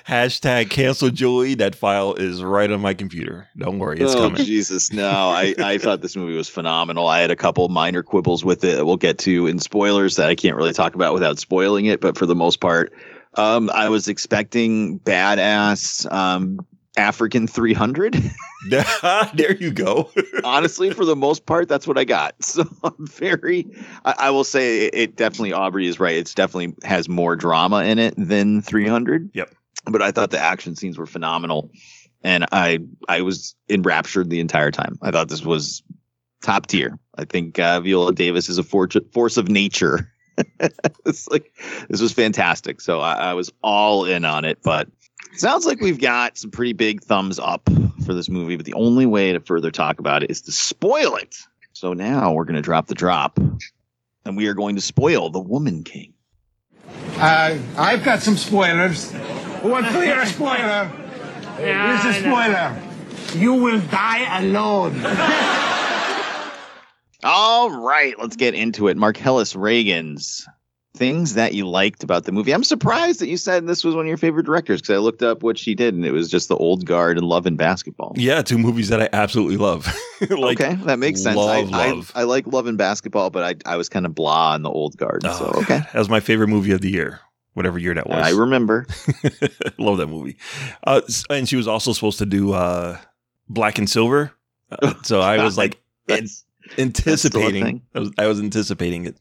Hashtag 0.07 0.71
cancel 0.71 1.11
Joey. 1.11 1.55
That 1.55 1.75
file 1.75 2.15
is 2.15 2.43
right 2.43 2.71
on 2.71 2.81
my 2.81 2.95
computer. 2.95 3.49
Don't 3.57 3.79
worry, 3.79 4.01
it's 4.01 4.15
oh 4.15 4.29
coming. 4.29 4.45
Jesus! 4.45 4.93
No, 4.93 5.11
I, 5.11 5.55
I 5.59 5.79
thought 5.79 6.01
this 6.01 6.17
movie 6.17 6.37
was 6.37 6.49
phenomenal. 6.49 7.09
I 7.09 7.21
had 7.21 7.31
a 7.31 7.37
couple 7.37 7.69
minor 7.69 8.03
quibbles 8.03 8.45
with 8.45 8.63
it. 8.65 8.77
that 8.77 8.87
We'll 8.87 8.97
get 8.97 9.19
to 9.19 9.47
in 9.49 9.59
spoilers 9.59 10.17
that 10.17 10.29
I 10.29 10.35
can't 10.35 10.57
really 10.57 10.73
talk 10.73 10.95
about 10.95 11.15
without 11.15 11.39
spoiling 11.39 11.87
it. 11.87 12.01
But 12.01 12.17
for 12.17 12.27
the 12.27 12.37
most 12.37 12.61
part, 12.61 12.93
um, 13.35 13.71
I 13.71 13.89
was 13.89 14.09
expecting 14.09 15.01
badass 15.01 16.11
um, 16.13 16.65
African 16.97 17.47
300. 17.47 18.15
there 19.35 19.57
you 19.57 19.73
go. 19.73 20.11
Honestly, 20.45 20.91
for 20.91 21.05
the 21.05 21.17
most 21.17 21.47
part, 21.47 21.69
that's 21.69 21.87
what 21.87 21.99
I 21.99 22.05
got. 22.05 22.35
So 22.43 22.65
I'm 22.85 23.07
very. 23.07 23.67
I, 24.05 24.15
I 24.19 24.31
will 24.31 24.45
say 24.45 24.87
it, 24.87 24.95
it 24.95 25.17
definitely. 25.17 25.53
Aubrey 25.53 25.89
is 25.89 25.99
right. 25.99 26.15
It's 26.15 26.35
definitely 26.35 26.75
has 26.87 27.09
more 27.09 27.35
drama 27.35 27.85
in 27.85 27.99
it 27.99 28.15
than 28.17 28.63
300. 28.63 29.31
Yep. 29.35 29.55
But 29.87 30.03
I 30.03 30.13
thought 30.13 30.31
the 30.31 30.39
action 30.39 30.77
scenes 30.77 30.97
were 30.97 31.07
phenomenal, 31.07 31.71
and 32.23 32.47
I 32.53 32.81
I 33.09 33.23
was 33.23 33.57
enraptured 33.69 34.31
the 34.31 34.39
entire 34.39 34.71
time. 34.71 34.97
I 35.03 35.11
thought 35.11 35.29
this 35.29 35.45
was 35.45 35.83
top 36.43 36.67
tier. 36.67 36.99
I 37.17 37.25
think 37.25 37.59
uh, 37.59 37.81
Viola 37.81 38.13
Davis 38.13 38.49
is 38.49 38.59
a 38.59 38.63
force 38.63 38.97
force 39.13 39.37
of 39.37 39.49
nature. 39.49 40.13
it's 41.05 41.29
like 41.29 41.53
this 41.89 42.01
was 42.01 42.13
fantastic. 42.13 42.81
So 42.81 43.01
I, 43.01 43.15
I 43.15 43.35
was 43.35 43.51
all 43.63 44.05
in 44.05 44.25
on 44.25 44.45
it. 44.45 44.59
But 44.63 44.89
sounds 45.35 45.67
like 45.67 45.81
we've 45.81 46.01
got 46.01 46.39
some 46.39 46.51
pretty 46.51 46.73
big 46.73 47.03
thumbs 47.03 47.39
up 47.39 47.69
for 48.05 48.15
this 48.15 48.29
movie. 48.29 48.57
But 48.57 48.67
the 48.67 48.75
only 48.75 49.07
way 49.07 49.33
to 49.33 49.41
further 49.41 49.71
talk 49.71 49.99
about 49.99 50.23
it 50.23 50.31
is 50.31 50.43
to 50.43 50.53
spoil 50.53 51.17
it. 51.17 51.37
So 51.73 51.93
now 51.93 52.33
we're 52.33 52.45
going 52.45 52.57
to 52.57 52.63
drop 52.63 52.87
the 52.87 52.95
drop, 52.95 53.39
and 54.25 54.37
we 54.37 54.47
are 54.47 54.55
going 54.55 54.77
to 54.77 54.83
spoil 54.83 55.31
the 55.31 55.41
Woman 55.41 55.85
King. 55.85 56.13
Uh, 57.17 57.59
I've 57.77 58.05
got 58.05 58.21
some 58.21 58.37
spoilers. 58.37 59.11
Who 59.63 59.71
wants 59.71 59.91
to 59.93 60.01
hear 60.01 60.21
a 60.21 60.27
spoiler? 60.27 60.85
Here's 61.57 62.05
a 62.05 62.21
spoiler. 62.21 62.83
You 63.35 63.55
will 63.55 63.81
die 63.81 64.41
alone. 64.41 65.01
All 67.25 67.71
right, 67.71 68.19
let's 68.19 68.37
get 68.37 68.55
into 68.55 68.89
it. 68.89 68.97
Marcellus 68.97 69.55
Reagan's 69.55 70.47
things 71.03 71.35
that 71.35 71.53
you 71.53 71.67
liked 71.67 72.05
about 72.05 72.23
the 72.27 72.31
movie. 72.31 72.55
I'm 72.55 72.63
surprised 72.63 73.19
that 73.19 73.27
you 73.27 73.37
said 73.37 73.67
this 73.67 73.83
was 73.83 73.97
one 73.97 74.05
of 74.05 74.09
your 74.09 74.17
favorite 74.17 74.47
directors 74.47 74.81
because 74.81 74.95
I 74.95 74.99
looked 74.99 75.21
up 75.21 75.43
what 75.43 75.59
she 75.59 75.75
did 75.75 75.95
and 75.95 76.07
it 76.07 76.13
was 76.13 76.31
just 76.31 76.47
The 76.47 76.57
Old 76.57 76.87
Guard 76.87 77.19
and 77.19 77.27
Love 77.27 77.45
and 77.45 77.59
Basketball. 77.59 78.13
Yeah, 78.15 78.41
two 78.41 78.57
movies 78.57 78.89
that 78.91 79.03
I 79.03 79.09
absolutely 79.13 79.57
love. 79.57 79.93
like, 80.31 80.61
okay, 80.61 80.77
that 80.85 81.01
makes 81.01 81.21
sense. 81.21 81.37
I, 81.37 81.63
love, 81.63 81.73
I, 81.73 81.91
love. 81.91 82.13
I 82.15 82.23
like 82.23 82.47
Love 82.47 82.69
and 82.69 82.79
Basketball, 82.79 83.31
but 83.31 83.43
I, 83.43 83.73
I 83.73 83.77
was 83.77 83.89
kind 83.89 84.07
of 84.07 84.15
blah 84.15 84.53
on 84.53 84.63
The 84.63 84.71
Old 84.71 84.97
Guard. 84.97 85.23
Oh, 85.25 85.37
so, 85.37 85.61
okay. 85.63 85.79
That 85.79 85.95
was 85.97 86.09
my 86.09 86.21
favorite 86.21 86.47
movie 86.47 86.71
of 86.71 86.83
the 86.83 86.91
year, 86.91 87.19
whatever 87.55 87.81
year 87.81 87.95
that 87.95 88.07
was. 88.07 88.25
I 88.25 88.31
remember. 88.31 88.87
love 89.79 89.99
that 89.99 90.07
movie. 90.07 90.37
Uh, 90.87 91.01
and 91.31 91.49
she 91.49 91.57
was 91.57 91.67
also 91.67 91.93
supposed 91.93 92.21
to 92.21 92.27
do 92.27 92.53
uh, 92.53 92.97
Black 93.49 93.77
and 93.79 93.91
Silver. 93.91 94.31
Uh, 94.71 94.95
so 95.03 95.21
I 95.21 95.43
was 95.43 95.59
like 95.59 95.83
That's, 96.07 96.45
anticipating. 96.79 97.83
I 97.95 97.99
was, 97.99 98.11
I 98.19 98.27
was 98.27 98.41
anticipating 98.41 99.07
it. 99.07 99.17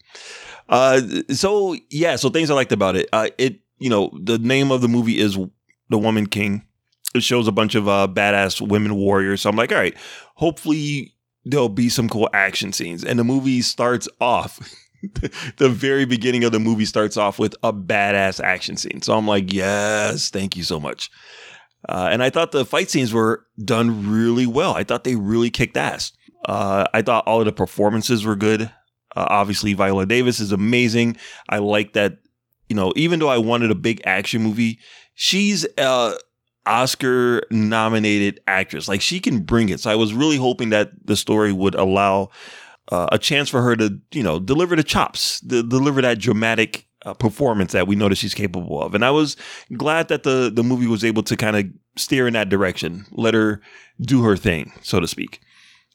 Uh, 0.70 1.02
so 1.30 1.76
yeah, 1.90 2.16
so 2.16 2.30
things 2.30 2.50
I 2.50 2.54
liked 2.54 2.72
about 2.72 2.96
it. 2.96 3.10
Uh, 3.12 3.30
it 3.38 3.60
you 3.80 3.90
know 3.90 4.12
the 4.22 4.38
name 4.38 4.72
of 4.72 4.82
the 4.82 4.88
movie 4.88 5.20
is 5.20 5.38
The 5.90 5.98
Woman 5.98 6.28
King. 6.28 6.66
It 7.14 7.24
shows 7.24 7.48
a 7.48 7.52
bunch 7.52 7.76
of 7.76 7.88
uh, 7.90 8.08
badass 8.10 8.66
women 8.66 8.96
warriors. 8.96 9.42
So 9.42 9.50
I'm 9.50 9.56
like, 9.58 9.72
all 9.72 9.78
right, 9.78 9.96
hopefully 10.36 11.14
there'll 11.44 11.70
be 11.70 11.90
some 11.90 12.08
cool 12.08 12.30
action 12.34 12.72
scenes. 12.72 13.04
And 13.04 13.20
the 13.20 13.24
movie 13.24 13.62
starts 13.62 14.08
off. 14.20 14.60
the 15.58 15.70
very 15.70 16.06
beginning 16.06 16.44
of 16.44 16.52
the 16.52 16.60
movie 16.60 16.86
starts 16.86 17.18
off 17.18 17.40
with 17.40 17.56
a 17.64 17.74
badass 17.74 18.42
action 18.42 18.78
scene. 18.78 19.02
So 19.02 19.18
I'm 19.18 19.28
like, 19.28 19.52
yes, 19.52 20.30
thank 20.30 20.56
you 20.56 20.64
so 20.64 20.80
much. 20.80 21.10
Uh, 21.90 22.10
and 22.12 22.22
I 22.22 22.30
thought 22.30 22.52
the 22.52 22.66
fight 22.66 22.90
scenes 22.92 23.12
were 23.12 23.46
done 23.64 24.10
really 24.12 24.46
well. 24.46 24.74
I 24.74 24.84
thought 24.84 25.04
they 25.04 25.16
really 25.16 25.50
kicked 25.50 25.76
ass. 25.78 26.12
Uh, 26.46 26.86
I 26.94 27.02
thought 27.02 27.28
all 27.28 27.40
of 27.40 27.46
the 27.46 27.52
performances 27.52 28.26
were 28.26 28.36
good. 28.36 28.64
Uh, 29.16 29.28
obviously, 29.30 29.74
Viola 29.74 30.06
Davis 30.06 30.40
is 30.40 30.52
amazing. 30.52 31.18
I 31.50 31.58
like 31.58 31.94
that. 31.94 32.18
You 32.70 32.76
know, 32.76 32.94
even 32.96 33.20
though 33.20 33.28
I 33.28 33.38
wanted 33.38 33.70
a 33.70 33.76
big 33.76 34.02
action 34.06 34.42
movie, 34.42 34.80
she's 35.14 35.68
a 35.78 36.14
Oscar 36.66 37.44
nominated 37.52 38.40
actress. 38.48 38.88
Like 38.88 39.02
she 39.02 39.20
can 39.20 39.40
bring 39.40 39.70
it. 39.70 39.80
So 39.80 39.92
I 39.92 39.96
was 39.96 40.14
really 40.14 40.38
hoping 40.38 40.70
that 40.70 40.92
the 41.06 41.18
story 41.18 41.52
would 41.52 41.76
allow 41.76 42.30
uh, 42.90 43.08
a 43.12 43.18
chance 43.18 43.50
for 43.50 43.62
her 43.62 43.76
to, 43.76 44.00
you 44.12 44.24
know, 44.24 44.40
deliver 44.40 44.76
the 44.76 44.84
chops, 44.84 45.42
the, 45.42 45.64
deliver 45.64 46.02
that 46.02 46.20
dramatic 46.20 46.88
uh, 47.06 47.14
performance 47.14 47.72
that 47.74 47.88
we 47.88 47.96
know 47.96 48.10
that 48.10 48.16
she's 48.16 48.34
capable 48.34 48.82
of. 48.82 48.94
And 48.94 49.04
I 49.04 49.12
was 49.12 49.36
glad 49.76 50.08
that 50.10 50.24
the 50.24 50.52
the 50.54 50.64
movie 50.64 50.88
was 50.88 51.04
able 51.04 51.24
to 51.24 51.36
kind 51.36 51.56
of 51.58 51.66
steer 51.98 52.28
in 52.28 52.34
that 52.34 52.50
direction, 52.50 53.06
let 53.12 53.34
her 53.34 53.62
do 54.00 54.24
her 54.24 54.38
thing, 54.38 54.72
so 54.82 55.00
to 55.00 55.08
speak. 55.08 55.42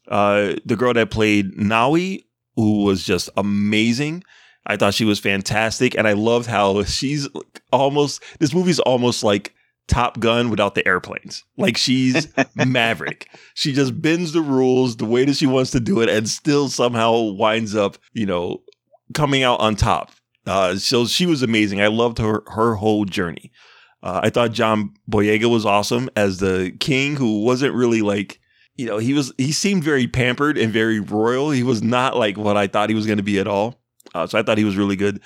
Uh, 0.09 0.55
the 0.64 0.77
girl 0.77 0.95
that 0.95 1.11
played 1.11 1.57
Nawi, 1.57 2.25
who 2.55 2.85
was 2.85 3.05
just 3.05 3.29
amazing. 3.37 4.23
I 4.66 4.77
thought 4.77 4.95
she 4.95 5.05
was 5.05 5.21
fantastic, 5.21 5.97
and 5.97 6.09
I 6.09 6.12
loved 6.12 6.47
how 6.47 6.83
she's 6.85 7.29
almost. 7.73 8.23
This 8.40 8.55
movie's 8.55 8.81
almost 8.81 9.23
like 9.23 9.55
Top 9.88 10.19
Gun 10.19 10.51
without 10.51 10.75
the 10.75 10.87
airplanes. 10.87 11.45
Like 11.57 11.77
she's 11.77 12.29
Maverick. 12.55 13.29
She 13.55 13.73
just 13.73 14.01
bends 14.01 14.33
the 14.33 14.40
rules 14.40 14.97
the 14.97 15.05
way 15.05 15.25
that 15.25 15.37
she 15.37 15.47
wants 15.47 15.71
to 15.73 15.81
do 15.81 16.01
it, 16.01 16.09
and 16.09 16.29
still 16.29 16.69
somehow 16.69 17.33
winds 17.33 17.75
up, 17.75 17.99
you 18.12 18.27
know, 18.27 18.62
coming 19.14 19.42
out 19.42 19.61
on 19.61 19.77
top. 19.77 20.12
Uh, 20.47 20.77
so 20.77 21.07
she 21.07 21.27
was 21.27 21.42
amazing. 21.42 21.81
I 21.81 21.88
loved 21.88 22.19
her 22.19 22.42
her 22.49 22.77
whole 22.77 23.05
journey. 23.05 23.53
Uh, 24.03 24.21
I 24.23 24.31
thought 24.31 24.53
John 24.53 24.95
Boyega 25.11 25.51
was 25.51 25.66
awesome 25.66 26.09
as 26.14 26.38
the 26.38 26.73
king, 26.79 27.16
who 27.16 27.42
wasn't 27.42 27.75
really 27.75 28.03
like, 28.03 28.40
you 28.77 28.87
know, 28.87 28.99
he 28.99 29.15
was 29.15 29.33
he 29.39 29.53
seemed 29.53 29.83
very 29.85 30.07
pampered 30.07 30.59
and 30.59 30.73
very 30.73 31.01
royal. 31.01 31.51
He 31.51 31.62
was 31.62 31.83
not 31.83 32.17
like 32.17 32.37
what 32.37 32.57
I 32.57 32.67
thought 32.67 32.89
he 32.89 32.95
was 32.95 33.07
going 33.07 33.19
to 33.19 33.23
be 33.25 33.39
at 33.39 33.47
all. 33.47 33.81
Uh, 34.15 34.27
so 34.27 34.39
I 34.39 34.43
thought 34.43 34.59
he 34.59 34.65
was 34.65 34.77
really 34.77 34.97
good. 34.97 35.21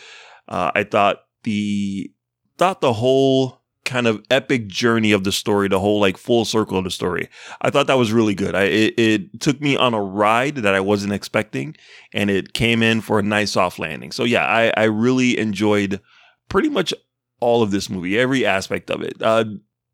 Uh, 0.48 0.70
I 0.74 0.84
thought 0.84 1.18
the 1.42 2.10
thought 2.58 2.80
the 2.80 2.92
whole 2.92 3.60
kind 3.84 4.06
of 4.06 4.22
epic 4.30 4.68
journey 4.68 5.10
of 5.10 5.24
the 5.24 5.32
story, 5.32 5.66
the 5.66 5.80
whole 5.80 6.00
like 6.00 6.16
full 6.16 6.44
circle 6.44 6.78
of 6.78 6.84
the 6.84 6.90
story. 6.90 7.28
I 7.60 7.70
thought 7.70 7.88
that 7.88 7.98
was 7.98 8.12
really 8.12 8.34
good. 8.34 8.54
I 8.54 8.62
it, 8.64 8.94
it 8.96 9.40
took 9.40 9.60
me 9.60 9.76
on 9.76 9.94
a 9.94 10.02
ride 10.02 10.56
that 10.56 10.74
I 10.74 10.80
wasn't 10.80 11.12
expecting, 11.12 11.76
and 12.12 12.30
it 12.30 12.52
came 12.52 12.82
in 12.82 13.00
for 13.00 13.18
a 13.18 13.22
nice 13.22 13.52
soft 13.52 13.78
landing. 13.78 14.12
So 14.12 14.24
yeah, 14.24 14.44
I 14.44 14.72
I 14.76 14.84
really 14.84 15.38
enjoyed 15.38 16.00
pretty 16.48 16.68
much 16.68 16.94
all 17.40 17.62
of 17.62 17.70
this 17.70 17.90
movie, 17.90 18.18
every 18.18 18.46
aspect 18.46 18.90
of 18.90 19.02
it. 19.02 19.20
Uh, 19.20 19.44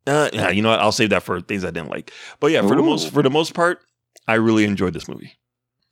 uh 0.06 0.30
yeah, 0.32 0.50
you 0.50 0.62
know 0.62 0.70
what? 0.70 0.80
I'll 0.80 0.92
save 0.92 1.10
that 1.10 1.22
for 1.22 1.40
things 1.40 1.64
I 1.64 1.70
didn't 1.70 1.90
like. 1.90 2.12
But 2.40 2.52
yeah, 2.52 2.62
for 2.62 2.76
the 2.76 2.82
most 2.82 3.12
for 3.12 3.22
the 3.22 3.30
most 3.30 3.54
part, 3.54 3.80
I 4.28 4.34
really 4.34 4.64
enjoyed 4.64 4.92
this 4.94 5.08
movie. 5.08 5.32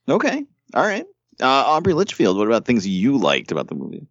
Okay. 0.09 0.45
All 0.75 0.87
right. 0.87 1.05
Uh, 1.41 1.47
Aubrey 1.47 1.95
Litchfield, 1.95 2.37
what 2.37 2.47
about 2.47 2.65
things 2.65 2.87
you 2.87 3.19
liked 3.19 3.51
about 3.51 3.69
the 3.69 3.75
movie? 3.75 4.07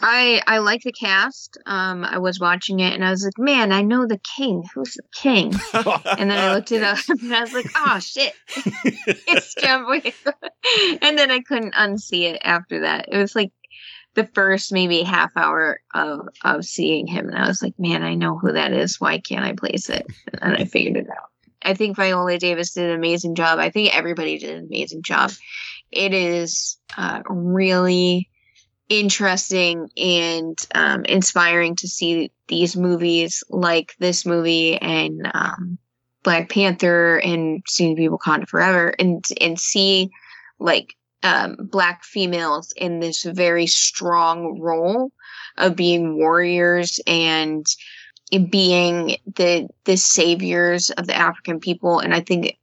I 0.00 0.42
I 0.46 0.58
like 0.58 0.82
the 0.82 0.92
cast. 0.92 1.58
Um, 1.64 2.04
I 2.04 2.18
was 2.18 2.40
watching 2.40 2.80
it 2.80 2.92
and 2.92 3.04
I 3.04 3.10
was 3.10 3.24
like, 3.24 3.38
man, 3.38 3.70
I 3.72 3.82
know 3.82 4.06
the 4.06 4.20
king. 4.36 4.64
Who's 4.74 4.94
the 4.94 5.02
king? 5.14 5.54
And 5.72 6.30
then 6.30 6.38
I 6.38 6.54
looked 6.54 6.72
it 6.72 6.82
up 6.82 6.98
and 7.08 7.34
I 7.34 7.40
was 7.40 7.52
like, 7.52 7.66
oh 7.76 8.00
shit, 8.00 8.34
it's 8.84 9.54
John 9.54 9.84
Boyega. 9.84 10.34
And 11.00 11.16
then 11.16 11.30
I 11.30 11.40
couldn't 11.40 11.74
unsee 11.74 12.32
it 12.32 12.40
after 12.42 12.80
that. 12.80 13.06
It 13.10 13.16
was 13.16 13.36
like 13.36 13.52
the 14.14 14.26
first 14.34 14.72
maybe 14.72 15.02
half 15.02 15.36
hour 15.36 15.80
of 15.94 16.28
of 16.44 16.64
seeing 16.64 17.06
him, 17.06 17.28
and 17.28 17.38
I 17.38 17.48
was 17.48 17.62
like, 17.62 17.78
man, 17.78 18.02
I 18.02 18.14
know 18.14 18.38
who 18.38 18.52
that 18.52 18.72
is. 18.72 19.00
Why 19.00 19.18
can't 19.18 19.44
I 19.44 19.52
place 19.52 19.88
it? 19.88 20.06
And 20.40 20.56
I 20.56 20.64
figured 20.64 20.96
it 20.96 21.10
out. 21.10 21.30
I 21.64 21.74
think 21.74 21.96
Viola 21.96 22.38
Davis 22.38 22.74
did 22.74 22.90
an 22.90 22.96
amazing 22.96 23.34
job. 23.34 23.58
I 23.58 23.70
think 23.70 23.94
everybody 23.94 24.38
did 24.38 24.56
an 24.56 24.64
amazing 24.66 25.02
job. 25.02 25.30
It 25.90 26.12
is 26.12 26.78
uh, 26.96 27.22
really 27.28 28.28
interesting 28.88 29.88
and 29.96 30.58
um, 30.74 31.04
inspiring 31.04 31.76
to 31.76 31.88
see 31.88 32.30
these 32.48 32.76
movies 32.76 33.42
like 33.48 33.94
this 33.98 34.26
movie 34.26 34.76
and 34.76 35.30
um, 35.32 35.78
Black 36.22 36.50
Panther 36.50 37.18
and 37.18 37.62
soon 37.66 37.90
to 37.90 37.96
be 37.96 38.08
Wakanda 38.08 38.48
Forever 38.48 38.94
and 38.98 39.24
and 39.40 39.58
see 39.58 40.10
like 40.58 40.94
um, 41.22 41.56
black 41.60 42.04
females 42.04 42.72
in 42.76 43.00
this 43.00 43.22
very 43.22 43.66
strong 43.66 44.60
role 44.60 45.12
of 45.58 45.76
being 45.76 46.16
warriors 46.16 47.00
and 47.06 47.66
being 48.50 49.16
the 49.36 49.68
the 49.84 49.96
saviors 49.96 50.90
of 50.90 51.06
the 51.06 51.14
African 51.14 51.60
people 51.60 51.98
and 51.98 52.14
I 52.14 52.20
think 52.20 52.56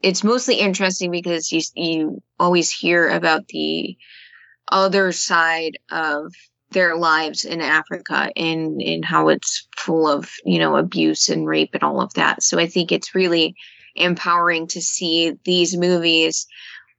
it's 0.00 0.22
mostly 0.22 0.56
interesting 0.56 1.10
because 1.10 1.50
you 1.50 1.60
you 1.74 2.22
always 2.38 2.72
hear 2.72 3.08
about 3.08 3.48
the 3.48 3.96
other 4.70 5.12
side 5.12 5.78
of 5.90 6.32
their 6.70 6.96
lives 6.96 7.44
in 7.44 7.60
Africa 7.60 8.30
and 8.36 8.80
and 8.80 9.04
how 9.04 9.28
it's 9.28 9.66
full 9.76 10.06
of 10.06 10.30
you 10.44 10.58
know 10.58 10.76
abuse 10.76 11.28
and 11.28 11.46
rape 11.46 11.70
and 11.72 11.82
all 11.82 12.00
of 12.00 12.12
that. 12.14 12.42
So 12.42 12.58
I 12.58 12.66
think 12.66 12.92
it's 12.92 13.14
really 13.14 13.56
empowering 13.96 14.66
to 14.68 14.80
see 14.80 15.32
these 15.44 15.76
movies 15.76 16.46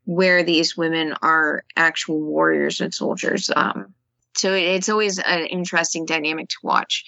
where 0.09 0.41
these 0.41 0.75
women 0.75 1.13
are 1.21 1.63
actual 1.75 2.19
warriors 2.19 2.81
and 2.81 2.91
soldiers. 2.91 3.51
Um, 3.55 3.93
so 4.35 4.55
it, 4.55 4.63
it's 4.63 4.89
always 4.89 5.19
an 5.19 5.45
interesting 5.45 6.07
dynamic 6.07 6.49
to 6.49 6.57
watch. 6.63 7.05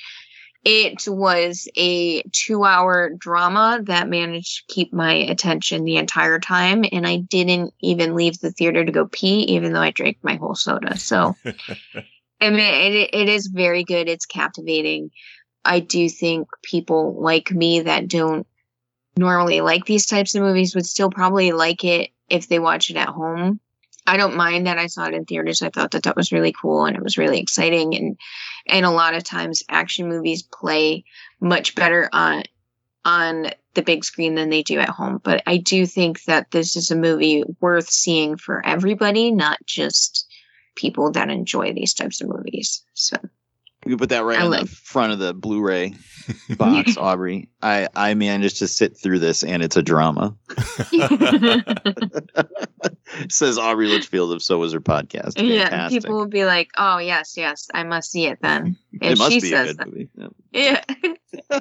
It 0.64 1.08
was 1.08 1.68
a 1.76 2.22
two 2.32 2.64
hour 2.64 3.10
drama 3.18 3.80
that 3.86 4.08
managed 4.08 4.68
to 4.68 4.74
keep 4.76 4.94
my 4.94 5.14
attention 5.14 5.84
the 5.84 5.98
entire 5.98 6.38
time. 6.38 6.86
And 6.92 7.08
I 7.08 7.18
didn't 7.18 7.74
even 7.82 8.14
leave 8.14 8.40
the 8.40 8.52
theater 8.52 8.86
to 8.86 8.92
go 8.92 9.08
pee, 9.08 9.46
even 9.46 9.74
though 9.74 9.82
I 9.82 9.90
drank 9.90 10.20
my 10.22 10.36
whole 10.36 10.54
soda. 10.54 10.96
So, 11.00 11.36
I 12.40 12.52
mean, 12.52 12.60
it, 12.60 13.10
it 13.14 13.30
is 13.30 13.48
very 13.48 13.84
good. 13.84 14.10
It's 14.10 14.28
captivating. 14.28 15.10
I 15.66 15.80
do 15.80 16.08
think 16.08 16.50
people 16.62 17.20
like 17.20 17.50
me 17.50 17.80
that 17.80 18.08
don't 18.08 18.46
normally 19.18 19.62
like 19.62 19.86
these 19.86 20.06
types 20.06 20.36
of 20.36 20.42
movies 20.42 20.76
would 20.76 20.86
still 20.86 21.10
probably 21.10 21.52
like 21.52 21.84
it 21.84 22.12
if 22.30 22.48
they 22.48 22.60
watch 22.60 22.90
it 22.90 22.98
at 22.98 23.10
home. 23.10 23.60
I 24.08 24.18
don't 24.18 24.36
mind 24.36 24.68
that 24.68 24.80
I 24.80 24.88
saw 24.88 25.06
it 25.06 25.14
in 25.14 25.26
theaters. 25.26 25.62
I 25.62 25.70
thought 25.70 25.92
that 25.92 26.04
that 26.04 26.16
was 26.16 26.32
really 26.32 26.54
cool 26.60 26.86
and 26.86 26.96
it 26.96 27.04
was 27.04 27.18
really 27.18 27.40
exciting. 27.40 27.96
And 27.96 28.18
and 28.68 28.86
a 28.86 28.92
lot 28.92 29.16
of 29.16 29.24
times 29.24 29.64
action 29.70 30.08
movies 30.08 30.42
play 30.44 31.04
much 31.40 31.76
better 31.76 32.10
on 32.12 32.44
on 33.06 33.52
the 33.74 33.82
big 33.82 34.04
screen 34.04 34.36
than 34.36 34.50
they 34.50 34.64
do 34.64 34.80
at 34.80 34.90
home. 34.90 35.20
But 35.24 35.44
I 35.46 35.58
do 35.58 35.86
think 35.86 36.24
that 36.26 36.52
this 36.52 36.76
is 36.76 36.92
a 36.92 36.96
movie 36.96 37.44
worth 37.60 37.90
seeing 37.90 38.38
for 38.38 38.66
everybody, 38.66 39.32
not 39.32 39.60
just 39.66 40.28
people 40.76 41.12
that 41.12 41.30
enjoy 41.30 41.74
these 41.74 41.94
types 41.94 42.22
of 42.22 42.30
movies. 42.30 42.84
So 42.94 43.18
You 43.86 43.98
put 43.98 44.10
that 44.10 44.24
right 44.24 44.40
I 44.40 44.44
on 44.44 44.52
like- 44.52 44.62
the 44.62 44.68
front 44.68 45.12
of 45.14 45.20
the 45.20 45.34
Blu-ray 45.34 45.96
box, 46.56 46.98
Aubrey. 46.98 47.50
I 47.64 47.88
I 47.96 48.14
managed 48.14 48.60
to 48.60 48.68
sit 48.68 48.96
through 48.98 49.18
this, 49.20 49.44
and 49.44 49.64
it's 49.64 49.76
a 49.76 49.82
drama. 49.82 50.36
Says 53.30 53.58
Aubrey 53.58 53.88
Litchfield 53.88 54.32
of 54.34 54.42
So 54.44 54.60
Was 54.60 54.74
Her 54.74 54.80
Podcast. 54.80 55.34
yeah, 55.38 55.64
Fantastic. 55.70 56.04
people 56.04 56.18
will 56.18 56.28
be 56.28 56.46
like, 56.46 56.70
"Oh 56.78 56.98
yes, 57.00 57.34
yes, 57.38 57.68
I 57.74 57.84
must 57.84 58.12
see 58.12 58.28
it 58.28 58.40
then." 58.42 58.78
it 58.94 59.18
must 59.18 59.34
she 59.34 59.42
be 59.42 59.48
a 59.48 59.50
says 59.50 59.68
good 59.68 59.78
that, 59.78 59.88
movie. 59.88 60.10
Yeah. 60.54 60.84
yeah. 61.52 61.60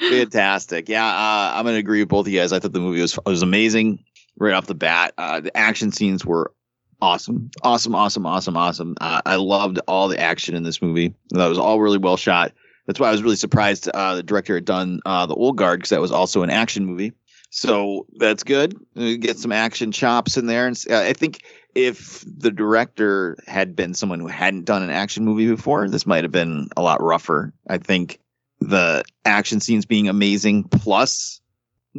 Fantastic. 0.00 0.88
Yeah, 0.88 1.06
uh, 1.06 1.52
I'm 1.54 1.64
gonna 1.64 1.76
agree 1.76 2.00
with 2.00 2.08
both 2.08 2.26
of 2.26 2.32
you 2.32 2.40
guys. 2.40 2.52
I 2.52 2.58
thought 2.58 2.72
the 2.72 2.80
movie 2.80 3.00
was 3.00 3.16
was 3.26 3.42
amazing 3.42 4.02
right 4.38 4.54
off 4.54 4.66
the 4.66 4.74
bat. 4.74 5.12
Uh, 5.18 5.40
the 5.40 5.56
action 5.56 5.92
scenes 5.92 6.24
were 6.24 6.52
awesome, 7.00 7.50
awesome, 7.62 7.94
awesome, 7.94 8.26
awesome, 8.26 8.56
awesome. 8.56 8.96
Uh, 9.00 9.20
I 9.24 9.36
loved 9.36 9.78
all 9.86 10.08
the 10.08 10.18
action 10.18 10.54
in 10.54 10.62
this 10.62 10.80
movie. 10.82 11.14
That 11.30 11.46
was 11.46 11.58
all 11.58 11.80
really 11.80 11.98
well 11.98 12.16
shot. 12.16 12.52
That's 12.86 13.00
why 13.00 13.08
I 13.08 13.12
was 13.12 13.22
really 13.22 13.36
surprised 13.36 13.88
uh, 13.88 14.16
the 14.16 14.22
director 14.22 14.54
had 14.54 14.64
done 14.64 15.00
uh, 15.04 15.26
the 15.26 15.34
Old 15.34 15.56
Guard 15.56 15.80
because 15.80 15.90
that 15.90 16.00
was 16.00 16.12
also 16.12 16.42
an 16.42 16.50
action 16.50 16.86
movie. 16.86 17.12
So 17.50 18.06
that's 18.16 18.44
good. 18.44 18.74
Uh, 18.96 19.14
Get 19.18 19.38
some 19.38 19.52
action 19.52 19.92
chops 19.92 20.36
in 20.36 20.46
there, 20.46 20.66
and 20.66 20.80
uh, 20.90 20.98
I 20.98 21.12
think 21.12 21.42
if 21.74 22.24
the 22.26 22.50
director 22.50 23.36
had 23.46 23.76
been 23.76 23.94
someone 23.94 24.20
who 24.20 24.28
hadn't 24.28 24.64
done 24.64 24.82
an 24.82 24.90
action 24.90 25.24
movie 25.24 25.48
before, 25.48 25.88
this 25.88 26.06
might 26.06 26.24
have 26.24 26.32
been 26.32 26.68
a 26.76 26.82
lot 26.82 27.02
rougher. 27.02 27.52
I 27.68 27.78
think 27.78 28.18
the 28.60 29.04
action 29.24 29.60
scenes 29.60 29.84
being 29.84 30.08
amazing 30.08 30.64
plus 30.64 31.40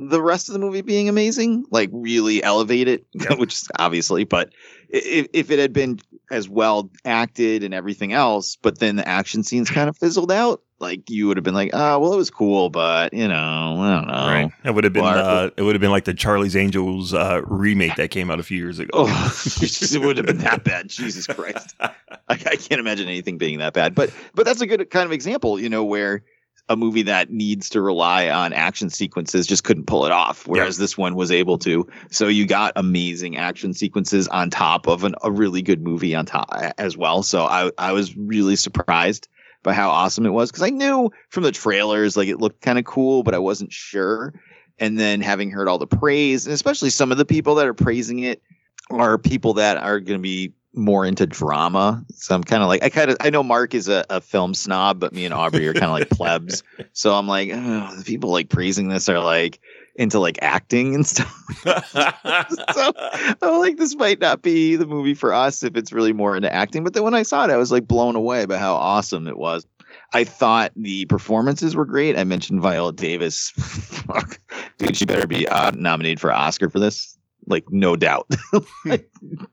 the 0.10 0.22
rest 0.22 0.48
of 0.48 0.54
the 0.54 0.60
movie 0.60 0.82
being 0.82 1.10
amazing 1.10 1.66
like 1.72 1.90
really 1.92 2.44
elevate 2.44 2.88
it 2.88 3.06
which 3.38 3.54
is 3.54 3.68
obviously 3.80 4.24
but 4.24 4.54
if, 4.90 5.28
if 5.34 5.52
it 5.52 5.60
had 5.60 5.74
been 5.74 6.00
as 6.32 6.48
well 6.48 6.90
acted 7.04 7.64
and 7.64 7.74
everything 7.74 8.14
else 8.14 8.58
but 8.62 8.80
then 8.80 8.96
the 8.96 9.08
action 9.08 9.44
scenes 9.44 9.70
kind 9.70 9.90
of 9.90 9.98
fizzled 9.98 10.32
out 10.32 10.62
like 10.80 11.10
you 11.10 11.28
would 11.28 11.38
have 11.38 11.44
been 11.44 11.56
like 11.56 11.72
oh 11.74 12.00
well 12.00 12.14
it 12.14 12.18
was 12.18 12.30
cool 12.30 12.70
but 12.70 13.12
you 13.14 13.28
know 13.28 13.36
i 13.80 13.96
don't 13.96 14.08
know 14.08 14.14
Right. 14.14 14.52
It 14.64 14.72
would 14.72 14.84
have 14.84 14.94
been 14.94 15.04
Well, 15.04 15.46
uh, 15.46 15.50
it 15.58 15.64
would 15.64 15.74
have 15.74 15.82
been 15.82 15.92
like 15.92 16.04
the 16.06 16.14
Charlie's 16.14 16.56
Angels 16.56 17.14
uh, 17.14 17.42
remake 17.46 17.96
that 17.96 18.12
came 18.12 18.30
out 18.30 18.40
a 18.40 18.44
few 18.44 18.58
years 18.58 18.78
ago. 18.78 18.90
Oh, 18.94 19.34
it 19.62 20.02
would 20.02 20.18
have 20.18 20.26
been 20.26 20.40
that 20.40 20.64
bad. 20.64 20.90
Jesus 20.90 21.26
Christ. 21.28 21.76
I, 21.80 21.92
I 22.30 22.36
can't 22.36 22.80
imagine 22.80 23.08
anything 23.08 23.38
being 23.38 23.60
that 23.60 23.74
bad. 23.74 23.96
But 23.96 24.12
but 24.36 24.46
that's 24.46 24.62
a 24.62 24.68
good 24.68 24.90
kind 24.90 25.06
of 25.06 25.12
example, 25.12 25.60
you 25.60 25.70
know, 25.70 25.84
where 25.84 26.24
a 26.70 26.76
movie 26.76 27.04
that 27.04 27.30
needs 27.30 27.70
to 27.70 27.82
rely 27.82 28.30
on 28.30 28.52
action 28.54 28.90
sequences 28.90 29.48
just 29.48 29.64
couldn't 29.64 29.86
pull 29.86 30.06
it 30.06 30.12
off, 30.12 30.48
whereas 30.48 30.78
this 30.78 30.98
one 30.98 31.16
was 31.16 31.32
able 31.32 31.58
to. 31.60 31.88
So 32.12 32.28
you 32.28 32.46
got 32.46 32.74
amazing 32.76 33.38
action 33.38 33.74
sequences 33.74 34.28
on 34.28 34.50
top 34.50 34.88
of 34.88 35.04
an, 35.04 35.16
a 35.24 35.32
really 35.32 35.62
good 35.62 35.82
movie 35.82 36.14
on 36.14 36.26
top 36.26 36.50
as 36.78 36.98
well. 36.98 37.24
So 37.24 37.46
I 37.46 37.72
I 37.78 37.94
was 37.94 38.16
really 38.18 38.56
surprised 38.56 39.28
by 39.64 39.74
how 39.74 39.90
awesome 39.90 40.26
it 40.26 40.32
was 40.32 40.52
because 40.52 40.64
I 40.64 40.70
knew 40.70 41.12
from 41.30 41.44
the 41.44 41.52
trailers 41.52 42.18
like 42.18 42.28
it 42.28 42.40
looked 42.40 42.62
kind 42.62 42.78
of 42.78 42.86
cool, 42.86 43.24
but 43.24 43.34
I 43.34 43.40
wasn't 43.40 43.72
sure. 43.72 44.34
And 44.80 45.00
then 45.00 45.22
having 45.22 45.50
heard 45.50 45.68
all 45.68 45.80
the 45.80 45.88
praise, 45.88 46.46
and 46.46 46.54
especially 46.54 46.90
some 46.90 47.12
of 47.12 47.18
the 47.18 47.26
people 47.26 47.56
that 47.56 47.68
are 47.68 47.74
praising 47.74 48.20
it 48.20 48.42
are 48.90 49.18
people 49.18 49.54
that 49.56 49.78
are 49.78 50.00
going 50.00 50.20
to 50.20 50.24
be 50.24 50.54
more 50.74 51.06
into 51.06 51.26
drama. 51.26 52.04
So 52.14 52.36
I'm 52.36 52.44
kind 52.44 52.62
of 52.62 52.70
like, 52.70 52.84
I 52.84 52.90
kind 52.90 53.12
of, 53.12 53.18
I 53.20 53.30
know 53.30 53.44
Mark 53.44 53.74
is 53.74 53.88
a, 53.88 54.06
a 54.10 54.22
film 54.22 54.54
snob, 54.54 55.00
but 55.00 55.14
me 55.14 55.26
and 55.26 55.34
Aubrey 55.34 55.68
are 55.68 55.74
kind 55.74 55.86
of 55.86 55.92
like 55.92 56.10
plebs. 56.10 56.64
So 56.94 57.14
I'm 57.14 57.28
like, 57.28 57.52
oh, 57.54 57.96
the 57.96 58.04
people 58.04 58.32
like 58.32 58.50
praising 58.50 58.90
this 58.90 59.08
are 59.08 59.20
like 59.20 59.60
into 59.96 60.20
like 60.20 60.40
acting 60.42 60.96
and 60.96 61.06
stuff. 61.06 61.32
so 62.74 62.94
I'm 63.42 63.60
like, 63.60 63.78
this 63.78 63.96
might 63.96 64.20
not 64.20 64.42
be 64.42 64.76
the 64.76 64.88
movie 64.88 65.14
for 65.14 65.32
us 65.32 65.64
if 65.64 65.76
it's 65.76 65.94
really 65.94 66.14
more 66.14 66.36
into 66.36 66.52
acting. 66.52 66.84
But 66.84 66.94
then 66.94 67.04
when 67.04 67.14
I 67.14 67.22
saw 67.22 67.44
it, 67.44 67.52
I 67.52 67.58
was 67.58 67.72
like 67.72 67.88
blown 67.88 68.16
away 68.16 68.46
by 68.46 68.58
how 68.58 68.76
awesome 68.76 69.28
it 69.28 69.38
was. 69.38 69.66
I 70.14 70.24
thought 70.24 70.72
the 70.76 71.06
performances 71.06 71.76
were 71.76 71.86
great. 71.86 72.18
I 72.18 72.24
mentioned 72.24 72.62
Viola 72.62 72.94
Davis. 72.94 73.54
Dude, 74.78 74.96
she 74.96 75.06
better 75.06 75.28
be 75.28 75.48
uh, 75.48 75.72
nominated 75.72 76.20
for 76.20 76.32
Oscar 76.32 76.70
for 76.70 76.80
this. 76.80 77.17
Like, 77.48 77.72
no 77.72 77.96
doubt. 77.96 78.30
Like, 78.86 79.10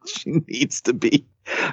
she 0.06 0.42
needs 0.48 0.80
to 0.82 0.92
be. 0.92 1.26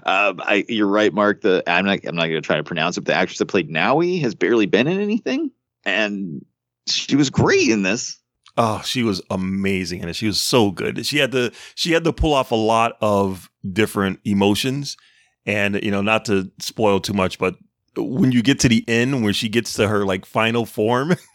Um, 0.05 0.41
I, 0.43 0.65
you're 0.67 0.87
right, 0.87 1.13
Mark. 1.13 1.41
The 1.41 1.63
I'm 1.67 1.85
not. 1.85 1.99
I'm 2.05 2.15
not 2.15 2.23
going 2.23 2.41
to 2.41 2.41
try 2.41 2.57
to 2.57 2.63
pronounce 2.63 2.97
it. 2.97 3.01
But 3.01 3.07
the 3.07 3.15
actress 3.15 3.37
that 3.39 3.45
played 3.47 3.69
Nawi 3.69 4.21
has 4.21 4.33
barely 4.33 4.65
been 4.65 4.87
in 4.87 4.99
anything, 4.99 5.51
and 5.85 6.43
she 6.87 7.15
was 7.15 7.29
great 7.29 7.69
in 7.69 7.83
this. 7.83 8.17
Oh, 8.57 8.81
she 8.83 9.03
was 9.03 9.21
amazing 9.29 10.03
and 10.03 10.13
she 10.15 10.27
was 10.27 10.41
so 10.41 10.71
good. 10.71 11.05
She 11.05 11.19
had 11.19 11.31
to 11.31 11.51
she 11.75 11.93
had 11.93 12.03
to 12.03 12.11
pull 12.11 12.33
off 12.33 12.51
a 12.51 12.55
lot 12.55 12.93
of 12.99 13.49
different 13.71 14.19
emotions 14.25 14.97
and 15.45 15.81
you 15.83 15.91
know 15.91 16.01
not 16.01 16.25
to 16.25 16.51
spoil 16.59 16.99
too 16.99 17.13
much 17.13 17.39
but 17.39 17.55
when 17.97 18.31
you 18.31 18.41
get 18.41 18.59
to 18.59 18.69
the 18.69 18.83
end 18.87 19.23
where 19.23 19.33
she 19.33 19.49
gets 19.49 19.73
to 19.73 19.87
her 19.87 20.05
like 20.05 20.25
final 20.25 20.65
form 20.65 21.15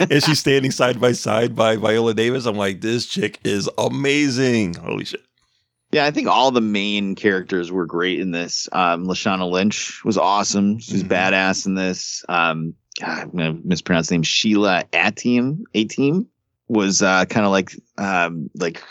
and 0.00 0.22
she's 0.22 0.38
standing 0.38 0.70
side 0.70 1.00
by 1.00 1.12
side 1.12 1.54
by 1.56 1.76
Viola 1.76 2.14
Davis, 2.14 2.46
I'm 2.46 2.56
like, 2.56 2.80
this 2.80 3.06
chick 3.06 3.38
is 3.44 3.68
amazing. 3.78 4.74
Holy 4.74 5.04
shit. 5.04 5.22
Yeah, 5.90 6.06
I 6.06 6.10
think 6.10 6.26
all 6.28 6.50
the 6.50 6.60
main 6.62 7.14
characters 7.14 7.70
were 7.70 7.84
great 7.84 8.18
in 8.18 8.30
this. 8.30 8.68
Um, 8.72 9.06
Lashana 9.06 9.50
Lynch 9.50 10.02
was 10.04 10.16
awesome. 10.16 10.78
She's 10.78 11.04
Mhm. 11.04 11.08
badass 11.08 11.66
in 11.66 11.74
this. 11.74 12.24
Um, 12.28 12.74
God, 13.00 13.18
I'm 13.24 13.30
gonna 13.30 13.58
mispronounce 13.64 14.08
the 14.08 14.14
name. 14.14 14.22
Sheila 14.22 14.84
Atim, 14.92 15.62
Atim 15.74 16.26
was 16.68 17.02
uh, 17.02 17.24
kind 17.26 17.44
of 17.44 17.52
like 17.52 17.72
um, 17.98 18.48
like 18.54 18.82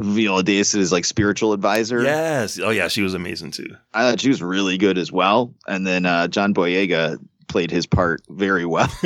Viola 0.00 0.42
Davis's 0.42 0.92
like 0.92 1.04
spiritual 1.04 1.52
advisor. 1.52 2.02
Yes. 2.02 2.58
Oh 2.58 2.70
yeah, 2.70 2.88
she 2.88 3.02
was 3.02 3.12
amazing 3.14 3.50
too. 3.50 3.68
I 3.92 4.08
thought 4.08 4.20
she 4.20 4.28
was 4.28 4.42
really 4.42 4.78
good 4.78 4.96
as 4.96 5.12
well. 5.12 5.54
And 5.66 5.86
then 5.86 6.06
uh, 6.06 6.28
John 6.28 6.54
Boyega 6.54 7.18
played 7.48 7.70
his 7.70 7.86
part 7.86 8.22
very 8.28 8.64
well. 8.66 8.88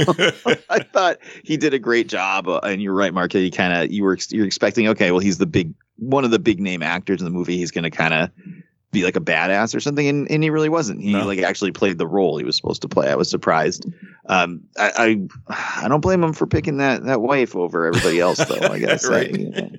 I 0.69 0.81
thought 0.93 1.19
he 1.45 1.57
did 1.57 1.75
a 1.75 1.79
great 1.79 2.09
job. 2.09 2.49
Uh, 2.49 2.59
and 2.63 2.81
you're 2.83 2.95
right, 2.95 3.13
Mark. 3.15 3.33
He 3.33 3.51
kind 3.51 3.73
of 3.73 3.91
you 3.93 4.05
were 4.05 4.19
you're 4.31 4.47
expecting 4.47 4.89
okay, 4.89 5.11
well, 5.11 5.21
he's 5.21 5.39
the 5.39 5.47
big 5.47 5.75
one 5.97 6.25
of 6.25 6.31
the 6.31 6.39
big 6.39 6.61
name 6.61 6.83
actors 6.83 7.21
in 7.21 7.25
the 7.25 7.31
movie. 7.31 7.57
He's 7.57 7.71
going 7.71 7.85
to 7.85 7.91
kind 7.91 8.15
of 8.15 8.31
be 8.93 9.05
like 9.05 9.15
a 9.17 9.21
badass 9.21 9.73
or 9.75 9.79
something, 9.81 10.09
and, 10.09 10.29
and 10.31 10.43
he 10.43 10.51
really 10.51 10.69
wasn't. 10.69 11.01
He 11.01 11.13
No. 11.13 11.25
like 11.25 11.39
actually 11.41 11.71
played 11.71 11.97
the 11.99 12.07
role 12.09 12.37
he 12.39 12.45
was 12.45 12.57
supposed 12.57 12.83
to 12.83 12.89
play. 12.89 13.09
I 13.09 13.15
was 13.15 13.31
surprised. 13.31 13.87
Um, 14.27 14.63
I, 14.79 15.19
I 15.49 15.83
I 15.85 15.89
don't 15.89 16.01
blame 16.01 16.25
him 16.25 16.33
for 16.33 16.47
picking 16.47 16.79
that 16.79 17.05
that 17.05 17.21
wife 17.21 17.55
over 17.55 17.87
everybody 17.87 18.19
else, 18.19 18.39
though. 18.45 18.67
I 18.69 18.79
guess 18.81 19.07
Right. 19.09 19.33
I, 19.33 19.39
you 19.39 19.51
know, 19.51 19.71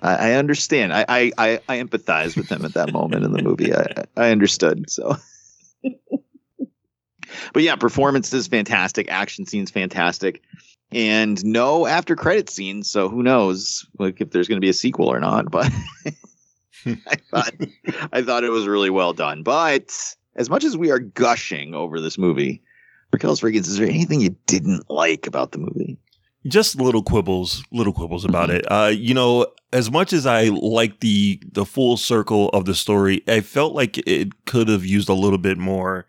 I, 0.00 0.14
I 0.14 0.32
understand. 0.34 0.94
I, 0.94 1.04
I 1.08 1.32
I 1.36 1.60
I 1.68 1.82
empathize 1.82 2.34
with 2.36 2.48
him 2.48 2.64
at 2.64 2.72
that 2.74 2.92
moment 2.92 3.24
in 3.24 3.32
the 3.32 3.42
movie. 3.42 3.74
I 3.74 4.04
I 4.16 4.30
understood. 4.30 4.88
So. 4.88 5.16
But 7.52 7.62
yeah, 7.62 7.76
performance 7.76 8.32
is 8.32 8.46
fantastic. 8.46 9.10
Action 9.10 9.46
scenes 9.46 9.70
fantastic, 9.70 10.42
and 10.92 11.42
no 11.44 11.86
after 11.86 12.16
credit 12.16 12.50
scenes. 12.50 12.90
So 12.90 13.08
who 13.08 13.22
knows 13.22 13.86
like 13.98 14.20
if 14.20 14.30
there's 14.30 14.48
going 14.48 14.60
to 14.60 14.64
be 14.64 14.70
a 14.70 14.74
sequel 14.74 15.08
or 15.08 15.20
not? 15.20 15.50
But 15.50 15.70
I 16.86 17.16
thought 17.30 17.54
I 18.12 18.22
thought 18.22 18.44
it 18.44 18.50
was 18.50 18.66
really 18.66 18.90
well 18.90 19.12
done. 19.12 19.42
But 19.42 19.92
as 20.36 20.50
much 20.50 20.64
as 20.64 20.76
we 20.76 20.90
are 20.90 20.98
gushing 20.98 21.74
over 21.74 22.00
this 22.00 22.18
movie, 22.18 22.62
Raquel 23.12 23.36
Friggins, 23.36 23.68
is 23.68 23.78
there 23.78 23.88
anything 23.88 24.20
you 24.20 24.36
didn't 24.46 24.88
like 24.90 25.26
about 25.26 25.52
the 25.52 25.58
movie? 25.58 25.98
just 26.46 26.80
little 26.80 27.02
quibbles, 27.02 27.62
little 27.70 27.92
quibbles 27.92 28.24
about 28.24 28.50
it. 28.50 28.64
Uh, 28.70 28.90
you 28.92 29.14
know, 29.14 29.46
as 29.72 29.90
much 29.90 30.12
as 30.12 30.26
I 30.26 30.44
like 30.44 31.00
the 31.00 31.40
the 31.52 31.64
full 31.64 31.96
circle 31.96 32.48
of 32.50 32.64
the 32.64 32.74
story, 32.74 33.22
I 33.28 33.40
felt 33.40 33.74
like 33.74 33.98
it 33.98 34.46
could 34.46 34.68
have 34.68 34.84
used 34.84 35.08
a 35.08 35.14
little 35.14 35.38
bit 35.38 35.58
more 35.58 36.06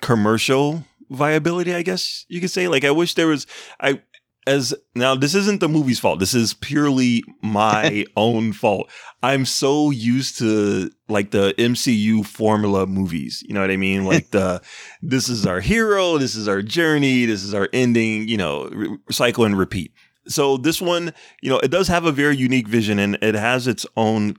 commercial 0.00 0.84
viability. 1.10 1.74
I 1.74 1.82
guess 1.82 2.24
you 2.28 2.40
could 2.40 2.50
say. 2.50 2.68
Like, 2.68 2.84
I 2.84 2.90
wish 2.90 3.14
there 3.14 3.28
was. 3.28 3.46
I 3.80 4.00
as 4.48 4.74
now 4.94 5.14
this 5.14 5.34
isn't 5.34 5.60
the 5.60 5.68
movie's 5.68 6.00
fault. 6.00 6.18
This 6.18 6.34
is 6.34 6.54
purely 6.54 7.22
my 7.42 8.06
own 8.16 8.52
fault. 8.52 8.90
I'm 9.22 9.44
so 9.44 9.90
used 9.90 10.38
to 10.38 10.90
like 11.08 11.30
the 11.30 11.54
MCU 11.58 12.24
formula 12.24 12.86
movies. 12.86 13.44
You 13.46 13.54
know 13.54 13.60
what 13.60 13.70
I 13.70 13.76
mean? 13.76 14.04
Like 14.04 14.30
the 14.30 14.62
this 15.02 15.28
is 15.28 15.46
our 15.46 15.60
hero, 15.60 16.18
this 16.18 16.34
is 16.34 16.48
our 16.48 16.62
journey, 16.62 17.26
this 17.26 17.44
is 17.44 17.52
our 17.52 17.68
ending, 17.72 18.26
you 18.26 18.38
know, 18.38 18.68
re- 18.72 18.98
cycle 19.10 19.44
and 19.44 19.56
repeat. 19.56 19.92
So 20.26 20.56
this 20.56 20.80
one, 20.80 21.12
you 21.42 21.50
know, 21.50 21.58
it 21.58 21.70
does 21.70 21.88
have 21.88 22.04
a 22.04 22.12
very 22.12 22.36
unique 22.36 22.68
vision 22.68 22.98
and 22.98 23.18
it 23.22 23.34
has 23.34 23.66
its 23.66 23.86
own 23.96 24.36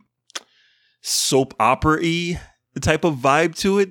soap 1.01 1.53
opera-y 1.59 2.39
type 2.81 3.03
of 3.03 3.15
vibe 3.15 3.55
to 3.55 3.79
it, 3.79 3.89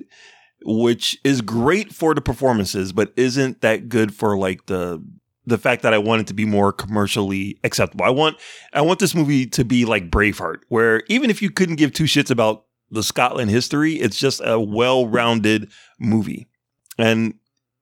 which 0.63 1.17
is 1.23 1.41
great 1.41 1.93
for 1.93 2.13
the 2.13 2.21
performances, 2.21 2.91
but 2.91 3.13
isn't 3.15 3.61
that 3.61 3.89
good 3.89 4.13
for 4.13 4.37
like 4.37 4.65
the 4.65 5.03
the 5.45 5.57
fact 5.57 5.81
that 5.81 5.93
I 5.93 5.97
want 5.97 6.21
it 6.21 6.27
to 6.27 6.33
be 6.33 6.45
more 6.45 6.71
commercially 6.71 7.59
acceptable. 7.63 8.05
I 8.05 8.09
want 8.09 8.37
I 8.73 8.81
want 8.81 8.99
this 8.99 9.15
movie 9.15 9.45
to 9.47 9.65
be 9.65 9.85
like 9.85 10.11
Braveheart, 10.11 10.61
where 10.69 11.03
even 11.07 11.29
if 11.29 11.41
you 11.41 11.49
couldn't 11.49 11.77
give 11.77 11.91
two 11.91 12.03
shits 12.03 12.29
about 12.29 12.65
the 12.91 13.03
Scotland 13.03 13.51
history, 13.51 13.93
it's 13.93 14.19
just 14.19 14.41
a 14.43 14.59
well-rounded 14.59 15.71
movie. 15.99 16.47
And 16.97 17.35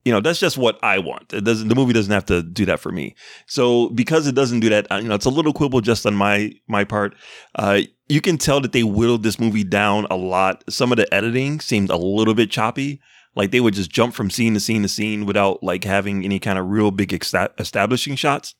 you 0.08 0.14
know, 0.14 0.22
that's 0.22 0.40
just 0.40 0.58
what 0.58 0.80
I 0.82 1.00
want. 1.00 1.34
It 1.34 1.44
doesn't 1.44 1.68
the 1.68 1.76
movie 1.76 1.92
doesn't 1.92 2.14
have 2.14 2.26
to 2.28 2.42
do 2.42 2.64
that 2.66 2.80
for 2.80 2.94
me. 2.94 3.14
So 3.46 3.90
because 3.90 4.26
it 4.26 4.36
doesn't 4.36 4.62
do 4.62 4.70
that, 4.70 4.90
uh, 4.90 4.96
you 4.96 5.10
know, 5.10 5.16
it's 5.16 5.26
a 5.26 5.30
little 5.30 5.52
quibble 5.52 5.82
just 5.82 6.06
on 6.06 6.16
my 6.16 6.54
my 6.70 6.86
part. 6.86 7.14
Uh 7.56 7.82
you 8.08 8.22
can 8.22 8.38
tell 8.38 8.62
that 8.62 8.72
they 8.72 8.84
whittled 8.84 9.24
this 9.24 9.38
movie 9.38 9.66
down 9.66 10.08
a 10.10 10.16
lot. 10.16 10.64
Some 10.70 10.94
of 10.94 10.98
the 10.98 11.14
editing 11.14 11.60
seemed 11.60 11.90
a 11.90 11.98
little 11.98 12.34
bit 12.34 12.50
choppy. 12.50 13.02
Like 13.36 13.52
they 13.52 13.60
would 13.60 13.74
just 13.74 13.92
jump 13.92 14.16
from 14.16 14.30
scene 14.30 14.54
to 14.54 14.62
scene 14.62 14.84
to 14.84 14.88
scene 14.88 15.26
without 15.26 15.62
like 15.62 15.84
having 15.84 16.24
any 16.24 16.40
kind 16.40 16.58
of 16.58 16.68
real 16.68 16.92
big 16.92 17.12
establishing 17.12 18.16
shots. 18.16 18.56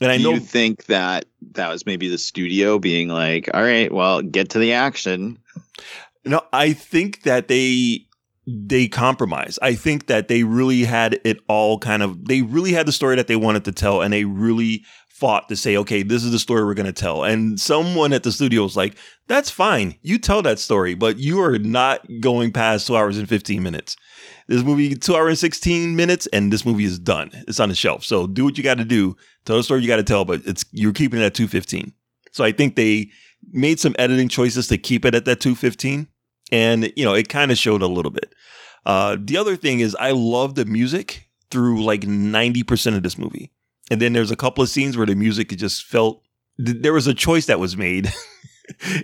And 0.00 0.10
I 0.10 0.16
Do 0.16 0.22
know 0.22 0.30
you 0.30 0.40
think 0.40 0.86
that 0.86 1.26
that 1.52 1.68
was 1.68 1.84
maybe 1.84 2.08
the 2.08 2.16
studio 2.16 2.78
being 2.78 3.08
like, 3.08 3.50
"All 3.52 3.62
right, 3.62 3.92
well, 3.92 4.22
get 4.22 4.50
to 4.50 4.58
the 4.58 4.72
action." 4.72 5.38
No, 6.24 6.40
I 6.52 6.72
think 6.72 7.24
that 7.24 7.48
they 7.48 8.07
they 8.50 8.88
compromise. 8.88 9.58
I 9.60 9.74
think 9.74 10.06
that 10.06 10.28
they 10.28 10.42
really 10.42 10.82
had 10.82 11.20
it 11.22 11.38
all 11.48 11.78
kind 11.78 12.02
of 12.02 12.26
they 12.26 12.40
really 12.40 12.72
had 12.72 12.86
the 12.86 12.92
story 12.92 13.14
that 13.16 13.26
they 13.26 13.36
wanted 13.36 13.64
to 13.66 13.72
tell 13.72 14.00
and 14.00 14.12
they 14.12 14.24
really 14.24 14.84
fought 15.08 15.48
to 15.48 15.56
say, 15.56 15.76
okay, 15.76 16.02
this 16.02 16.24
is 16.24 16.30
the 16.30 16.38
story 16.38 16.64
we're 16.64 16.74
going 16.74 16.86
to 16.86 16.92
tell. 16.92 17.24
And 17.24 17.60
someone 17.60 18.12
at 18.12 18.22
the 18.22 18.30
studio 18.32 18.62
was 18.62 18.76
like, 18.76 18.96
that's 19.26 19.50
fine. 19.50 19.96
You 20.00 20.16
tell 20.16 20.42
that 20.42 20.60
story, 20.60 20.94
but 20.94 21.18
you 21.18 21.42
are 21.42 21.58
not 21.58 22.06
going 22.20 22.52
past 22.52 22.86
two 22.86 22.96
hours 22.96 23.18
and 23.18 23.28
15 23.28 23.62
minutes. 23.62 23.96
This 24.46 24.62
movie, 24.62 24.94
two 24.94 25.16
hours 25.16 25.30
and 25.30 25.38
16 25.38 25.96
minutes, 25.96 26.28
and 26.28 26.52
this 26.52 26.64
movie 26.64 26.84
is 26.84 27.00
done. 27.00 27.30
It's 27.48 27.58
on 27.58 27.68
the 27.68 27.74
shelf. 27.74 28.04
So 28.04 28.28
do 28.28 28.44
what 28.44 28.56
you 28.56 28.64
got 28.64 28.78
to 28.78 28.84
do. 28.84 29.16
Tell 29.44 29.56
the 29.56 29.64
story 29.64 29.82
you 29.82 29.88
got 29.88 29.96
to 29.96 30.04
tell, 30.04 30.24
but 30.24 30.40
it's 30.46 30.64
you're 30.70 30.92
keeping 30.92 31.20
it 31.20 31.24
at 31.24 31.34
215. 31.34 31.92
So 32.30 32.44
I 32.44 32.52
think 32.52 32.76
they 32.76 33.10
made 33.50 33.80
some 33.80 33.96
editing 33.98 34.28
choices 34.28 34.68
to 34.68 34.78
keep 34.78 35.04
it 35.04 35.16
at 35.16 35.24
that 35.24 35.40
215 35.40 36.06
and 36.50 36.92
you 36.96 37.04
know 37.04 37.14
it 37.14 37.28
kind 37.28 37.50
of 37.50 37.58
showed 37.58 37.82
a 37.82 37.86
little 37.86 38.10
bit 38.10 38.34
uh 38.86 39.16
the 39.20 39.36
other 39.36 39.56
thing 39.56 39.80
is 39.80 39.96
i 40.00 40.10
love 40.10 40.54
the 40.54 40.64
music 40.64 41.28
through 41.50 41.82
like 41.82 42.02
90% 42.02 42.94
of 42.94 43.02
this 43.02 43.16
movie 43.16 43.50
and 43.90 44.02
then 44.02 44.12
there's 44.12 44.30
a 44.30 44.36
couple 44.36 44.62
of 44.62 44.68
scenes 44.68 44.96
where 44.96 45.06
the 45.06 45.14
music 45.14 45.48
just 45.50 45.84
felt 45.84 46.22
th- 46.64 46.76
there 46.80 46.92
was 46.92 47.06
a 47.06 47.14
choice 47.14 47.46
that 47.46 47.58
was 47.58 47.76
made 47.76 48.12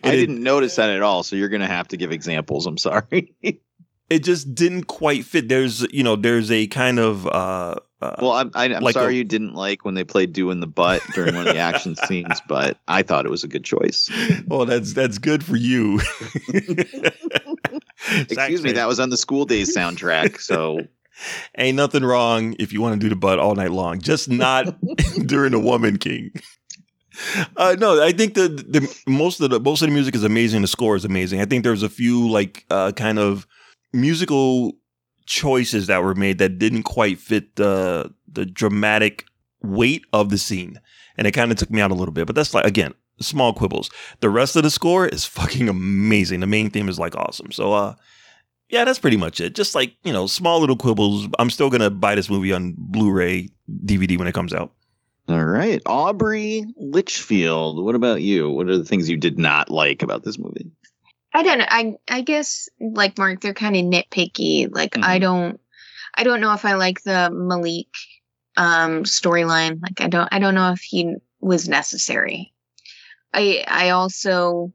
I 0.02 0.10
didn't 0.10 0.42
notice 0.42 0.76
that 0.76 0.90
at 0.90 1.00
all, 1.00 1.22
so 1.22 1.36
you're 1.36 1.48
going 1.48 1.62
to 1.62 1.66
have 1.66 1.88
to 1.88 1.96
give 1.96 2.12
examples. 2.12 2.66
I'm 2.66 2.76
sorry. 2.76 3.34
it 4.10 4.22
just 4.22 4.54
didn't 4.54 4.84
quite 4.84 5.24
fit 5.24 5.48
there's 5.48 5.82
you 5.92 6.02
know 6.02 6.16
there's 6.16 6.50
a 6.50 6.66
kind 6.68 6.98
of 6.98 7.26
uh, 7.26 7.76
uh 8.04 8.16
well, 8.20 8.32
I'm, 8.32 8.50
I, 8.54 8.64
I'm 8.66 8.82
Like 8.82 8.94
sorry 8.94 9.14
a- 9.14 9.16
you 9.18 9.24
didn't 9.24 9.54
like 9.54 9.84
when 9.84 9.94
they 9.94 10.04
played 10.04 10.32
"Doing 10.32 10.60
the 10.60 10.66
Butt" 10.66 11.00
during 11.14 11.34
one 11.34 11.46
of 11.48 11.54
the 11.54 11.60
action 11.60 11.96
scenes, 12.06 12.40
but 12.48 12.78
I 12.88 13.02
thought 13.02 13.24
it 13.26 13.30
was 13.30 13.44
a 13.44 13.48
good 13.48 13.64
choice. 13.64 14.10
well 14.46 14.66
that's 14.66 14.92
that's 14.92 15.18
good 15.18 15.44
for 15.44 15.56
you 15.56 16.00
Excuse 18.28 18.62
me, 18.62 18.72
that 18.72 18.86
was 18.86 19.00
on 19.00 19.10
the 19.10 19.16
School 19.16 19.44
Days 19.46 19.74
soundtrack. 19.74 20.40
So 20.40 20.80
ain't 21.58 21.76
nothing 21.76 22.04
wrong 22.04 22.54
if 22.58 22.72
you 22.72 22.80
want 22.82 22.94
to 22.94 23.04
do 23.04 23.08
the 23.08 23.16
butt 23.16 23.38
all 23.38 23.54
night 23.54 23.70
long 23.70 24.00
just 24.00 24.28
not 24.28 24.66
during 25.26 25.52
the 25.52 25.60
woman 25.60 25.96
king 25.96 26.32
uh 27.56 27.76
no 27.78 28.02
i 28.02 28.10
think 28.10 28.34
the 28.34 28.48
the 28.48 28.92
most 29.06 29.40
of 29.40 29.48
the 29.50 29.60
most 29.60 29.80
of 29.80 29.88
the 29.88 29.94
music 29.94 30.16
is 30.16 30.24
amazing 30.24 30.60
the 30.60 30.66
score 30.66 30.96
is 30.96 31.04
amazing 31.04 31.40
i 31.40 31.44
think 31.44 31.62
there's 31.62 31.84
a 31.84 31.88
few 31.88 32.28
like 32.28 32.64
uh 32.70 32.90
kind 32.90 33.20
of 33.20 33.46
musical 33.92 34.72
choices 35.26 35.86
that 35.86 36.02
were 36.02 36.14
made 36.14 36.38
that 36.38 36.58
didn't 36.58 36.82
quite 36.82 37.18
fit 37.18 37.56
the 37.56 38.12
the 38.30 38.44
dramatic 38.44 39.24
weight 39.62 40.04
of 40.12 40.30
the 40.30 40.38
scene 40.38 40.80
and 41.16 41.26
it 41.26 41.32
kind 41.32 41.50
of 41.50 41.56
took 41.56 41.70
me 41.70 41.80
out 41.80 41.90
a 41.90 41.94
little 41.94 42.12
bit 42.12 42.26
but 42.26 42.34
that's 42.34 42.52
like 42.52 42.66
again 42.66 42.92
small 43.20 43.52
quibbles 43.54 43.90
the 44.20 44.28
rest 44.28 44.56
of 44.56 44.62
the 44.62 44.70
score 44.70 45.06
is 45.06 45.24
fucking 45.24 45.68
amazing 45.68 46.40
the 46.40 46.46
main 46.46 46.68
theme 46.68 46.88
is 46.88 46.98
like 46.98 47.16
awesome 47.16 47.50
so 47.50 47.72
uh 47.72 47.94
yeah, 48.70 48.84
that's 48.84 48.98
pretty 48.98 49.16
much 49.16 49.40
it. 49.40 49.54
Just 49.54 49.74
like, 49.74 49.94
you 50.04 50.12
know, 50.12 50.26
small 50.26 50.58
little 50.60 50.76
quibbles. 50.76 51.28
I'm 51.38 51.50
still 51.50 51.70
to 51.70 51.90
buy 51.90 52.14
this 52.14 52.30
movie 52.30 52.52
on 52.52 52.74
Blu 52.76 53.10
ray 53.10 53.50
DVD 53.84 54.18
when 54.18 54.26
it 54.26 54.34
comes 54.34 54.52
out. 54.52 54.72
All 55.28 55.44
right. 55.44 55.80
Aubrey 55.86 56.64
Litchfield, 56.76 57.82
what 57.82 57.94
about 57.94 58.22
you? 58.22 58.50
What 58.50 58.68
are 58.68 58.76
the 58.76 58.84
things 58.84 59.08
you 59.08 59.16
did 59.16 59.38
not 59.38 59.70
like 59.70 60.02
about 60.02 60.24
this 60.24 60.38
movie? 60.38 60.70
I 61.34 61.42
don't 61.42 61.58
know. 61.58 61.66
I 61.68 61.96
I 62.08 62.20
guess 62.20 62.68
like 62.80 63.18
Mark, 63.18 63.40
they're 63.40 63.54
kind 63.54 63.76
of 63.76 63.82
nitpicky. 63.84 64.68
Like 64.72 64.96
I 64.96 65.18
Mhm. 65.18 65.20
don't 65.20 65.60
I 66.14 66.22
don't 66.22 66.40
know 66.40 66.52
if 66.54 66.64
I 66.64 66.74
like 66.74 67.02
the 67.02 67.30
Malik 67.32 67.88
um 68.56 69.02
storyline. 69.02 69.82
Like 69.82 70.00
I 70.00 70.08
don't 70.08 70.28
I 70.32 70.38
don't 70.38 70.54
know 70.54 70.70
if 70.72 70.80
he 70.80 71.16
was 71.40 71.68
necessary. 71.68 72.52
I 73.32 73.64
I 73.66 73.90
also 73.90 74.72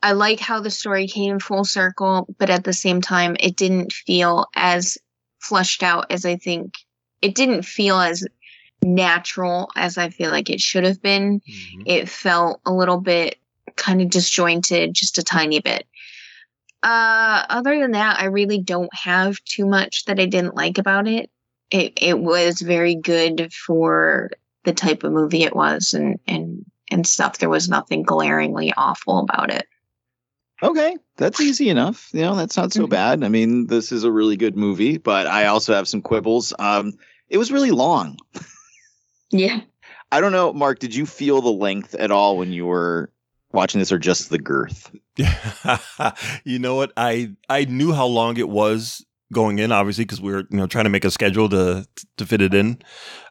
I 0.00 0.12
like 0.12 0.38
how 0.38 0.60
the 0.60 0.70
story 0.70 1.08
came 1.08 1.40
full 1.40 1.64
circle, 1.64 2.28
but 2.38 2.48
at 2.50 2.62
the 2.62 2.72
same 2.72 3.00
time 3.00 3.36
it 3.40 3.56
didn't 3.56 3.92
feel 3.92 4.46
as 4.54 4.96
flushed 5.40 5.82
out 5.82 6.06
as 6.10 6.24
I 6.24 6.36
think 6.36 6.74
it 7.20 7.34
didn't 7.34 7.64
feel 7.64 7.98
as 7.98 8.24
natural 8.82 9.68
as 9.74 9.98
I 9.98 10.10
feel 10.10 10.30
like 10.30 10.48
it 10.48 10.60
should 10.60 10.84
have 10.84 11.02
been 11.02 11.40
it 11.84 12.08
felt 12.08 12.60
a 12.64 12.72
little 12.72 13.00
bit 13.00 13.36
kind 13.78 14.02
of 14.02 14.10
disjointed 14.10 14.92
just 14.94 15.18
a 15.18 15.22
tiny 15.22 15.60
bit 15.60 15.86
Uh, 16.82 17.44
other 17.48 17.78
than 17.80 17.92
that, 17.92 18.20
I 18.20 18.26
really 18.26 18.60
don't 18.62 18.92
have 18.94 19.42
too 19.44 19.66
much 19.66 20.04
that 20.04 20.20
I 20.20 20.26
didn't 20.26 20.54
like 20.54 20.78
about 20.78 21.08
it. 21.08 21.30
It 21.70 21.92
it 22.00 22.18
was 22.20 22.60
very 22.60 22.94
good 22.94 23.52
for 23.52 24.30
the 24.64 24.72
type 24.72 25.02
of 25.04 25.12
movie 25.12 25.42
it 25.42 25.56
was, 25.56 25.92
and 25.92 26.18
and 26.28 26.64
and 26.90 27.06
stuff. 27.06 27.38
There 27.38 27.48
was 27.50 27.68
nothing 27.68 28.02
glaringly 28.04 28.72
awful 28.76 29.18
about 29.18 29.50
it. 29.50 29.66
Okay, 30.62 30.96
that's 31.16 31.40
easy 31.40 31.68
enough. 31.68 32.08
You 32.12 32.22
know, 32.22 32.36
that's 32.36 32.56
not 32.56 32.72
so 32.72 32.86
Mhm. 32.86 32.90
bad. 32.90 33.24
I 33.24 33.28
mean, 33.28 33.66
this 33.66 33.92
is 33.92 34.04
a 34.04 34.12
really 34.12 34.36
good 34.36 34.56
movie, 34.56 34.98
but 34.98 35.26
I 35.26 35.46
also 35.46 35.74
have 35.74 35.88
some 35.88 36.02
quibbles. 36.02 36.52
Um, 36.58 36.92
it 37.28 37.38
was 37.38 37.52
really 37.52 37.70
long. 37.72 38.18
Yeah. 39.30 39.60
I 40.10 40.20
don't 40.20 40.32
know, 40.32 40.52
Mark. 40.52 40.78
Did 40.78 40.94
you 40.94 41.04
feel 41.06 41.42
the 41.42 41.50
length 41.52 41.94
at 41.94 42.10
all 42.10 42.38
when 42.38 42.50
you 42.52 42.64
were 42.66 43.12
watching 43.52 43.78
this, 43.78 43.92
or 43.92 43.98
just 43.98 44.30
the 44.30 44.38
girth? 44.38 44.90
you 46.44 46.58
know 46.58 46.74
what? 46.76 46.92
I 46.96 47.30
I 47.48 47.64
knew 47.64 47.92
how 47.92 48.06
long 48.06 48.36
it 48.36 48.48
was 48.48 49.04
going 49.32 49.58
in, 49.58 49.72
obviously, 49.72 50.04
because 50.04 50.20
we 50.20 50.32
were 50.32 50.44
you 50.50 50.56
know 50.56 50.66
trying 50.66 50.84
to 50.84 50.90
make 50.90 51.04
a 51.04 51.10
schedule 51.10 51.48
to 51.50 51.86
to 52.16 52.26
fit 52.26 52.40
it 52.42 52.54
in. 52.54 52.80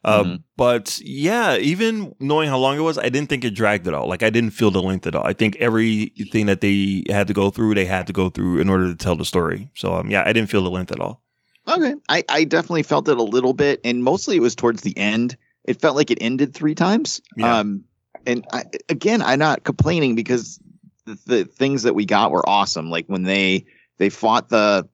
Uh, 0.04 0.24
Mhm. 0.24 0.44
But 0.56 1.00
yeah, 1.04 1.58
even 1.58 2.16
knowing 2.20 2.50
how 2.50 2.58
long 2.58 2.78
it 2.78 2.82
was, 2.82 2.98
I 2.98 3.10
didn't 3.10 3.30
think 3.30 3.44
it 3.46 3.52
dragged 3.52 3.88
at 3.88 3.94
all. 3.94 4.08
Like 4.08 4.24
I 4.24 4.30
didn't 4.30 4.52
feel 4.52 4.72
the 4.72 4.82
length 4.82 5.06
at 5.08 5.16
all. 5.16 5.26
I 5.26 5.34
think 5.34 5.56
everything 5.58 6.48
that 6.48 6.62
they 6.62 7.04
had 7.10 7.28
to 7.28 7.34
go 7.34 7.50
through, 7.50 7.76
they 7.76 7.86
had 7.86 8.08
to 8.08 8.14
go 8.14 8.30
through 8.30 8.60
in 8.60 8.70
order 8.70 8.88
to 8.88 8.96
tell 8.96 9.16
the 9.16 9.26
story. 9.26 9.70
So 9.76 9.94
um, 9.96 10.10
yeah, 10.10 10.24
I 10.26 10.34
didn't 10.34 10.50
feel 10.50 10.64
the 10.64 10.72
length 10.72 10.92
at 10.92 11.00
all. 11.00 11.22
Okay, 11.68 11.96
I 12.10 12.24
I 12.30 12.44
definitely 12.46 12.84
felt 12.84 13.10
it 13.10 13.18
a 13.18 13.24
little 13.24 13.54
bit, 13.54 13.82
and 13.84 14.04
mostly 14.04 14.38
it 14.38 14.42
was 14.42 14.56
towards 14.56 14.82
the 14.84 14.98
end. 14.98 15.36
It 15.66 15.82
felt 15.82 15.98
like 15.98 16.10
it 16.12 16.20
ended 16.22 16.54
three 16.54 16.76
times. 16.76 17.22
Yeah. 17.36 17.58
Um, 17.60 17.84
and 18.28 18.46
I, 18.52 18.66
again, 18.90 19.22
I'm 19.22 19.40
not 19.40 19.64
complaining 19.64 20.14
because 20.14 20.60
the, 21.06 21.18
the 21.26 21.46
things 21.46 21.84
that 21.84 21.96
we 21.96 22.06
got 22.06 22.32
were 22.32 22.48
awesome. 22.48 22.92
Like 22.92 23.08
when 23.08 23.24
they 23.24 23.66
they 23.98 24.10
fought 24.10 24.50
the 24.50 24.88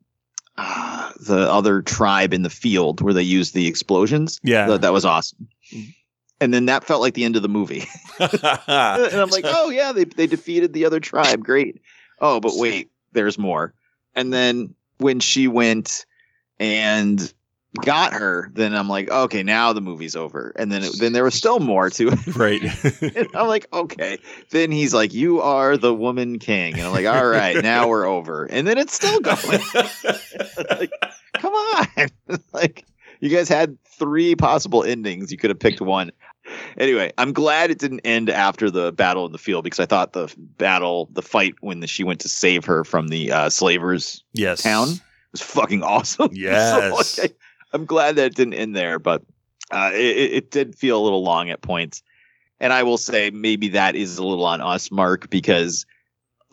uh, 0.56 1.12
the 1.20 1.52
other 1.52 1.82
tribe 1.82 2.34
in 2.34 2.44
the 2.44 2.50
field 2.50 3.02
where 3.02 3.14
they 3.14 3.24
used 3.24 3.56
the 3.56 3.68
explosions. 3.68 4.40
Yeah. 4.44 4.68
that, 4.68 4.82
that 4.82 4.94
was 4.94 5.04
awesome. 5.04 5.48
And 6.40 6.54
then 6.54 6.68
that 6.68 6.84
felt 6.84 7.02
like 7.02 7.16
the 7.16 7.24
end 7.24 7.36
of 7.36 7.42
the 7.42 7.50
movie. 7.50 7.86
and 8.20 8.30
I'm 8.38 9.30
like, 9.30 9.46
oh 9.48 9.72
yeah, 9.72 9.92
they 9.92 10.06
they 10.06 10.28
defeated 10.28 10.72
the 10.72 10.86
other 10.86 11.00
tribe. 11.00 11.44
Great. 11.44 11.82
Oh, 12.22 12.40
but 12.40 12.54
wait, 12.56 12.92
there's 13.12 13.40
more. 13.40 13.74
And 14.16 14.32
then 14.32 14.76
when 15.00 15.20
she 15.20 15.48
went 15.48 16.06
and 16.60 17.34
got 17.82 18.14
her, 18.14 18.50
then 18.54 18.76
I'm 18.76 18.88
like, 18.88 19.10
okay, 19.10 19.44
now 19.44 19.74
the 19.74 19.82
movie's 19.82 20.16
over. 20.16 20.54
And 20.56 20.72
then 20.72 20.84
it, 20.84 21.00
then 21.00 21.14
there 21.14 21.24
was 21.24 21.34
still 21.34 21.60
more 21.60 21.90
to 21.92 22.10
it. 22.10 22.28
right. 22.36 22.62
And 23.16 23.28
I'm 23.36 23.48
like, 23.48 23.68
okay. 23.74 24.18
Then 24.50 24.72
he's 24.72 24.94
like, 24.94 25.14
you 25.14 25.42
are 25.42 25.78
the 25.78 25.94
woman 25.94 26.40
king. 26.40 26.74
And 26.74 26.84
I'm 26.84 26.92
like, 26.92 27.06
all 27.06 27.26
right, 27.26 27.62
now 27.62 27.88
we're 27.90 28.06
over. 28.06 28.46
And 28.46 28.68
then 28.68 28.78
it's 28.78 28.94
still 28.94 29.20
going. 29.20 29.62
like, 30.70 30.92
come 31.34 31.54
on. 31.54 32.08
like, 32.54 32.86
you 33.20 33.30
guys 33.30 33.50
had 33.50 33.78
three 33.86 34.36
possible 34.36 34.84
endings. 34.84 35.32
You 35.32 35.38
could 35.38 35.50
have 35.50 35.60
picked 35.60 35.82
one. 35.82 36.12
Anyway, 36.78 37.12
I'm 37.18 37.34
glad 37.34 37.72
it 37.72 37.80
didn't 37.80 38.02
end 38.02 38.30
after 38.30 38.70
the 38.70 38.92
battle 38.92 39.26
in 39.26 39.32
the 39.32 39.38
field 39.38 39.64
because 39.64 39.80
I 39.80 39.86
thought 39.86 40.14
the 40.14 40.34
battle, 40.38 41.10
the 41.14 41.22
fight 41.22 41.56
when 41.62 41.80
the, 41.80 41.88
she 41.88 42.04
went 42.04 42.20
to 42.22 42.30
save 42.30 42.66
her 42.66 42.84
from 42.84 43.08
the 43.08 43.32
uh, 43.32 43.50
slavers 43.50 44.24
yes. 44.34 44.64
town 44.64 45.00
was 45.32 45.42
fucking 45.42 45.84
awesome. 45.84 46.30
Yes. 46.34 47.16
so, 47.16 47.22
like, 47.22 47.32
I, 47.32 47.36
am 47.74 47.86
glad 47.86 48.16
that 48.16 48.26
it 48.28 48.36
didn't 48.36 48.56
end 48.56 48.76
there, 48.76 49.00
but 49.00 49.24
uh, 49.72 49.92
it 49.94 49.98
it 50.34 50.52
did 50.52 50.76
feel 50.76 51.00
a 51.00 51.04
little 51.04 51.24
long 51.24 51.50
at 51.50 51.62
points. 51.62 52.04
And 52.60 52.72
I 52.72 52.84
will 52.84 52.98
say 52.98 53.30
maybe 53.30 53.70
that 53.70 53.96
is 53.96 54.18
a 54.18 54.26
little 54.26 54.46
on 54.46 54.62
us, 54.62 54.92
Mark, 54.92 55.30
because 55.30 55.86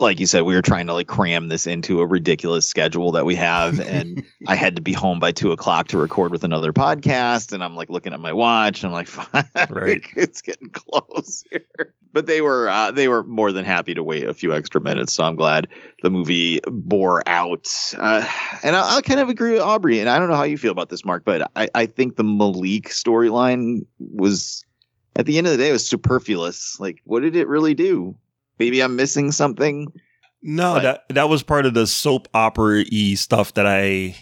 like 0.01 0.19
you 0.19 0.27
said, 0.27 0.43
we 0.43 0.55
were 0.55 0.63
trying 0.63 0.87
to 0.87 0.95
like 0.95 1.07
cram 1.07 1.49
this 1.49 1.67
into 1.67 2.01
a 2.01 2.07
ridiculous 2.07 2.67
schedule 2.67 3.13
that 3.13 3.27
we 3.27 3.35
have, 3.37 3.79
and 3.81 4.25
I 4.49 4.55
had 4.55 4.75
to 4.77 4.83
be 4.83 4.93
home 4.93 5.21
by 5.21 5.31
two 5.33 5.53
o'clock 5.53 5.89
to 5.89 5.99
record 5.99 6.33
with 6.33 6.43
another 6.43 6.73
podcast. 6.73 7.53
And 7.53 7.63
I'm 7.63 7.77
like 7.77 7.91
looking 7.91 8.13
at 8.13 8.21
my 8.21 8.33
watch, 8.33 8.83
and 8.83 8.89
I'm 8.89 8.93
like, 8.93 9.71
Right. 9.71 10.03
it's 10.17 10.41
getting 10.41 10.71
close 10.71 11.45
here. 11.51 11.95
But 12.13 12.27
they 12.27 12.41
were 12.41 12.69
uh, 12.69 12.91
they 12.91 13.09
were 13.09 13.23
more 13.25 13.53
than 13.53 13.65
happy 13.65 13.95
to 13.95 14.03
wait 14.03 14.25
a 14.27 14.35
few 14.35 14.53
extra 14.53 14.81
minutes, 14.81 15.13
so 15.13 15.23
I'm 15.23 15.37
glad 15.37 15.69
the 16.03 16.11
movie 16.11 16.61
bore 16.67 17.23
out. 17.29 17.69
Uh, 17.97 18.27
and 18.63 18.75
I, 18.75 18.97
I 18.97 19.01
kind 19.03 19.21
of 19.21 19.29
agree 19.29 19.53
with 19.53 19.61
Aubrey, 19.61 20.01
and 20.01 20.09
I 20.09 20.19
don't 20.19 20.29
know 20.29 20.35
how 20.37 20.43
you 20.43 20.59
feel 20.59 20.73
about 20.73 20.89
this, 20.89 21.05
Mark, 21.05 21.25
but 21.25 21.49
I, 21.55 21.69
I 21.75 21.87
think 21.87 22.17
the 22.17 22.25
Malik 22.25 22.89
storyline 22.89 23.87
was 23.99 24.65
at 25.15 25.27
the 25.27 25.39
end 25.39 25.47
of 25.47 25.53
the 25.53 25.59
day 25.59 25.69
it 25.69 25.73
was 25.73 25.87
superfluous. 25.87 26.81
Like, 26.81 27.01
what 27.05 27.21
did 27.21 27.37
it 27.37 27.47
really 27.47 27.75
do? 27.75 28.17
Maybe 28.61 28.83
I'm 28.83 28.95
missing 28.95 29.33
something. 29.33 29.89
No, 30.43 30.75
But- 30.75 30.83
that 30.83 31.15
that 31.15 31.29
was 31.29 31.43
part 31.43 31.67
of 31.67 31.75
the 31.75 31.87
soap 31.87 32.29
opera 32.33 32.85
y 32.93 33.15
stuff 33.15 33.55
that 33.55 33.67
I 33.67 34.15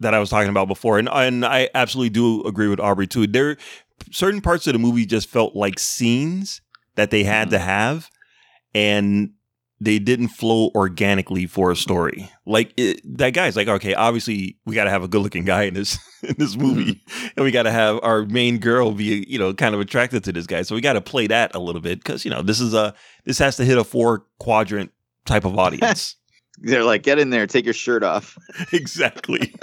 that 0.00 0.14
I 0.14 0.18
was 0.18 0.30
talking 0.30 0.48
about 0.48 0.68
before, 0.68 0.98
and 0.98 1.08
and 1.08 1.44
I 1.44 1.68
absolutely 1.74 2.10
do 2.10 2.42
agree 2.44 2.68
with 2.68 2.80
Aubrey 2.80 3.06
too. 3.06 3.26
There, 3.26 3.56
certain 4.10 4.40
parts 4.40 4.66
of 4.66 4.72
the 4.72 4.78
movie 4.78 5.04
just 5.04 5.28
felt 5.28 5.54
like 5.54 5.78
scenes 5.78 6.62
that 6.94 7.10
they 7.10 7.24
had 7.24 7.48
mm-hmm. 7.48 7.54
to 7.54 7.58
have, 7.58 8.10
and 8.74 9.30
they 9.84 9.98
didn't 9.98 10.28
flow 10.28 10.70
organically 10.76 11.44
for 11.46 11.72
a 11.72 11.76
story. 11.76 12.30
Like 12.46 12.72
it, 12.76 13.00
that 13.18 13.30
guy's 13.30 13.56
like, 13.56 13.66
okay, 13.66 13.94
obviously 13.94 14.56
we 14.64 14.76
got 14.76 14.84
to 14.84 14.90
have 14.90 15.02
a 15.02 15.08
good 15.08 15.22
looking 15.22 15.44
guy 15.44 15.64
in 15.64 15.74
this 15.74 15.98
in 16.22 16.36
this 16.38 16.56
movie, 16.56 16.94
mm-hmm. 16.94 17.28
and 17.36 17.44
we 17.44 17.50
got 17.50 17.64
to 17.64 17.72
have 17.72 17.98
our 18.02 18.24
main 18.26 18.58
girl 18.58 18.92
be 18.92 19.26
you 19.28 19.38
know 19.38 19.52
kind 19.52 19.74
of 19.74 19.80
attracted 19.80 20.22
to 20.24 20.32
this 20.32 20.46
guy. 20.46 20.62
So 20.62 20.76
we 20.76 20.80
got 20.80 20.92
to 20.92 21.00
play 21.00 21.26
that 21.26 21.54
a 21.54 21.58
little 21.58 21.80
bit 21.80 21.98
because 21.98 22.24
you 22.24 22.30
know 22.30 22.42
this 22.42 22.60
is 22.60 22.74
a 22.74 22.94
this 23.24 23.38
has 23.38 23.56
to 23.56 23.64
hit 23.64 23.76
a 23.76 23.84
four 23.84 24.24
quadrant 24.38 24.92
type 25.24 25.44
of 25.44 25.58
audience. 25.58 26.16
They're 26.58 26.84
like, 26.84 27.02
get 27.02 27.18
in 27.18 27.30
there, 27.30 27.46
take 27.46 27.64
your 27.64 27.74
shirt 27.74 28.04
off. 28.04 28.36
exactly. 28.72 29.54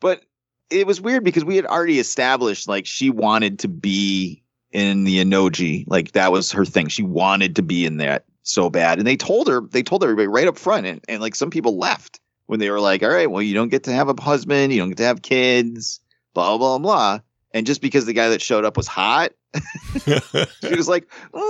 But 0.00 0.24
it 0.68 0.86
was 0.86 1.00
weird 1.00 1.24
because 1.24 1.44
we 1.44 1.56
had 1.56 1.64
already 1.64 2.00
established 2.00 2.68
like 2.68 2.84
she 2.86 3.08
wanted 3.08 3.60
to 3.60 3.68
be 3.68 4.42
in 4.72 5.04
the 5.04 5.24
Agojie. 5.24 5.84
Like 5.86 6.12
that 6.12 6.32
was 6.32 6.52
her 6.52 6.66
thing. 6.66 6.88
She 6.88 7.02
wanted 7.02 7.56
to 7.56 7.62
be 7.62 7.86
in 7.86 7.96
that 7.98 8.24
so 8.48 8.70
bad. 8.70 8.98
And 8.98 9.06
they 9.06 9.16
told 9.16 9.48
her, 9.48 9.60
they 9.60 9.82
told 9.82 10.02
everybody 10.02 10.28
right 10.28 10.48
up 10.48 10.58
front. 10.58 10.86
And, 10.86 11.04
and 11.08 11.20
like 11.20 11.34
some 11.34 11.50
people 11.50 11.78
left 11.78 12.20
when 12.46 12.60
they 12.60 12.70
were 12.70 12.80
like, 12.80 13.02
all 13.02 13.10
right, 13.10 13.30
well, 13.30 13.42
you 13.42 13.54
don't 13.54 13.68
get 13.68 13.84
to 13.84 13.92
have 13.92 14.08
a 14.08 14.20
husband, 14.20 14.72
you 14.72 14.78
don't 14.78 14.88
get 14.90 14.98
to 14.98 15.04
have 15.04 15.22
kids, 15.22 16.00
blah, 16.34 16.56
blah, 16.58 16.78
blah. 16.78 17.20
And 17.52 17.66
just 17.66 17.80
because 17.80 18.06
the 18.06 18.12
guy 18.12 18.28
that 18.30 18.42
showed 18.42 18.64
up 18.64 18.76
was 18.76 18.86
hot, 18.86 19.32
she 20.04 20.74
was 20.76 20.88
like, 20.88 21.08
"Mm, 21.32 21.40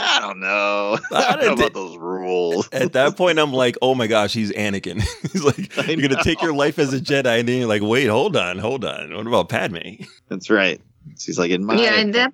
I 0.00 0.18
don't 0.22 0.40
know. 0.40 0.98
I 1.12 1.36
don't 1.36 1.44
know 1.46 1.52
about 1.52 1.74
those 1.74 1.96
rules. 1.98 2.68
At 2.72 2.94
that 2.94 3.16
point, 3.18 3.38
I'm 3.38 3.52
like, 3.52 3.76
oh 3.82 3.94
my 3.94 4.06
gosh, 4.06 4.32
he's 4.32 4.50
Anakin. 4.52 5.02
he's 5.32 5.44
like, 5.44 5.78
I 5.78 5.90
you're 5.92 6.08
gonna 6.08 6.24
take 6.24 6.40
your 6.40 6.54
life 6.54 6.78
as 6.78 6.94
a 6.94 6.98
Jedi, 7.00 7.40
and 7.40 7.46
then 7.48 7.58
you're 7.58 7.68
like, 7.68 7.82
wait, 7.82 8.06
hold 8.06 8.36
on, 8.36 8.58
hold 8.58 8.86
on. 8.86 9.14
What 9.14 9.26
about 9.26 9.50
Padme? 9.50 10.02
That's 10.28 10.48
right. 10.48 10.80
She's 11.18 11.38
like, 11.38 11.50
in 11.50 11.64
my 11.64 11.74
Yeah, 11.74 11.94
and 11.96 12.14
that- 12.14 12.32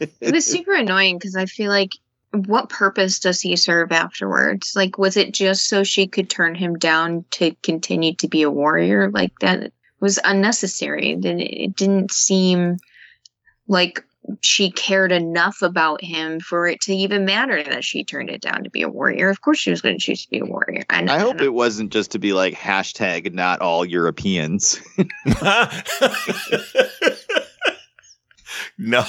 It 0.00 0.32
was 0.32 0.46
super 0.46 0.74
annoying 0.74 1.18
because 1.18 1.36
I 1.36 1.44
feel 1.44 1.70
like 1.70 1.92
what 2.44 2.68
purpose 2.68 3.18
does 3.18 3.40
he 3.40 3.56
serve 3.56 3.92
afterwards? 3.92 4.74
Like, 4.76 4.98
was 4.98 5.16
it 5.16 5.32
just 5.32 5.68
so 5.68 5.82
she 5.82 6.06
could 6.06 6.28
turn 6.28 6.54
him 6.54 6.78
down 6.78 7.24
to 7.32 7.54
continue 7.62 8.14
to 8.16 8.28
be 8.28 8.42
a 8.42 8.50
warrior? 8.50 9.10
Like, 9.10 9.32
that 9.40 9.72
was 10.00 10.18
unnecessary. 10.24 11.12
It 11.12 11.24
it 11.24 11.76
didn't 11.76 12.12
seem 12.12 12.78
like 13.68 14.04
she 14.40 14.70
cared 14.70 15.12
enough 15.12 15.62
about 15.62 16.02
him 16.02 16.40
for 16.40 16.66
it 16.66 16.80
to 16.82 16.94
even 16.94 17.24
matter 17.24 17.62
that 17.62 17.84
she 17.84 18.02
turned 18.04 18.30
it 18.30 18.40
down 18.40 18.64
to 18.64 18.70
be 18.70 18.82
a 18.82 18.88
warrior. 18.88 19.28
Of 19.28 19.40
course, 19.40 19.58
she 19.58 19.70
was 19.70 19.80
going 19.80 19.96
to 19.96 20.04
choose 20.04 20.24
to 20.24 20.30
be 20.30 20.40
a 20.40 20.44
warrior. 20.44 20.84
And 20.90 21.10
I 21.10 21.18
hope 21.18 21.40
it 21.40 21.54
wasn't 21.54 21.92
just 21.92 22.10
to 22.12 22.18
be 22.18 22.32
like 22.32 22.54
hashtag 22.54 23.32
not 23.32 23.60
all 23.60 23.84
Europeans. 23.84 24.80
no, 28.78 29.04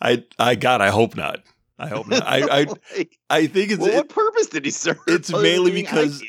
I, 0.00 0.24
I, 0.38 0.54
God, 0.54 0.80
I 0.80 0.90
hope 0.90 1.16
not. 1.16 1.42
I 1.78 1.88
hope 1.88 2.06
not. 2.06 2.22
I, 2.26 2.60
I, 2.60 2.64
Like, 2.96 3.18
I 3.30 3.46
think 3.46 3.70
it's 3.72 3.80
well, 3.80 3.90
it- 3.90 3.94
what 3.96 4.08
purpose 4.08 4.46
did 4.48 4.64
he 4.64 4.70
serve? 4.70 4.98
it's 5.06 5.32
mainly 5.32 5.72
because- 5.72 6.22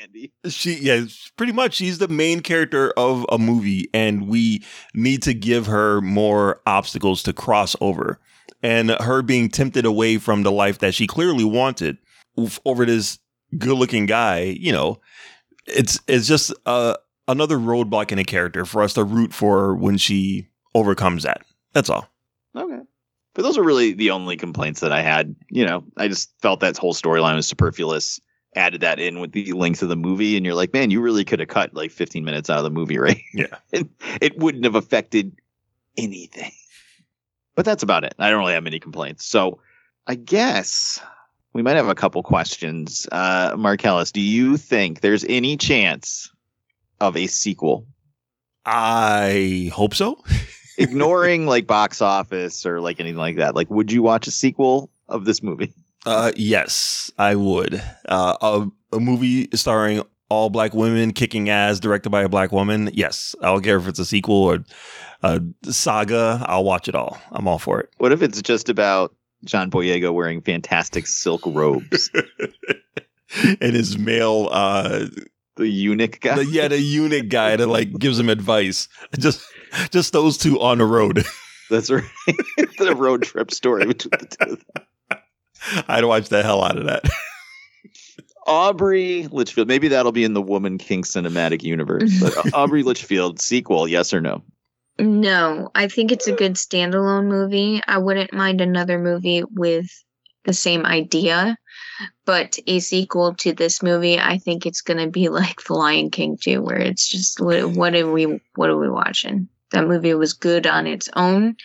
she 0.48 0.76
yeah 0.80 1.06
pretty 1.38 1.54
much 1.54 1.74
she's 1.76 1.98
the 2.00 2.08
main 2.08 2.39
character 2.41 2.91
of 2.98 3.26
a 3.32 3.38
movie 3.38 3.89
and 3.94 4.28
we 4.28 4.64
need 4.94 5.22
to 5.24 5.34
give 5.34 5.66
her 5.68 6.02
more 6.02 6.62
obstacles 6.66 7.24
to 7.24 7.34
cross 7.34 7.76
over 7.82 8.20
and 8.62 8.89
her 8.91 9.22
being 9.22 9.50
tempted 9.50 9.86
away 9.86 10.18
from 10.18 10.44
the 10.44 10.52
life 10.52 10.80
that 10.80 10.94
she 10.94 11.08
clearly 11.08 11.44
wanted 11.46 11.98
over 12.66 12.86
this 12.86 13.20
good 13.58 13.78
looking 13.78 14.06
guy 14.06 14.39
you 14.60 14.72
know 14.72 15.00
it's 15.68 16.00
it's 16.08 16.28
just 16.28 16.54
uh 16.66 16.96
another 17.28 17.58
roadblock 17.58 18.12
in 18.12 18.20
a 18.20 18.24
character 18.26 18.66
for 18.66 18.82
us 18.82 18.94
to 18.94 19.04
root 19.04 19.34
for 19.34 19.76
when 19.76 19.98
she 19.98 20.48
overcomes 20.76 21.24
that 21.24 21.41
that's 21.74 21.89
all 21.89 22.08
Okay. 22.56 22.80
But 23.34 23.42
those 23.42 23.58
are 23.58 23.64
really 23.64 23.94
the 23.94 24.12
only 24.12 24.38
complaints 24.38 24.82
that 24.82 24.92
I 24.92 25.02
had. 25.02 25.36
You 25.50 25.66
know, 25.66 25.84
I 25.98 26.08
just 26.08 26.32
felt 26.42 26.60
that 26.60 26.78
whole 26.78 26.94
storyline 26.94 27.36
was 27.36 27.48
superfluous. 27.48 28.20
Added 28.56 28.82
that 28.82 29.00
in 29.00 29.20
with 29.20 29.32
the 29.32 29.52
length 29.54 29.82
of 29.82 29.90
the 29.90 29.96
movie, 29.96 30.38
and 30.38 30.46
you're 30.46 30.54
like, 30.54 30.74
man, 30.74 30.92
you 30.92 31.02
really 31.02 31.26
could 31.26 31.40
have 31.40 31.50
cut 31.50 31.74
like 31.74 31.90
15 31.90 32.24
minutes 32.24 32.52
out 32.52 32.60
of 32.60 32.64
the 32.64 32.70
movie, 32.70 32.98
right? 33.00 33.22
Yeah. 33.34 33.58
it, 33.72 33.88
it 34.22 34.38
wouldn't 34.38 34.64
have 34.64 34.76
affected 34.76 35.36
anything. 35.98 36.52
But 37.56 37.66
that's 37.66 37.84
about 37.84 38.04
it. 38.04 38.14
I 38.20 38.30
don't 38.30 38.40
really 38.40 38.54
have 38.54 38.64
many 38.64 38.80
complaints. 38.80 39.26
So 39.26 39.60
I 40.06 40.16
guess 40.16 41.00
we 41.54 41.62
might 41.62 41.76
have 41.76 41.88
a 41.88 41.96
couple 41.96 42.22
questions. 42.24 43.08
Uh, 43.12 43.56
Marcellus, 43.58 44.12
do 44.12 44.22
you 44.22 44.58
think 44.58 45.02
there's 45.02 45.24
any 45.26 45.56
chance 45.58 46.32
of 47.00 47.16
a 47.16 47.28
sequel? 47.28 47.86
I 48.66 49.72
hope 49.74 49.94
so. 49.94 50.24
Ignoring 50.78 51.46
like 51.46 51.68
box 51.68 52.02
office 52.02 52.66
or 52.66 52.80
like 52.82 53.00
anything 53.00 53.18
like 53.18 53.38
that. 53.38 53.56
Like, 53.56 53.70
would 53.70 53.92
you 53.92 54.02
watch 54.02 54.28
a 54.28 54.32
sequel 54.32 54.90
of 55.08 55.26
this 55.26 55.44
movie? 55.44 55.74
Uh, 56.06 56.32
yes, 56.36 57.12
I 57.18 57.36
would. 57.36 57.82
Uh, 58.08 58.36
a, 58.42 58.96
a 58.96 59.00
movie 59.00 59.50
starring 59.54 60.04
all 60.30 60.50
black 60.50 60.74
women 60.74 61.14
kicking 61.14 61.50
ass, 61.50 61.80
directed 61.80 62.10
by 62.10 62.24
a 62.24 62.30
black 62.30 62.52
woman. 62.52 62.90
Yes, 62.94 63.36
I 63.42 63.48
don't 63.48 63.64
care 63.64 63.78
if 63.78 63.88
it's 63.88 64.00
a 64.00 64.06
sequel 64.06 64.36
or 64.36 64.64
a 65.22 65.42
saga. 65.64 66.44
I'll 66.48 66.64
watch 66.64 66.88
it 66.88 66.96
all. 66.96 67.18
I'm 67.32 67.48
all 67.48 67.60
for 67.60 67.80
it. 67.80 67.90
What 67.98 68.12
if 68.12 68.22
it's 68.22 68.42
just 68.42 68.68
about 68.68 69.16
John 69.46 69.70
Boyega 69.70 70.14
wearing 70.14 70.42
fantastic 70.42 71.08
silk 71.08 71.42
robes? 71.46 72.10
and 73.62 73.76
his 73.76 73.98
male, 73.98 74.50
uh, 74.52 75.06
the 75.56 75.68
eunuch 75.68 76.20
guy. 76.20 76.36
The, 76.36 76.46
yeah, 76.46 76.68
the 76.68 76.80
eunuch 76.80 77.30
guy 77.30 77.56
that 77.56 77.68
like 77.68 77.94
gives 77.98 78.20
him 78.20 78.30
advice. 78.30 78.88
Just, 79.18 79.46
just 79.92 80.14
those 80.14 80.38
two 80.38 80.60
on 80.60 80.78
the 80.78 80.86
road. 80.86 81.26
That's 81.70 81.90
right. 81.90 82.04
the 82.78 82.96
road 82.96 83.24
trip 83.24 83.52
story 83.52 83.86
between 83.86 84.12
the 84.12 84.26
two 84.26 84.54
of 84.54 84.66
them. 84.76 85.84
I'd 85.88 86.06
watch 86.06 86.30
the 86.30 86.44
hell 86.44 86.64
out 86.64 86.78
of 86.78 86.86
that. 86.86 87.04
Aubrey 88.46 89.28
Litchfield. 89.32 89.70
Maybe 89.70 89.88
that'll 89.88 90.12
be 90.12 90.26
in 90.26 90.34
the 90.34 90.42
Woman 90.42 90.78
King 90.78 91.04
cinematic 91.04 91.64
universe. 91.64 92.20
But 92.20 92.54
Aubrey 92.54 92.84
Litchfield 92.84 93.40
sequel, 93.40 93.88
yes 93.88 94.14
or 94.14 94.20
no? 94.20 94.44
No, 95.00 95.72
I 95.74 95.88
think 95.88 96.12
it's 96.12 96.28
a 96.28 96.36
good 96.36 96.56
standalone 96.56 97.28
movie. 97.28 97.82
I 97.88 97.98
wouldn't 97.98 98.34
mind 98.34 98.60
another 98.60 99.00
movie 99.00 99.44
with 99.50 99.90
the 100.44 100.54
same 100.54 100.86
idea, 100.86 101.58
but 102.26 102.60
a 102.68 102.80
sequel 102.80 103.34
to 103.36 103.54
this 103.54 103.82
movie, 103.82 104.20
I 104.20 104.38
think 104.38 104.66
it's 104.66 104.82
going 104.82 105.00
to 105.00 105.10
be 105.10 105.30
like 105.30 105.64
The 105.64 105.74
Lion 105.74 106.12
King 106.12 106.38
2 106.40 106.62
where 106.62 106.78
it's 106.78 107.08
just 107.08 107.40
what, 107.40 107.72
what 107.72 107.96
are 107.96 108.12
we 108.12 108.42
what 108.56 108.70
are 108.70 108.78
we 108.78 108.90
watching? 108.90 109.48
That 109.74 109.88
movie 109.88 110.14
was 110.14 110.34
good 110.34 110.66
on 110.66 110.88
its 110.88 111.10
own 111.16 111.58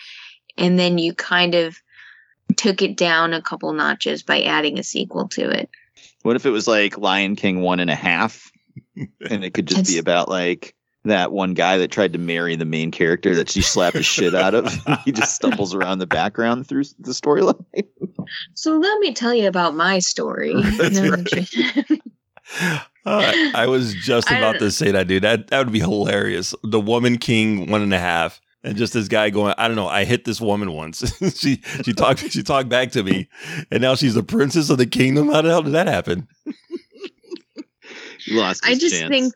and 0.58 0.78
then 0.78 0.98
you 0.98 1.14
kind 1.14 1.54
of 1.54 1.80
took 2.56 2.82
it 2.82 2.96
down 2.96 3.32
a 3.32 3.40
couple 3.40 3.72
notches 3.72 4.22
by 4.22 4.42
adding 4.42 4.78
a 4.78 4.82
sequel 4.82 5.28
to 5.28 5.48
it. 5.48 5.70
What 6.22 6.36
if 6.36 6.44
it 6.44 6.50
was 6.50 6.68
like 6.68 6.98
Lion 6.98 7.36
King 7.36 7.62
one 7.62 7.80
and 7.80 7.90
a 7.90 7.94
half, 7.94 8.50
and 9.30 9.44
it 9.44 9.54
could 9.54 9.66
just 9.66 9.86
be 9.86 9.98
about 9.98 10.28
like 10.28 10.74
that 11.04 11.32
one 11.32 11.54
guy 11.54 11.78
that 11.78 11.90
tried 11.90 12.12
to 12.12 12.18
marry 12.18 12.56
the 12.56 12.64
main 12.64 12.90
character 12.90 13.34
that 13.36 13.48
she 13.48 13.62
slapped 13.62 13.96
the 13.96 14.02
shit 14.02 14.34
out 14.34 14.54
of. 14.54 14.70
he 15.04 15.12
just 15.12 15.36
stumbles 15.36 15.74
around 15.74 16.00
the 16.00 16.06
background 16.06 16.66
through 16.66 16.84
the 16.98 17.12
storyline. 17.12 17.64
So 18.54 18.76
let 18.76 18.98
me 18.98 19.14
tell 19.14 19.32
you 19.32 19.48
about 19.48 19.74
my 19.74 20.00
story. 20.00 20.52
Uh, 22.60 22.80
I 23.54 23.66
was 23.66 23.94
just 23.94 24.30
about 24.30 24.58
to 24.58 24.70
say 24.70 24.90
that, 24.90 25.08
dude. 25.08 25.22
That 25.22 25.48
that 25.48 25.58
would 25.58 25.72
be 25.72 25.80
hilarious. 25.80 26.54
The 26.62 26.80
Woman 26.80 27.18
King 27.18 27.70
one 27.70 27.82
and 27.82 27.94
a 27.94 27.98
half 27.98 28.40
and 28.64 28.76
just 28.76 28.92
this 28.92 29.08
guy 29.08 29.30
going, 29.30 29.54
I 29.56 29.68
don't 29.68 29.76
know, 29.76 29.88
I 29.88 30.04
hit 30.04 30.24
this 30.24 30.40
woman 30.40 30.72
once. 30.72 30.98
she 31.38 31.62
she 31.82 31.92
talked 31.92 32.30
she 32.30 32.42
talked 32.42 32.68
back 32.68 32.90
to 32.92 33.02
me, 33.02 33.28
and 33.70 33.80
now 33.80 33.94
she's 33.94 34.14
the 34.14 34.22
princess 34.22 34.70
of 34.70 34.78
the 34.78 34.86
kingdom. 34.86 35.28
How 35.28 35.42
the 35.42 35.50
hell 35.50 35.62
did 35.62 35.72
that 35.72 35.86
happen? 35.86 36.28
you 38.26 38.38
lost. 38.38 38.64
I 38.66 38.74
just 38.74 38.94
chance. 38.94 39.08
think 39.08 39.34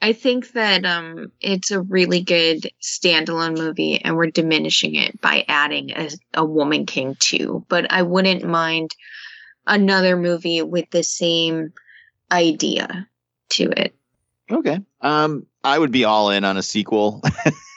I 0.00 0.12
think 0.12 0.52
that 0.52 0.84
um 0.84 1.32
it's 1.40 1.70
a 1.70 1.80
really 1.80 2.22
good 2.22 2.70
standalone 2.80 3.58
movie, 3.58 4.00
and 4.00 4.16
we're 4.16 4.30
diminishing 4.30 4.94
it 4.94 5.20
by 5.20 5.44
adding 5.48 5.90
a, 5.92 6.10
a 6.34 6.44
woman 6.44 6.86
king 6.86 7.16
too. 7.18 7.64
But 7.68 7.90
I 7.90 8.02
wouldn't 8.02 8.44
mind 8.44 8.94
another 9.66 10.16
movie 10.16 10.62
with 10.62 10.88
the 10.90 11.02
same 11.02 11.72
idea 12.34 13.08
to 13.50 13.70
it. 13.70 13.94
Okay. 14.50 14.80
Um, 15.00 15.46
I 15.62 15.78
would 15.78 15.92
be 15.92 16.04
all 16.04 16.30
in 16.30 16.44
on 16.44 16.56
a 16.56 16.62
sequel. 16.62 17.22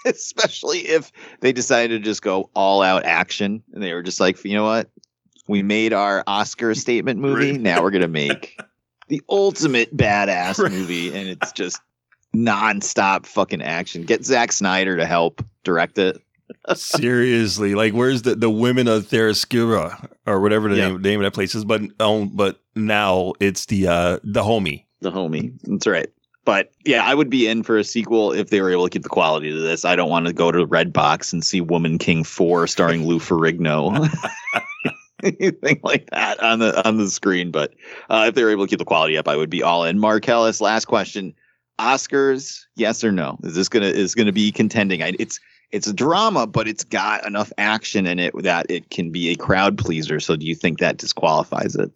especially 0.08 0.80
if 0.80 1.12
they 1.42 1.52
decided 1.52 2.02
to 2.02 2.06
just 2.06 2.22
go 2.22 2.50
all 2.56 2.82
out 2.82 3.06
action 3.06 3.64
and 3.74 3.84
they 3.84 3.94
were 3.94 4.04
just 4.04 4.20
like, 4.20 4.44
you 4.44 4.54
know 4.54 4.64
what? 4.64 4.90
We 5.48 5.64
made 5.64 5.94
our 5.94 6.24
Oscar 6.28 6.76
statement 6.76 7.20
movie. 7.20 7.58
Now 7.58 7.82
we're 7.82 7.92
gonna 7.92 8.08
make 8.08 8.60
the 9.08 9.22
ultimate 9.30 9.96
badass 9.96 10.70
movie, 10.70 11.08
and 11.18 11.30
it's 11.30 11.54
just 11.54 11.80
nonstop 12.36 13.26
fucking 13.26 13.62
action. 13.62 14.04
Get 14.04 14.26
Zack 14.26 14.52
Snyder 14.52 14.98
to 14.98 15.06
help 15.06 15.44
direct 15.64 15.98
it. 15.98 16.22
Seriously, 16.76 17.76
like 17.76 17.94
where's 17.94 18.24
the 18.24 18.36
the 18.36 18.50
women 18.50 18.90
of 18.90 19.04
Themyscira 19.08 20.10
or 20.26 20.42
whatever 20.42 20.70
the 20.70 20.76
yep. 20.76 20.92
name, 20.92 21.02
name 21.02 21.20
of 21.22 21.26
that 21.26 21.34
place 21.34 21.56
is? 21.56 21.64
But 21.64 21.82
um, 22.02 22.30
but 22.34 22.60
now 22.78 23.34
it's 23.40 23.66
the 23.66 23.88
uh 23.88 24.20
the 24.24 24.44
homie. 24.44 24.86
The 25.02 25.12
homie. 25.12 25.54
That's 25.64 25.88
right. 25.88 26.10
But 26.46 26.72
yeah, 26.86 27.04
I 27.04 27.14
would 27.14 27.30
be 27.30 27.48
in 27.48 27.64
for 27.64 27.78
a 27.78 27.84
sequel 27.84 28.32
if 28.32 28.50
they 28.50 28.62
were 28.62 28.72
able 28.72 28.86
to 28.86 28.90
keep 28.90 29.04
the 29.04 29.10
quality 29.10 29.52
to 29.52 29.60
this. 29.60 29.84
I 29.84 29.98
don't 29.98 30.10
want 30.10 30.28
to 30.28 30.34
go 30.34 30.50
to 30.50 30.66
Redbox 30.66 31.34
and 31.34 31.44
see 31.44 31.60
Woman 31.60 31.98
King 31.98 32.24
Four 32.24 32.68
starring 32.68 33.06
Lou 33.06 33.20
Ferrigno. 33.20 34.08
Anything 35.24 35.80
like 35.84 36.10
that 36.12 36.42
on 36.42 36.60
the 36.60 36.88
on 36.88 36.98
the 36.98 37.10
screen, 37.10 37.52
but 37.52 37.74
uh, 38.10 38.26
if 38.28 38.36
they 38.36 38.44
were 38.44 38.52
able 38.52 38.66
to 38.66 38.70
keep 38.70 38.80
the 38.80 38.86
quality 38.86 39.18
up, 39.18 39.28
I 39.28 39.36
would 39.36 39.50
be 39.50 39.64
all 39.64 39.84
in. 39.84 40.00
Marcellus, 40.00 40.62
last 40.62 40.86
question: 40.86 41.34
Oscars, 41.80 42.66
yes 42.76 43.04
or 43.04 43.12
no? 43.12 43.40
Is 43.44 43.56
this 43.56 43.68
gonna 43.68 43.88
is 43.88 44.14
gonna 44.14 44.32
be 44.32 44.52
contending? 44.52 45.02
I, 45.02 45.14
it's 45.18 45.40
it's 45.72 45.88
a 45.88 45.94
drama, 45.94 46.46
but 46.46 46.68
it's 46.68 46.84
got 46.84 47.26
enough 47.26 47.52
action 47.58 48.06
in 48.06 48.20
it 48.20 48.34
that 48.44 48.68
it 48.70 48.90
can 48.90 49.12
be 49.12 49.30
a 49.30 49.36
crowd 49.36 49.78
pleaser. 49.78 50.20
So, 50.20 50.36
do 50.36 50.46
you 50.46 50.56
think 50.56 50.80
that 50.80 50.98
disqualifies 50.98 51.76
it? 51.76 51.92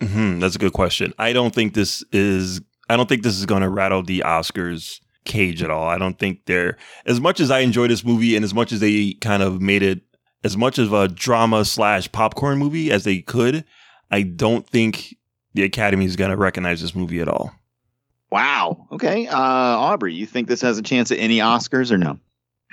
Mm-hmm, 0.00 0.40
that's 0.40 0.56
a 0.56 0.58
good 0.58 0.72
question. 0.72 1.12
I 1.18 1.32
don't 1.32 1.54
think 1.54 1.74
this 1.74 2.04
is 2.12 2.60
I 2.88 2.96
don't 2.96 3.08
think 3.08 3.22
this 3.22 3.38
is 3.38 3.46
going 3.46 3.62
to 3.62 3.68
rattle 3.68 4.02
the 4.02 4.22
Oscars 4.26 5.00
cage 5.24 5.62
at 5.62 5.70
all. 5.70 5.88
I 5.88 5.98
don't 5.98 6.18
think 6.18 6.44
they're 6.46 6.76
as 7.06 7.20
much 7.20 7.40
as 7.40 7.50
I 7.50 7.60
enjoy 7.60 7.88
this 7.88 8.04
movie 8.04 8.36
and 8.36 8.44
as 8.44 8.52
much 8.52 8.72
as 8.72 8.80
they 8.80 9.14
kind 9.14 9.42
of 9.42 9.60
made 9.60 9.82
it 9.82 10.02
as 10.42 10.56
much 10.56 10.78
of 10.78 10.92
a 10.92 11.08
drama 11.08 11.64
slash 11.64 12.10
popcorn 12.12 12.58
movie 12.58 12.90
as 12.90 13.04
they 13.04 13.20
could. 13.20 13.64
I 14.10 14.22
don't 14.22 14.68
think 14.68 15.16
the 15.54 15.62
Academy 15.62 16.04
is 16.04 16.16
going 16.16 16.30
to 16.30 16.36
recognize 16.36 16.82
this 16.82 16.94
movie 16.94 17.20
at 17.20 17.28
all. 17.28 17.52
Wow. 18.30 18.88
Okay. 18.92 19.26
Uh, 19.26 19.38
Aubrey, 19.38 20.12
you 20.12 20.26
think 20.26 20.48
this 20.48 20.60
has 20.60 20.76
a 20.76 20.82
chance 20.82 21.10
at 21.10 21.18
any 21.18 21.38
Oscars 21.38 21.90
or 21.90 21.98
no? 21.98 22.18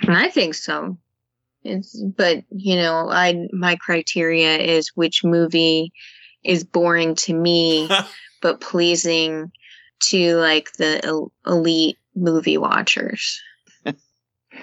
I 0.08 0.28
think 0.28 0.54
so. 0.54 0.98
It's, 1.62 1.96
but 2.16 2.42
you 2.50 2.76
know, 2.76 3.08
I 3.08 3.46
my 3.52 3.76
criteria 3.76 4.58
is 4.58 4.90
which 4.94 5.22
movie 5.22 5.92
is 6.44 6.64
boring 6.64 7.14
to 7.14 7.34
me 7.34 7.88
but 8.42 8.60
pleasing 8.60 9.52
to 10.00 10.36
like 10.36 10.72
the 10.72 11.28
elite 11.46 11.98
movie 12.14 12.58
watchers. 12.58 13.40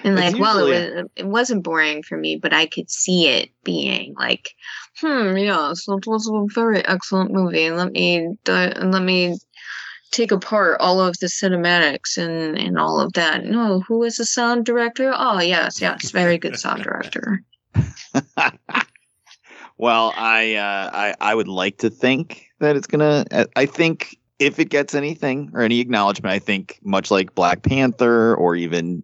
And 0.04 0.14
like, 0.14 0.38
well, 0.38 0.66
it, 0.66 0.94
was, 0.94 1.06
it 1.16 1.26
wasn't 1.26 1.64
boring 1.64 2.04
for 2.04 2.16
me, 2.16 2.36
but 2.36 2.54
I 2.54 2.66
could 2.66 2.88
see 2.88 3.26
it 3.26 3.50
being 3.64 4.14
like, 4.14 4.54
hmm, 5.00 5.36
yeah, 5.36 5.72
so 5.74 5.98
it 5.98 6.06
was 6.06 6.28
a 6.28 6.54
very 6.54 6.82
excellent 6.86 7.32
movie. 7.32 7.70
Let 7.70 7.92
me 7.92 8.28
let 8.46 9.02
me 9.02 9.36
take 10.12 10.30
apart 10.32 10.80
all 10.80 11.00
of 11.00 11.18
the 11.18 11.26
cinematics 11.26 12.16
and 12.16 12.56
and 12.56 12.78
all 12.78 13.00
of 13.00 13.12
that. 13.14 13.44
No, 13.44 13.80
who 13.80 14.04
is 14.04 14.16
the 14.16 14.24
sound 14.24 14.64
director? 14.64 15.12
Oh, 15.14 15.40
yes, 15.40 15.80
yes, 15.80 16.12
very 16.12 16.38
good 16.38 16.58
sound 16.58 16.82
director. 16.84 17.42
Well, 19.80 20.12
I 20.14 20.56
uh, 20.56 20.90
I 20.92 21.14
I 21.20 21.34
would 21.34 21.48
like 21.48 21.78
to 21.78 21.88
think 21.88 22.50
that 22.58 22.76
it's 22.76 22.86
gonna. 22.86 23.24
I 23.56 23.64
think 23.64 24.18
if 24.38 24.58
it 24.58 24.68
gets 24.68 24.94
anything 24.94 25.50
or 25.54 25.62
any 25.62 25.80
acknowledgement, 25.80 26.34
I 26.34 26.38
think 26.38 26.78
much 26.82 27.10
like 27.10 27.34
Black 27.34 27.62
Panther 27.62 28.34
or 28.34 28.54
even 28.56 29.02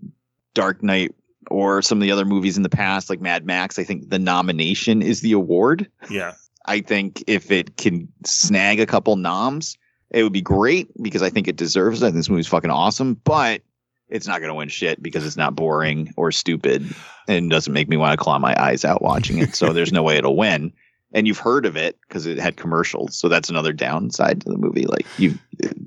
Dark 0.52 0.82
Knight 0.82 1.14
or 1.50 1.80
some 1.80 1.96
of 1.96 2.02
the 2.02 2.12
other 2.12 2.26
movies 2.26 2.58
in 2.58 2.62
the 2.62 2.68
past, 2.68 3.08
like 3.08 3.22
Mad 3.22 3.46
Max, 3.46 3.78
I 3.78 3.84
think 3.84 4.10
the 4.10 4.18
nomination 4.18 5.00
is 5.00 5.22
the 5.22 5.32
award. 5.32 5.90
Yeah. 6.10 6.34
I 6.66 6.80
think 6.80 7.24
if 7.26 7.50
it 7.50 7.78
can 7.78 8.08
snag 8.26 8.78
a 8.78 8.86
couple 8.86 9.16
noms, 9.16 9.78
it 10.10 10.24
would 10.24 10.32
be 10.32 10.42
great 10.42 10.90
because 11.02 11.22
I 11.22 11.30
think 11.30 11.48
it 11.48 11.56
deserves 11.56 12.02
it. 12.02 12.12
This 12.12 12.28
movie's 12.28 12.48
fucking 12.48 12.70
awesome, 12.70 13.14
but 13.24 13.62
it's 14.08 14.26
not 14.26 14.40
going 14.40 14.50
to 14.50 14.54
win 14.54 14.68
shit 14.68 15.02
because 15.02 15.26
it's 15.26 15.36
not 15.36 15.56
boring 15.56 16.12
or 16.16 16.30
stupid 16.30 16.94
and 17.28 17.50
doesn't 17.50 17.72
make 17.72 17.88
me 17.88 17.96
want 17.96 18.18
to 18.18 18.22
claw 18.22 18.38
my 18.38 18.54
eyes 18.62 18.84
out 18.84 19.02
watching 19.02 19.38
it. 19.38 19.54
So 19.54 19.72
there's 19.72 19.92
no 19.92 20.02
way 20.02 20.16
it'll 20.16 20.36
win 20.36 20.72
and 21.12 21.26
you've 21.26 21.38
heard 21.38 21.66
of 21.66 21.76
it 21.76 21.98
because 22.06 22.26
it 22.26 22.38
had 22.38 22.56
commercials. 22.56 23.16
So 23.16 23.28
that's 23.28 23.48
another 23.48 23.72
downside 23.72 24.40
to 24.42 24.50
the 24.50 24.58
movie. 24.58 24.86
Like 24.86 25.06
you, 25.18 25.38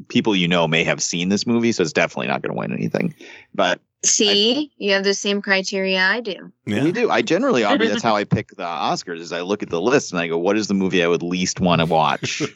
people 0.07 0.36
you 0.36 0.47
know 0.47 0.67
may 0.67 0.84
have 0.84 1.03
seen 1.03 1.30
this 1.30 1.45
movie, 1.45 1.72
so 1.72 1.84
it's 1.84 1.93
definitely 1.93 2.28
not 2.28 2.41
going 2.41 2.53
to 2.53 2.57
win 2.57 2.74
anything. 2.74 3.13
But 3.53 3.80
see, 4.03 4.72
I, 4.72 4.84
you 4.84 4.93
have 4.93 5.03
the 5.03 5.13
same 5.13 5.41
criteria 5.41 5.99
I 5.99 6.22
do. 6.22 6.51
Yeah. 6.65 6.84
We 6.84 6.91
do. 6.91 7.11
I 7.11 7.22
generally, 7.22 7.63
Aubrey, 7.63 7.88
that's 7.89 8.03
how 8.03 8.15
I 8.15 8.24
pick 8.24 8.49
the 8.55 8.63
Oscars. 8.63 9.20
Is 9.20 9.32
I 9.32 9.41
look 9.41 9.61
at 9.61 9.70
the 9.70 9.82
list 9.82 10.11
and 10.11 10.20
I 10.20 10.28
go, 10.28 10.38
what 10.38 10.57
is 10.57 10.67
the 10.67 10.74
movie 10.74 11.03
I 11.03 11.07
would 11.07 11.24
least 11.24 11.59
want 11.59 11.80
to 11.80 11.86
watch? 11.86 12.41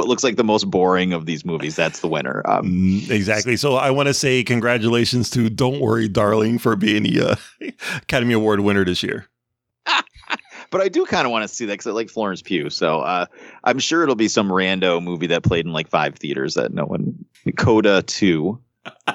what 0.00 0.08
looks 0.08 0.24
like 0.24 0.36
the 0.36 0.44
most 0.44 0.70
boring 0.70 1.12
of 1.12 1.26
these 1.26 1.44
movies? 1.44 1.76
That's 1.76 2.00
the 2.00 2.08
winner. 2.08 2.42
Um, 2.46 2.64
mm, 2.64 3.10
exactly. 3.10 3.58
So 3.58 3.74
I 3.74 3.90
want 3.90 4.06
to 4.06 4.14
say 4.14 4.42
congratulations 4.42 5.28
to 5.30 5.50
Don't 5.50 5.78
Worry, 5.78 6.08
Darling, 6.08 6.58
for 6.58 6.74
being 6.74 7.02
the 7.02 7.20
uh, 7.20 7.36
Academy 7.96 8.32
Award 8.32 8.60
winner 8.60 8.82
this 8.82 9.02
year 9.02 9.28
but 10.70 10.80
I 10.80 10.88
do 10.88 11.04
kind 11.04 11.26
of 11.26 11.32
want 11.32 11.46
to 11.46 11.54
see 11.54 11.66
that 11.66 11.74
because 11.74 11.86
I 11.86 11.90
like 11.90 12.08
Florence 12.08 12.40
Pugh. 12.40 12.70
So 12.70 13.00
uh, 13.00 13.26
I'm 13.62 13.78
sure 13.78 14.02
it'll 14.02 14.14
be 14.14 14.28
some 14.28 14.48
rando 14.48 15.02
movie 15.02 15.26
that 15.28 15.42
played 15.42 15.66
in 15.66 15.74
like 15.74 15.88
five 15.88 16.16
theaters 16.16 16.54
that 16.54 16.72
no 16.72 16.86
one. 16.86 17.26
Coda 17.58 18.00
two. 18.02 18.58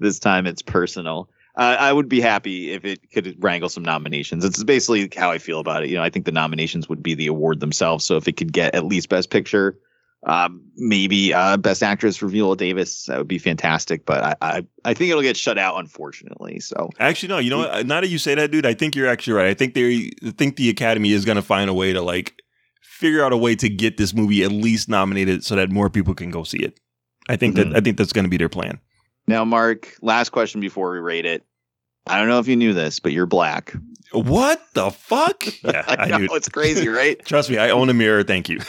this 0.00 0.18
time 0.18 0.48
it's 0.48 0.62
personal. 0.62 1.30
Uh, 1.58 1.76
I 1.78 1.92
would 1.92 2.08
be 2.08 2.20
happy 2.20 2.70
if 2.70 2.84
it 2.84 3.10
could 3.12 3.34
wrangle 3.42 3.68
some 3.68 3.82
nominations. 3.82 4.44
It's 4.44 4.62
basically 4.62 5.10
how 5.16 5.32
I 5.32 5.38
feel 5.38 5.58
about 5.58 5.82
it. 5.82 5.90
You 5.90 5.96
know, 5.96 6.04
I 6.04 6.08
think 6.10 6.24
the 6.24 6.30
nominations 6.32 6.88
would 6.88 7.02
be 7.02 7.14
the 7.14 7.26
award 7.26 7.58
themselves. 7.58 8.04
So 8.04 8.16
if 8.16 8.28
it 8.28 8.36
could 8.36 8.52
get 8.52 8.76
at 8.76 8.84
least 8.84 9.08
Best 9.08 9.28
Picture, 9.30 9.76
um, 10.24 10.62
maybe 10.76 11.34
uh, 11.34 11.56
Best 11.56 11.82
Actress 11.82 12.16
for 12.16 12.28
Viola 12.28 12.56
Davis, 12.56 13.06
that 13.06 13.18
would 13.18 13.26
be 13.26 13.38
fantastic. 13.38 14.06
But 14.06 14.22
I, 14.22 14.34
I, 14.40 14.66
I 14.84 14.94
think 14.94 15.10
it'll 15.10 15.22
get 15.22 15.36
shut 15.36 15.58
out, 15.58 15.80
unfortunately. 15.80 16.60
So 16.60 16.90
Actually, 17.00 17.30
no. 17.30 17.38
You 17.38 17.50
know 17.50 17.58
what? 17.58 17.86
Now 17.86 18.00
that 18.00 18.08
you 18.08 18.18
say 18.18 18.36
that, 18.36 18.52
dude, 18.52 18.64
I 18.64 18.74
think 18.74 18.94
you're 18.94 19.08
actually 19.08 19.32
right. 19.34 19.48
I 19.48 19.54
think 19.54 19.74
they 19.74 20.10
I 20.24 20.30
think 20.30 20.56
the 20.56 20.70
Academy 20.70 21.10
is 21.10 21.24
going 21.24 21.36
to 21.36 21.42
find 21.42 21.68
a 21.68 21.74
way 21.74 21.92
to 21.92 22.00
like 22.02 22.40
figure 22.82 23.24
out 23.24 23.32
a 23.32 23.36
way 23.36 23.56
to 23.56 23.68
get 23.68 23.96
this 23.96 24.14
movie 24.14 24.44
at 24.44 24.52
least 24.52 24.88
nominated 24.88 25.44
so 25.44 25.56
that 25.56 25.70
more 25.72 25.90
people 25.90 26.14
can 26.14 26.30
go 26.30 26.44
see 26.44 26.58
it. 26.58 26.78
I 27.28 27.34
think 27.36 27.54
Mhm. 27.56 27.70
that 27.72 27.76
I 27.76 27.80
think 27.80 27.96
that's 27.96 28.12
going 28.12 28.24
to 28.26 28.30
be 28.30 28.36
their 28.36 28.48
plan. 28.48 28.78
now, 29.26 29.44
Mark, 29.44 29.94
last 30.02 30.30
question 30.30 30.60
before 30.60 30.92
we 30.92 30.98
rate 31.00 31.26
it. 31.26 31.44
I 32.08 32.18
don't 32.18 32.28
know 32.28 32.38
if 32.38 32.48
you 32.48 32.56
knew 32.56 32.72
this, 32.74 32.98
but 33.00 33.12
you're 33.12 33.26
black. 33.26 33.74
What 34.12 34.62
the 34.74 34.90
fuck? 34.90 35.44
Yeah, 35.64 35.84
I 35.86 35.96
I 35.98 36.06
know 36.08 36.18
knew. 36.18 36.28
it's 36.32 36.48
crazy, 36.48 36.88
right? 36.88 37.18
Trust 37.24 37.50
me, 37.50 37.58
I 37.58 37.70
own 37.70 37.88
a 37.90 37.94
mirror. 37.94 38.22
Thank 38.22 38.48
you. 38.48 38.60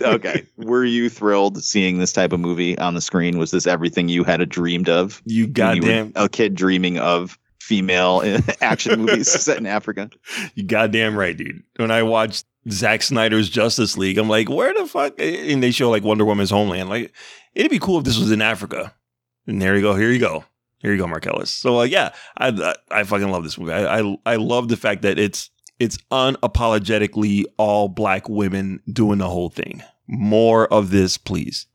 okay. 0.00 0.44
Were 0.56 0.84
you 0.84 1.08
thrilled 1.08 1.62
seeing 1.62 1.98
this 1.98 2.12
type 2.12 2.32
of 2.32 2.40
movie 2.40 2.78
on 2.78 2.94
the 2.94 3.00
screen? 3.00 3.38
Was 3.38 3.50
this 3.50 3.66
everything 3.66 4.08
you 4.08 4.24
had 4.24 4.46
dreamed 4.48 4.88
of? 4.88 5.22
You 5.24 5.44
when 5.44 5.76
you 5.76 5.82
were 5.82 5.88
goddamn, 5.88 6.12
a 6.16 6.28
kid 6.28 6.54
dreaming 6.54 6.98
of 6.98 7.38
female 7.60 8.22
eh, 8.24 8.40
action 8.60 9.00
movies 9.00 9.30
set 9.30 9.58
in 9.58 9.66
Africa. 9.66 10.10
you 10.54 10.62
goddamn 10.64 11.16
right, 11.16 11.36
dude. 11.36 11.62
When 11.76 11.90
I 11.90 12.02
watched 12.02 12.46
Zack 12.70 13.02
Snyder's 13.02 13.48
Justice 13.48 13.96
League, 13.98 14.18
I'm 14.18 14.28
like, 14.28 14.48
where 14.48 14.72
the 14.74 14.86
fuck? 14.86 15.14
And 15.18 15.62
they 15.62 15.70
show 15.70 15.90
like 15.90 16.02
Wonder 16.02 16.24
Woman's 16.24 16.50
homeland. 16.50 16.88
Like, 16.88 17.12
it'd 17.54 17.70
be 17.70 17.78
cool 17.78 17.98
if 17.98 18.04
this 18.04 18.18
was 18.18 18.30
in 18.32 18.40
Africa. 18.42 18.94
And 19.46 19.60
there 19.60 19.74
you 19.76 19.82
go. 19.82 19.94
Here 19.94 20.10
you 20.10 20.18
go. 20.20 20.44
Here 20.80 20.92
you 20.92 20.98
go, 20.98 21.06
Marcellus. 21.06 21.50
So 21.50 21.80
uh, 21.80 21.84
yeah, 21.84 22.12
I, 22.36 22.48
I 22.48 23.00
I 23.00 23.04
fucking 23.04 23.30
love 23.30 23.42
this 23.42 23.58
movie. 23.58 23.72
I, 23.72 24.00
I 24.00 24.16
I 24.24 24.36
love 24.36 24.68
the 24.68 24.76
fact 24.76 25.02
that 25.02 25.18
it's 25.18 25.50
it's 25.78 25.98
unapologetically 26.10 27.44
all 27.56 27.88
black 27.88 28.28
women 28.28 28.80
doing 28.92 29.18
the 29.18 29.28
whole 29.28 29.50
thing. 29.50 29.82
More 30.06 30.72
of 30.72 30.90
this, 30.90 31.18
please. 31.18 31.66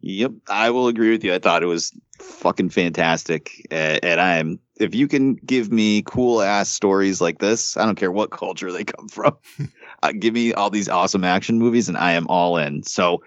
Yep, 0.00 0.32
I 0.48 0.70
will 0.70 0.86
agree 0.88 1.10
with 1.10 1.24
you. 1.24 1.34
I 1.34 1.38
thought 1.38 1.62
it 1.62 1.66
was 1.66 1.92
fucking 2.20 2.70
fantastic, 2.70 3.66
uh, 3.70 3.98
and 4.02 4.20
I'm 4.20 4.60
if 4.76 4.94
you 4.94 5.08
can 5.08 5.34
give 5.34 5.72
me 5.72 6.02
cool 6.02 6.40
ass 6.40 6.68
stories 6.68 7.20
like 7.20 7.38
this, 7.38 7.76
I 7.76 7.84
don't 7.84 7.96
care 7.96 8.12
what 8.12 8.30
culture 8.30 8.70
they 8.70 8.84
come 8.84 9.08
from. 9.08 9.36
uh, 10.02 10.12
give 10.12 10.34
me 10.34 10.52
all 10.52 10.70
these 10.70 10.88
awesome 10.88 11.24
action 11.24 11.58
movies, 11.58 11.88
and 11.88 11.98
I 11.98 12.12
am 12.12 12.26
all 12.28 12.56
in. 12.56 12.82
So 12.84 13.22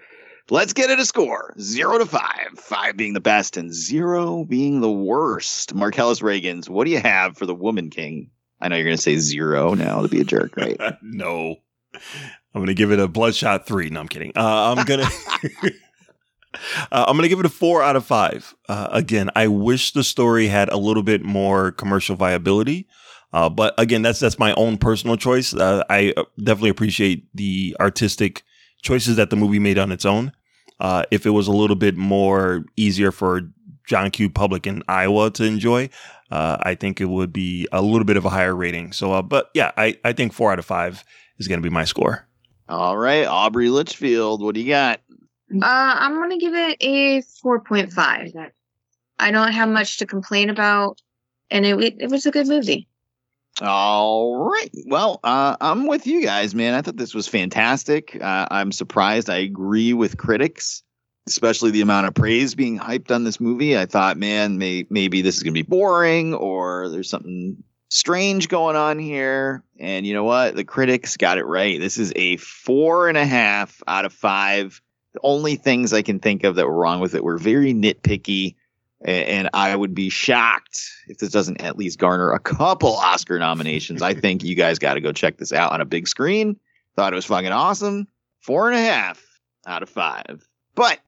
let's 0.52 0.72
get 0.74 0.90
it 0.90 1.00
a 1.00 1.06
score: 1.06 1.54
zero 1.58 1.98
to 1.98 2.06
five, 2.06 2.50
five 2.56 2.96
being 2.96 3.14
the 3.14 3.20
best, 3.20 3.56
and 3.56 3.72
zero 3.72 4.44
being 4.44 4.80
the 4.80 4.92
worst. 4.92 5.74
Marcellus 5.74 6.20
Reagans, 6.20 6.68
what 6.68 6.84
do 6.84 6.90
you 6.90 7.00
have 7.00 7.36
for 7.36 7.46
the 7.46 7.54
Woman 7.54 7.90
King? 7.90 8.30
I 8.60 8.68
know 8.68 8.76
you're 8.76 8.84
going 8.84 8.96
to 8.96 9.02
say 9.02 9.16
zero 9.16 9.74
now 9.74 10.02
to 10.02 10.08
be 10.08 10.20
a 10.20 10.24
jerk, 10.24 10.56
right? 10.56 10.78
no. 11.02 11.56
I'm 12.54 12.60
gonna 12.60 12.74
give 12.74 12.92
it 12.92 13.00
a 13.00 13.08
bloodshot 13.08 13.66
three. 13.66 13.88
No, 13.88 14.00
I'm 14.00 14.08
kidding. 14.08 14.32
Uh, 14.36 14.74
I'm 14.76 14.84
gonna 14.84 15.08
uh, 16.92 17.04
I'm 17.06 17.16
gonna 17.16 17.28
give 17.28 17.40
it 17.40 17.46
a 17.46 17.50
four 17.50 17.82
out 17.82 17.96
of 17.96 18.04
five. 18.04 18.54
Uh, 18.68 18.88
again, 18.92 19.30
I 19.34 19.48
wish 19.48 19.92
the 19.92 20.04
story 20.04 20.48
had 20.48 20.68
a 20.68 20.76
little 20.76 21.02
bit 21.02 21.22
more 21.22 21.72
commercial 21.72 22.16
viability. 22.16 22.88
Uh, 23.32 23.48
but 23.48 23.74
again, 23.78 24.02
that's 24.02 24.20
that's 24.20 24.38
my 24.38 24.52
own 24.54 24.76
personal 24.76 25.16
choice. 25.16 25.54
Uh, 25.54 25.82
I 25.88 26.12
uh, 26.16 26.24
definitely 26.38 26.70
appreciate 26.70 27.26
the 27.34 27.74
artistic 27.80 28.42
choices 28.82 29.16
that 29.16 29.30
the 29.30 29.36
movie 29.36 29.58
made 29.58 29.78
on 29.78 29.92
its 29.92 30.04
own. 30.04 30.32
Uh, 30.82 31.04
if 31.12 31.24
it 31.26 31.30
was 31.30 31.46
a 31.46 31.52
little 31.52 31.76
bit 31.76 31.96
more 31.96 32.64
easier 32.76 33.12
for 33.12 33.42
John 33.86 34.10
Q. 34.10 34.28
Public 34.28 34.66
in 34.66 34.82
Iowa 34.88 35.30
to 35.30 35.44
enjoy, 35.44 35.88
uh, 36.32 36.56
I 36.60 36.74
think 36.74 37.00
it 37.00 37.04
would 37.04 37.32
be 37.32 37.68
a 37.70 37.80
little 37.80 38.04
bit 38.04 38.16
of 38.16 38.24
a 38.24 38.28
higher 38.28 38.54
rating. 38.54 38.92
So, 38.92 39.12
uh, 39.12 39.22
but 39.22 39.48
yeah, 39.54 39.70
I, 39.76 39.96
I 40.04 40.12
think 40.12 40.32
four 40.32 40.50
out 40.50 40.58
of 40.58 40.64
five 40.64 41.04
is 41.38 41.46
going 41.46 41.60
to 41.60 41.62
be 41.62 41.72
my 41.72 41.84
score. 41.84 42.26
All 42.68 42.96
right, 42.96 43.24
Aubrey 43.26 43.68
Litchfield, 43.68 44.42
what 44.42 44.56
do 44.56 44.60
you 44.60 44.68
got? 44.68 45.00
Uh, 45.54 45.58
I'm 45.62 46.14
gonna 46.14 46.38
give 46.38 46.54
it 46.54 46.78
a 46.80 47.20
4.5. 47.20 48.50
I 49.18 49.30
don't 49.30 49.52
have 49.52 49.68
much 49.68 49.98
to 49.98 50.06
complain 50.06 50.50
about, 50.50 51.00
and 51.50 51.64
it 51.64 51.78
it 52.00 52.10
was 52.10 52.26
a 52.26 52.30
good 52.30 52.48
movie. 52.48 52.88
All 53.60 54.36
right. 54.36 54.70
Well, 54.86 55.20
uh, 55.22 55.56
I'm 55.60 55.86
with 55.86 56.06
you 56.06 56.22
guys, 56.22 56.54
man. 56.54 56.74
I 56.74 56.82
thought 56.82 56.96
this 56.96 57.14
was 57.14 57.28
fantastic. 57.28 58.16
Uh, 58.20 58.46
I'm 58.50 58.72
surprised. 58.72 59.28
I 59.28 59.38
agree 59.38 59.92
with 59.92 60.16
critics, 60.16 60.82
especially 61.26 61.70
the 61.70 61.82
amount 61.82 62.06
of 62.06 62.14
praise 62.14 62.54
being 62.54 62.78
hyped 62.78 63.14
on 63.14 63.24
this 63.24 63.40
movie. 63.40 63.76
I 63.76 63.86
thought, 63.86 64.16
man, 64.16 64.56
may, 64.58 64.86
maybe 64.88 65.20
this 65.20 65.36
is 65.36 65.42
going 65.42 65.54
to 65.54 65.62
be 65.62 65.68
boring 65.68 66.34
or 66.34 66.88
there's 66.88 67.10
something 67.10 67.62
strange 67.90 68.48
going 68.48 68.74
on 68.74 68.98
here. 68.98 69.62
And 69.78 70.06
you 70.06 70.14
know 70.14 70.24
what? 70.24 70.56
The 70.56 70.64
critics 70.64 71.18
got 71.18 71.36
it 71.36 71.44
right. 71.44 71.78
This 71.78 71.98
is 71.98 72.12
a 72.16 72.38
four 72.38 73.08
and 73.08 73.18
a 73.18 73.26
half 73.26 73.82
out 73.86 74.06
of 74.06 74.14
five. 74.14 74.80
The 75.12 75.20
only 75.22 75.56
things 75.56 75.92
I 75.92 76.00
can 76.00 76.20
think 76.20 76.44
of 76.44 76.54
that 76.54 76.66
were 76.66 76.74
wrong 76.74 77.00
with 77.00 77.14
it 77.14 77.22
were 77.22 77.36
very 77.36 77.74
nitpicky. 77.74 78.54
And 79.04 79.50
I 79.52 79.74
would 79.74 79.94
be 79.94 80.10
shocked 80.10 80.80
if 81.08 81.18
this 81.18 81.30
doesn't 81.30 81.60
at 81.60 81.76
least 81.76 81.98
garner 81.98 82.32
a 82.32 82.38
couple 82.38 82.94
Oscar 82.94 83.38
nominations. 83.38 84.02
I 84.02 84.14
think 84.14 84.44
you 84.44 84.54
guys 84.54 84.78
got 84.78 84.94
to 84.94 85.00
go 85.00 85.12
check 85.12 85.38
this 85.38 85.52
out 85.52 85.72
on 85.72 85.80
a 85.80 85.84
big 85.84 86.06
screen. 86.06 86.58
Thought 86.94 87.12
it 87.12 87.16
was 87.16 87.24
fucking 87.24 87.52
awesome. 87.52 88.06
Four 88.40 88.70
and 88.70 88.78
a 88.78 88.82
half 88.82 89.24
out 89.66 89.82
of 89.82 89.88
five. 89.88 90.46
But 90.74 91.00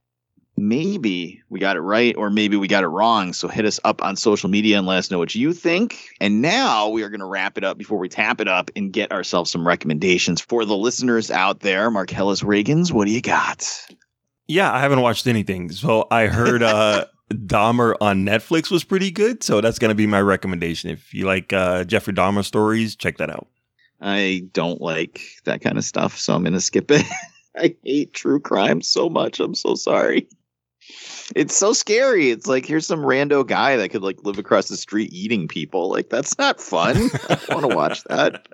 maybe 0.57 1.41
we 1.49 1.59
got 1.59 1.75
it 1.75 1.81
right 1.81 2.15
or 2.15 2.29
maybe 2.29 2.57
we 2.57 2.67
got 2.67 2.83
it 2.83 2.87
wrong. 2.87 3.33
So 3.33 3.47
hit 3.47 3.65
us 3.65 3.79
up 3.83 4.01
on 4.01 4.15
social 4.15 4.49
media 4.49 4.77
and 4.77 4.87
let 4.87 4.97
us 4.97 5.11
know 5.11 5.19
what 5.19 5.35
you 5.35 5.53
think. 5.53 6.09
And 6.19 6.41
now 6.41 6.89
we 6.89 7.03
are 7.03 7.09
going 7.09 7.19
to 7.19 7.25
wrap 7.25 7.57
it 7.57 7.63
up 7.63 7.77
before 7.77 7.97
we 7.97 8.09
tap 8.09 8.41
it 8.41 8.47
up 8.47 8.71
and 8.75 8.91
get 8.91 9.11
ourselves 9.11 9.51
some 9.51 9.67
recommendations 9.67 10.41
for 10.41 10.65
the 10.65 10.77
listeners 10.77 11.29
out 11.29 11.59
there. 11.59 11.91
Marcellus 11.91 12.41
Reagans, 12.41 12.91
what 12.91 13.05
do 13.05 13.11
you 13.11 13.21
got? 13.21 13.67
Yeah, 14.47 14.71
I 14.71 14.79
haven't 14.79 15.01
watched 15.01 15.27
anything. 15.27 15.71
So 15.71 16.07
I 16.11 16.27
heard 16.27 16.61
uh, 16.63 17.05
Dahmer 17.31 17.95
on 18.01 18.25
Netflix 18.25 18.69
was 18.69 18.83
pretty 18.83 19.11
good. 19.11 19.43
So 19.43 19.61
that's 19.61 19.79
going 19.79 19.89
to 19.89 19.95
be 19.95 20.07
my 20.07 20.21
recommendation. 20.21 20.89
If 20.89 21.13
you 21.13 21.25
like 21.25 21.53
uh, 21.53 21.83
Jeffrey 21.83 22.13
Dahmer 22.13 22.43
stories, 22.43 22.95
check 22.95 23.17
that 23.17 23.29
out. 23.29 23.47
I 24.01 24.47
don't 24.53 24.81
like 24.81 25.21
that 25.45 25.61
kind 25.61 25.77
of 25.77 25.85
stuff, 25.85 26.17
so 26.17 26.35
I'm 26.35 26.43
going 26.43 26.53
to 26.53 26.61
skip 26.61 26.91
it. 26.91 27.05
I 27.57 27.75
hate 27.83 28.13
true 28.13 28.39
crime 28.39 28.81
so 28.81 29.09
much. 29.09 29.39
I'm 29.39 29.55
so 29.55 29.75
sorry. 29.75 30.27
It's 31.35 31.55
so 31.55 31.73
scary. 31.73 32.29
It's 32.29 32.45
like 32.45 32.65
here's 32.65 32.85
some 32.85 32.99
rando 32.99 33.47
guy 33.47 33.77
that 33.77 33.89
could 33.89 34.03
like 34.03 34.23
live 34.23 34.37
across 34.37 34.67
the 34.67 34.77
street 34.77 35.11
eating 35.11 35.47
people. 35.47 35.89
Like 35.89 36.09
that's 36.09 36.37
not 36.37 36.59
fun. 36.59 36.95
I 37.29 37.39
want 37.49 37.69
to 37.69 37.75
watch 37.75 38.03
that. 38.03 38.47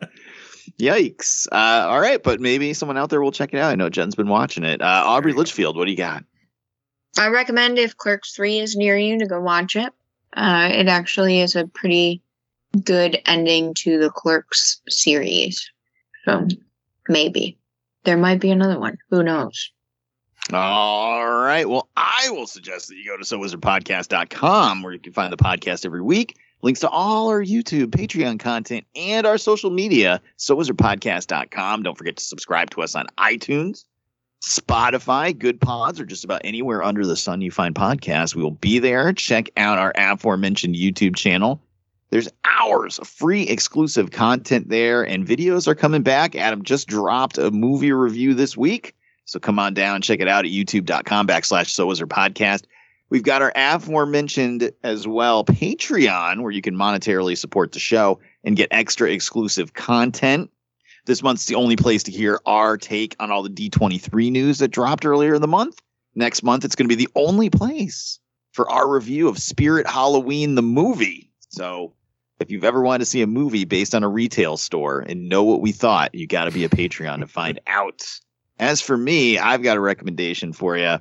Yikes. 0.80 1.48
Uh, 1.52 1.88
all 1.90 2.00
right, 2.00 2.22
but 2.24 2.40
maybe 2.40 2.74
someone 2.74 2.98
out 2.98 3.10
there 3.10 3.22
will 3.22 3.32
check 3.32 3.54
it 3.54 3.58
out. 3.58 3.72
I 3.72 3.76
know 3.76 3.90
Jen's 3.90 4.16
been 4.16 4.30
watching 4.30 4.64
it. 4.64 4.82
Uh, 4.82 5.04
Aubrey 5.06 5.34
Litchfield, 5.34 5.76
what 5.76 5.86
do 5.86 5.92
you 5.92 5.98
got? 5.98 6.24
I 7.18 7.28
recommend 7.28 7.78
if 7.78 7.98
Clerks 7.98 8.34
3 8.34 8.60
is 8.60 8.76
near 8.76 8.98
you 8.98 9.20
to 9.20 9.26
go 9.26 9.42
watch 9.42 9.76
it. 9.76 9.94
Uh, 10.36 10.70
it 10.72 10.88
actually 10.88 11.42
is 11.42 11.56
a 11.56 11.68
pretty 11.68 12.22
good 12.84 13.20
ending 13.26 13.74
to 13.74 14.00
the 14.00 14.10
Clerks 14.10 14.82
series. 14.88 15.70
So 16.26 16.48
maybe 17.10 17.58
there 18.04 18.18
might 18.18 18.40
be 18.40 18.52
another 18.52 18.80
one. 18.80 18.98
Who 19.10 19.24
knows? 19.24 19.72
All 20.54 21.26
right. 21.26 21.70
Well, 21.70 21.90
I 21.96 22.30
will 22.32 22.48
suggest 22.48 22.88
that 22.88 22.96
you 22.96 23.06
go 23.06 23.18
to 23.18 23.24
sowizardpodcast.com 23.24 24.84
where 24.84 24.94
you 24.94 25.00
can 25.00 25.14
find 25.14 25.32
the 25.32 25.38
podcast 25.38 25.86
every 25.86 26.02
week. 26.02 26.38
Links 26.64 26.82
to 26.82 26.90
all 26.90 27.30
our 27.30 27.44
YouTube, 27.44 27.88
Patreon 27.88 28.40
content, 28.40 28.86
and 28.96 29.26
our 29.26 29.38
social 29.38 29.72
media, 29.72 30.22
sowizardpodcast.com. 30.38 31.84
Don't 31.84 31.98
forget 31.98 32.18
to 32.18 32.24
subscribe 32.24 32.70
to 32.72 32.82
us 32.82 32.96
on 32.96 33.08
iTunes, 33.18 33.86
Spotify, 34.42 35.34
Goodpods, 35.34 36.00
or 36.00 36.06
just 36.06 36.24
about 36.24 36.42
anywhere 36.44 36.84
under 36.84 37.06
the 37.06 37.16
sun 37.16 37.42
you 37.42 37.52
find 37.52 37.76
podcasts. 37.76 38.36
We 38.36 38.42
will 38.42 38.52
be 38.52 38.80
there. 38.80 39.14
Check 39.14 39.50
out 39.56 39.78
our 39.78 39.94
aforementioned 39.96 40.76
YouTube 40.76 41.16
channel. 41.16 41.62
There's 42.10 42.28
hours 42.44 43.00
of 43.00 43.08
free 43.08 43.44
exclusive 43.44 44.12
content 44.12 44.70
there, 44.70 45.04
and 45.04 45.26
videos 45.26 45.68
are 45.68 45.76
coming 45.76 46.02
back. 46.02 46.36
Adam 46.36 46.64
just 46.64 46.88
dropped 46.88 47.38
a 47.38 47.52
movie 47.52 47.92
review 47.92 48.34
this 48.34 48.58
week. 48.58 48.96
So 49.26 49.40
come 49.40 49.60
on 49.60 49.74
down, 49.74 50.02
check 50.02 50.20
it 50.20 50.28
out 50.28 50.44
at 50.44 50.52
youtube.com 50.52 51.28
backslash 51.28 51.70
so 51.70 51.86
wizard 51.86 52.10
podcast. 52.10 52.64
We've 53.10 53.24
got 53.24 53.42
our 53.42 53.54
aforementioned 53.56 54.72
as 54.84 55.08
well 55.08 55.46
Patreon, 55.46 56.42
where 56.42 56.52
you 56.52 56.62
can 56.62 56.76
monetarily 56.76 57.38
support 57.38 57.74
the 57.74 57.80
show 57.80 58.20
and 58.44 58.58
get 58.58 58.70
extra 58.72 59.10
exclusive 59.12 59.74
content. 59.74 60.50
This 61.06 61.24
month's 61.24 61.46
the 61.46 61.56
only 61.56 61.76
place 61.76 62.04
to 62.04 62.12
hear 62.12 62.40
our 62.46 62.78
take 62.78 63.16
on 63.20 63.32
all 63.32 63.44
the 63.44 63.50
D23 63.50 64.32
news 64.32 64.60
that 64.60 64.70
dropped 64.70 65.06
earlier 65.06 65.34
in 65.34 65.42
the 65.42 65.48
month. 65.48 65.82
Next 66.14 66.44
month, 66.44 66.66
it's 66.66 66.76
going 66.76 66.88
to 66.88 66.96
be 66.96 67.04
the 67.04 67.12
only 67.16 67.50
place 67.50 68.20
for 68.52 68.70
our 68.70 68.88
review 68.90 69.28
of 69.28 69.40
Spirit 69.40 69.88
Halloween, 69.88 70.56
the 70.56 70.62
movie. 70.62 71.32
So 71.50 71.94
if 72.40 72.52
you've 72.52 72.64
ever 72.64 72.82
wanted 72.82 73.00
to 73.00 73.06
see 73.06 73.22
a 73.22 73.28
movie 73.28 73.66
based 73.66 73.96
on 73.96 74.04
a 74.04 74.10
retail 74.10 74.58
store 74.58 75.00
and 75.00 75.30
know 75.30 75.44
what 75.44 75.62
we 75.62 75.72
thought, 75.72 76.14
you 76.14 76.28
got 76.28 76.46
to 76.46 76.52
be 76.52 76.66
a 76.66 76.70
Patreon 76.70 77.20
to 77.20 77.28
find 77.28 77.60
out. 77.68 78.02
As 78.60 78.82
for 78.82 78.98
me, 78.98 79.40
I've 79.40 79.64
got 79.64 79.78
a 79.78 79.82
recommendation 79.82 80.54
for 80.54 80.78
you. 80.78 80.98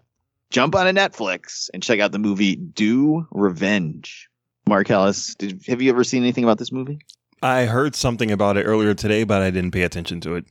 Jump 0.51 0.75
on 0.75 0.87
a 0.87 0.93
Netflix 0.93 1.71
and 1.73 1.83
check 1.83 2.01
out 2.01 2.13
the 2.13 2.19
movie 2.19 2.57
Do 2.57 3.27
Revenge. 3.31 4.29
Marcellus, 4.67 5.35
did, 5.35 5.63
have 5.67 5.83
you 5.83 5.91
ever 5.91 6.05
seen 6.05 6.23
anything 6.23 6.45
about 6.45 6.59
this 6.59 6.73
movie? 6.73 7.01
I 7.43 7.65
heard 7.67 7.95
something 7.95 8.31
about 8.31 8.57
it 8.57 8.65
earlier 8.65 8.95
today, 8.95 9.25
but 9.25 9.43
I 9.43 9.51
didn't 9.51 9.71
pay 9.71 9.83
attention 9.83 10.21
to 10.23 10.35
it. 10.37 10.45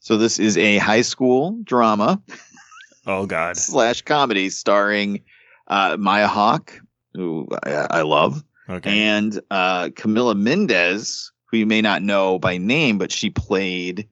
So 0.00 0.16
this 0.16 0.38
is 0.38 0.56
a 0.58 0.78
high 0.78 1.02
school 1.02 1.58
drama 1.64 2.20
Oh 3.06 3.26
God. 3.26 3.56
slash 3.56 4.02
comedy 4.02 4.50
starring 4.50 5.22
uh, 5.68 5.96
Maya 5.98 6.26
Hawke, 6.26 6.80
who 7.14 7.48
I, 7.64 7.86
I 7.90 8.02
love, 8.02 8.42
Okay. 8.68 8.98
and 9.02 9.38
uh, 9.50 9.88
Camila 9.88 10.36
Mendes, 10.38 11.30
who 11.50 11.58
you 11.58 11.66
may 11.66 11.82
not 11.82 12.02
know 12.02 12.38
by 12.38 12.56
name, 12.58 12.96
but 12.98 13.12
she 13.12 13.28
played 13.30 14.08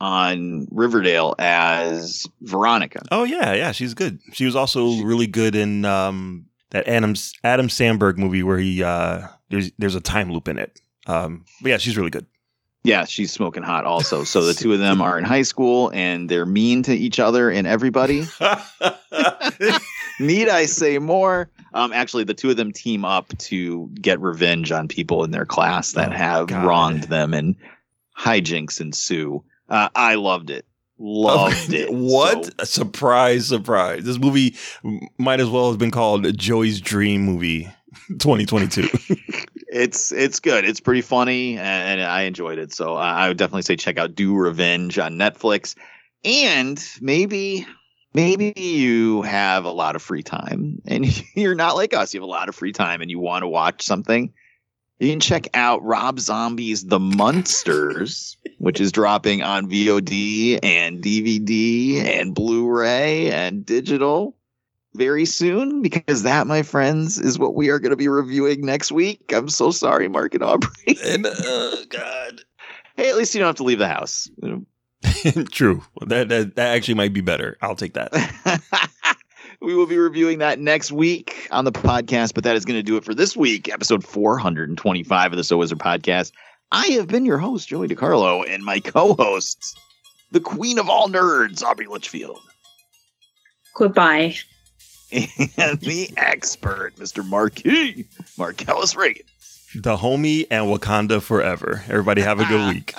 on 0.00 0.66
Riverdale 0.70 1.34
as 1.38 2.26
Veronica. 2.42 3.02
oh 3.10 3.24
yeah, 3.24 3.52
yeah, 3.54 3.72
she's 3.72 3.94
good. 3.94 4.20
She 4.32 4.44
was 4.44 4.54
also 4.54 5.02
really 5.02 5.26
good 5.26 5.54
in 5.56 5.84
um, 5.84 6.46
that 6.70 6.86
Adam 6.86 7.14
Adam 7.42 7.68
Samberg 7.68 8.16
movie 8.18 8.42
where 8.42 8.58
he 8.58 8.82
uh, 8.82 9.26
there's 9.50 9.72
there's 9.78 9.94
a 9.94 10.00
time 10.00 10.30
loop 10.32 10.48
in 10.48 10.58
it. 10.58 10.80
Um, 11.06 11.44
but 11.62 11.70
yeah, 11.70 11.76
she's 11.78 11.96
really 11.96 12.10
good. 12.10 12.26
Yeah, 12.84 13.04
she's 13.04 13.32
smoking 13.32 13.62
hot 13.64 13.84
also. 13.84 14.22
So 14.24 14.44
the 14.44 14.54
two 14.54 14.72
of 14.72 14.78
them 14.78 15.02
are 15.02 15.18
in 15.18 15.24
high 15.24 15.42
school 15.42 15.90
and 15.92 16.28
they're 16.28 16.46
mean 16.46 16.84
to 16.84 16.94
each 16.94 17.18
other 17.18 17.50
and 17.50 17.66
everybody. 17.66 18.26
Need 20.20 20.48
I 20.48 20.66
say 20.66 20.98
more? 20.98 21.50
Um, 21.74 21.92
actually, 21.92 22.24
the 22.24 22.34
two 22.34 22.50
of 22.50 22.56
them 22.56 22.72
team 22.72 23.04
up 23.04 23.36
to 23.38 23.88
get 24.00 24.20
revenge 24.20 24.72
on 24.72 24.88
people 24.88 25.24
in 25.24 25.30
their 25.30 25.44
class 25.44 25.92
that 25.92 26.08
Oh, 26.12 26.16
have 26.16 26.46
God. 26.46 26.64
wronged 26.64 27.02
them, 27.04 27.34
and 27.34 27.56
hijinks 28.18 28.80
ensue. 28.80 29.44
Uh, 29.68 29.88
I 29.94 30.14
loved 30.14 30.48
it. 30.50 30.64
Loved 30.98 31.74
it. 31.74 31.92
what 31.92 32.46
So- 32.46 32.50
a 32.60 32.66
surprise! 32.66 33.46
Surprise! 33.48 34.04
This 34.04 34.18
movie 34.18 34.54
might 35.18 35.40
as 35.40 35.50
well 35.50 35.68
have 35.70 35.78
been 35.78 35.90
called 35.90 36.38
Joey's 36.38 36.80
Dream 36.80 37.22
Movie 37.22 37.68
2022. 38.08 38.88
it's 39.76 40.12
it's 40.12 40.40
good. 40.40 40.64
It's 40.64 40.80
pretty 40.80 41.02
funny, 41.02 41.58
and, 41.58 42.00
I 42.00 42.22
enjoyed 42.22 42.58
it. 42.58 42.72
So 42.72 42.94
I 42.94 43.24
I 43.24 43.28
would 43.28 43.36
definitely 43.36 43.62
say 43.62 43.76
check 43.76 43.98
out 43.98 44.14
Do 44.14 44.34
Revenge 44.34 44.98
on 44.98 45.14
Netflix. 45.14 45.76
And 46.24 46.82
maybe 47.00 47.66
maybe 48.14 48.52
you 48.56 49.22
have 49.22 49.64
a 49.64 49.70
lot 49.70 49.96
of 49.96 50.02
free 50.02 50.22
time, 50.22 50.80
and 50.86 51.06
you're 51.34 51.54
not 51.54 51.76
like 51.76 51.94
us. 51.94 52.14
You 52.14 52.20
have 52.20 52.28
a 52.28 52.30
lot 52.30 52.48
of 52.48 52.54
free 52.54 52.72
time, 52.72 53.00
and 53.02 53.10
you 53.10 53.18
want 53.18 53.42
to 53.42 53.48
watch 53.48 53.82
something. 53.82 54.32
You 54.98 55.10
can 55.10 55.20
check 55.20 55.48
out 55.52 55.84
Rob 55.84 56.18
Zombie's 56.18 56.86
The 56.86 56.98
Munsters, 56.98 58.38
which 58.58 58.80
is 58.80 58.92
dropping 58.92 59.42
on 59.42 59.68
VOD 59.68 60.60
and 60.62 61.02
DVD 61.02 62.02
and 62.02 62.34
Blu-ray 62.34 63.30
and 63.30 63.66
digital 63.66 64.35
very 64.96 65.24
soon 65.24 65.82
because 65.82 66.22
that, 66.22 66.46
my 66.46 66.62
friends, 66.62 67.18
is 67.18 67.38
what 67.38 67.54
we 67.54 67.68
are 67.68 67.78
going 67.78 67.90
to 67.90 67.96
be 67.96 68.08
reviewing 68.08 68.64
next 68.64 68.90
week. 68.90 69.32
I'm 69.32 69.48
so 69.48 69.70
sorry, 69.70 70.08
Mark 70.08 70.34
and 70.34 70.42
Aubrey. 70.42 70.96
and 71.04 71.26
uh, 71.26 71.76
God, 71.88 72.42
hey, 72.96 73.08
at 73.08 73.16
least 73.16 73.34
you 73.34 73.38
don't 73.38 73.48
have 73.48 73.56
to 73.56 73.62
leave 73.62 73.78
the 73.78 73.88
house. 73.88 74.28
True. 75.50 75.82
That, 76.06 76.28
that 76.28 76.56
that 76.56 76.74
actually 76.74 76.94
might 76.94 77.12
be 77.12 77.20
better. 77.20 77.56
I'll 77.62 77.76
take 77.76 77.94
that. 77.94 78.60
we 79.60 79.74
will 79.74 79.86
be 79.86 79.98
reviewing 79.98 80.38
that 80.38 80.58
next 80.58 80.90
week 80.90 81.46
on 81.50 81.64
the 81.64 81.72
podcast, 81.72 82.34
but 82.34 82.44
that 82.44 82.56
is 82.56 82.64
going 82.64 82.78
to 82.78 82.82
do 82.82 82.96
it 82.96 83.04
for 83.04 83.14
this 83.14 83.36
week, 83.36 83.68
episode 83.68 84.04
425 84.04 85.32
of 85.32 85.36
the 85.36 85.44
So 85.44 85.58
Wizard 85.58 85.78
podcast. 85.78 86.32
I 86.72 86.86
have 86.88 87.06
been 87.06 87.24
your 87.24 87.38
host, 87.38 87.68
Joey 87.68 87.86
DiCarlo, 87.86 88.44
and 88.48 88.64
my 88.64 88.80
co-hosts, 88.80 89.76
the 90.32 90.40
queen 90.40 90.80
of 90.80 90.88
all 90.88 91.08
nerds, 91.08 91.62
Aubrey 91.62 91.86
Litchfield, 91.86 92.40
Goodbye. 93.76 94.34
and 95.56 95.80
the 95.80 96.10
expert, 96.16 96.96
Mr. 96.96 97.24
Marquis, 97.26 98.06
Marcellus 98.36 98.96
Reagan. 98.96 99.24
The 99.74 99.96
homie 99.96 100.46
and 100.50 100.66
Wakanda 100.66 101.20
forever. 101.22 101.82
Everybody 101.88 102.22
have 102.22 102.40
a 102.40 102.44
good 102.44 102.68
week. 102.74 102.94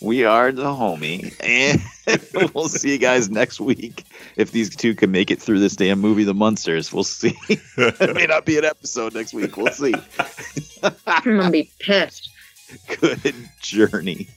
We 0.00 0.24
are 0.24 0.50
the 0.50 0.64
homie, 0.64 1.34
and 1.44 2.50
we'll 2.54 2.68
see 2.68 2.92
you 2.92 2.98
guys 2.98 3.28
next 3.28 3.60
week. 3.60 4.04
If 4.36 4.50
these 4.52 4.74
two 4.74 4.94
can 4.94 5.10
make 5.10 5.30
it 5.30 5.42
through 5.42 5.60
this 5.60 5.76
damn 5.76 6.00
movie, 6.00 6.24
The 6.24 6.32
Munsters, 6.32 6.90
we'll 6.90 7.04
see. 7.04 7.36
it 7.48 8.14
may 8.14 8.24
not 8.24 8.46
be 8.46 8.56
an 8.56 8.64
episode 8.64 9.14
next 9.14 9.34
week. 9.34 9.58
We'll 9.58 9.72
see. 9.72 9.94
I'm 11.06 11.24
gonna 11.36 11.50
be 11.50 11.70
pissed. 11.80 12.30
Good 12.98 13.34
journey. 13.60 14.28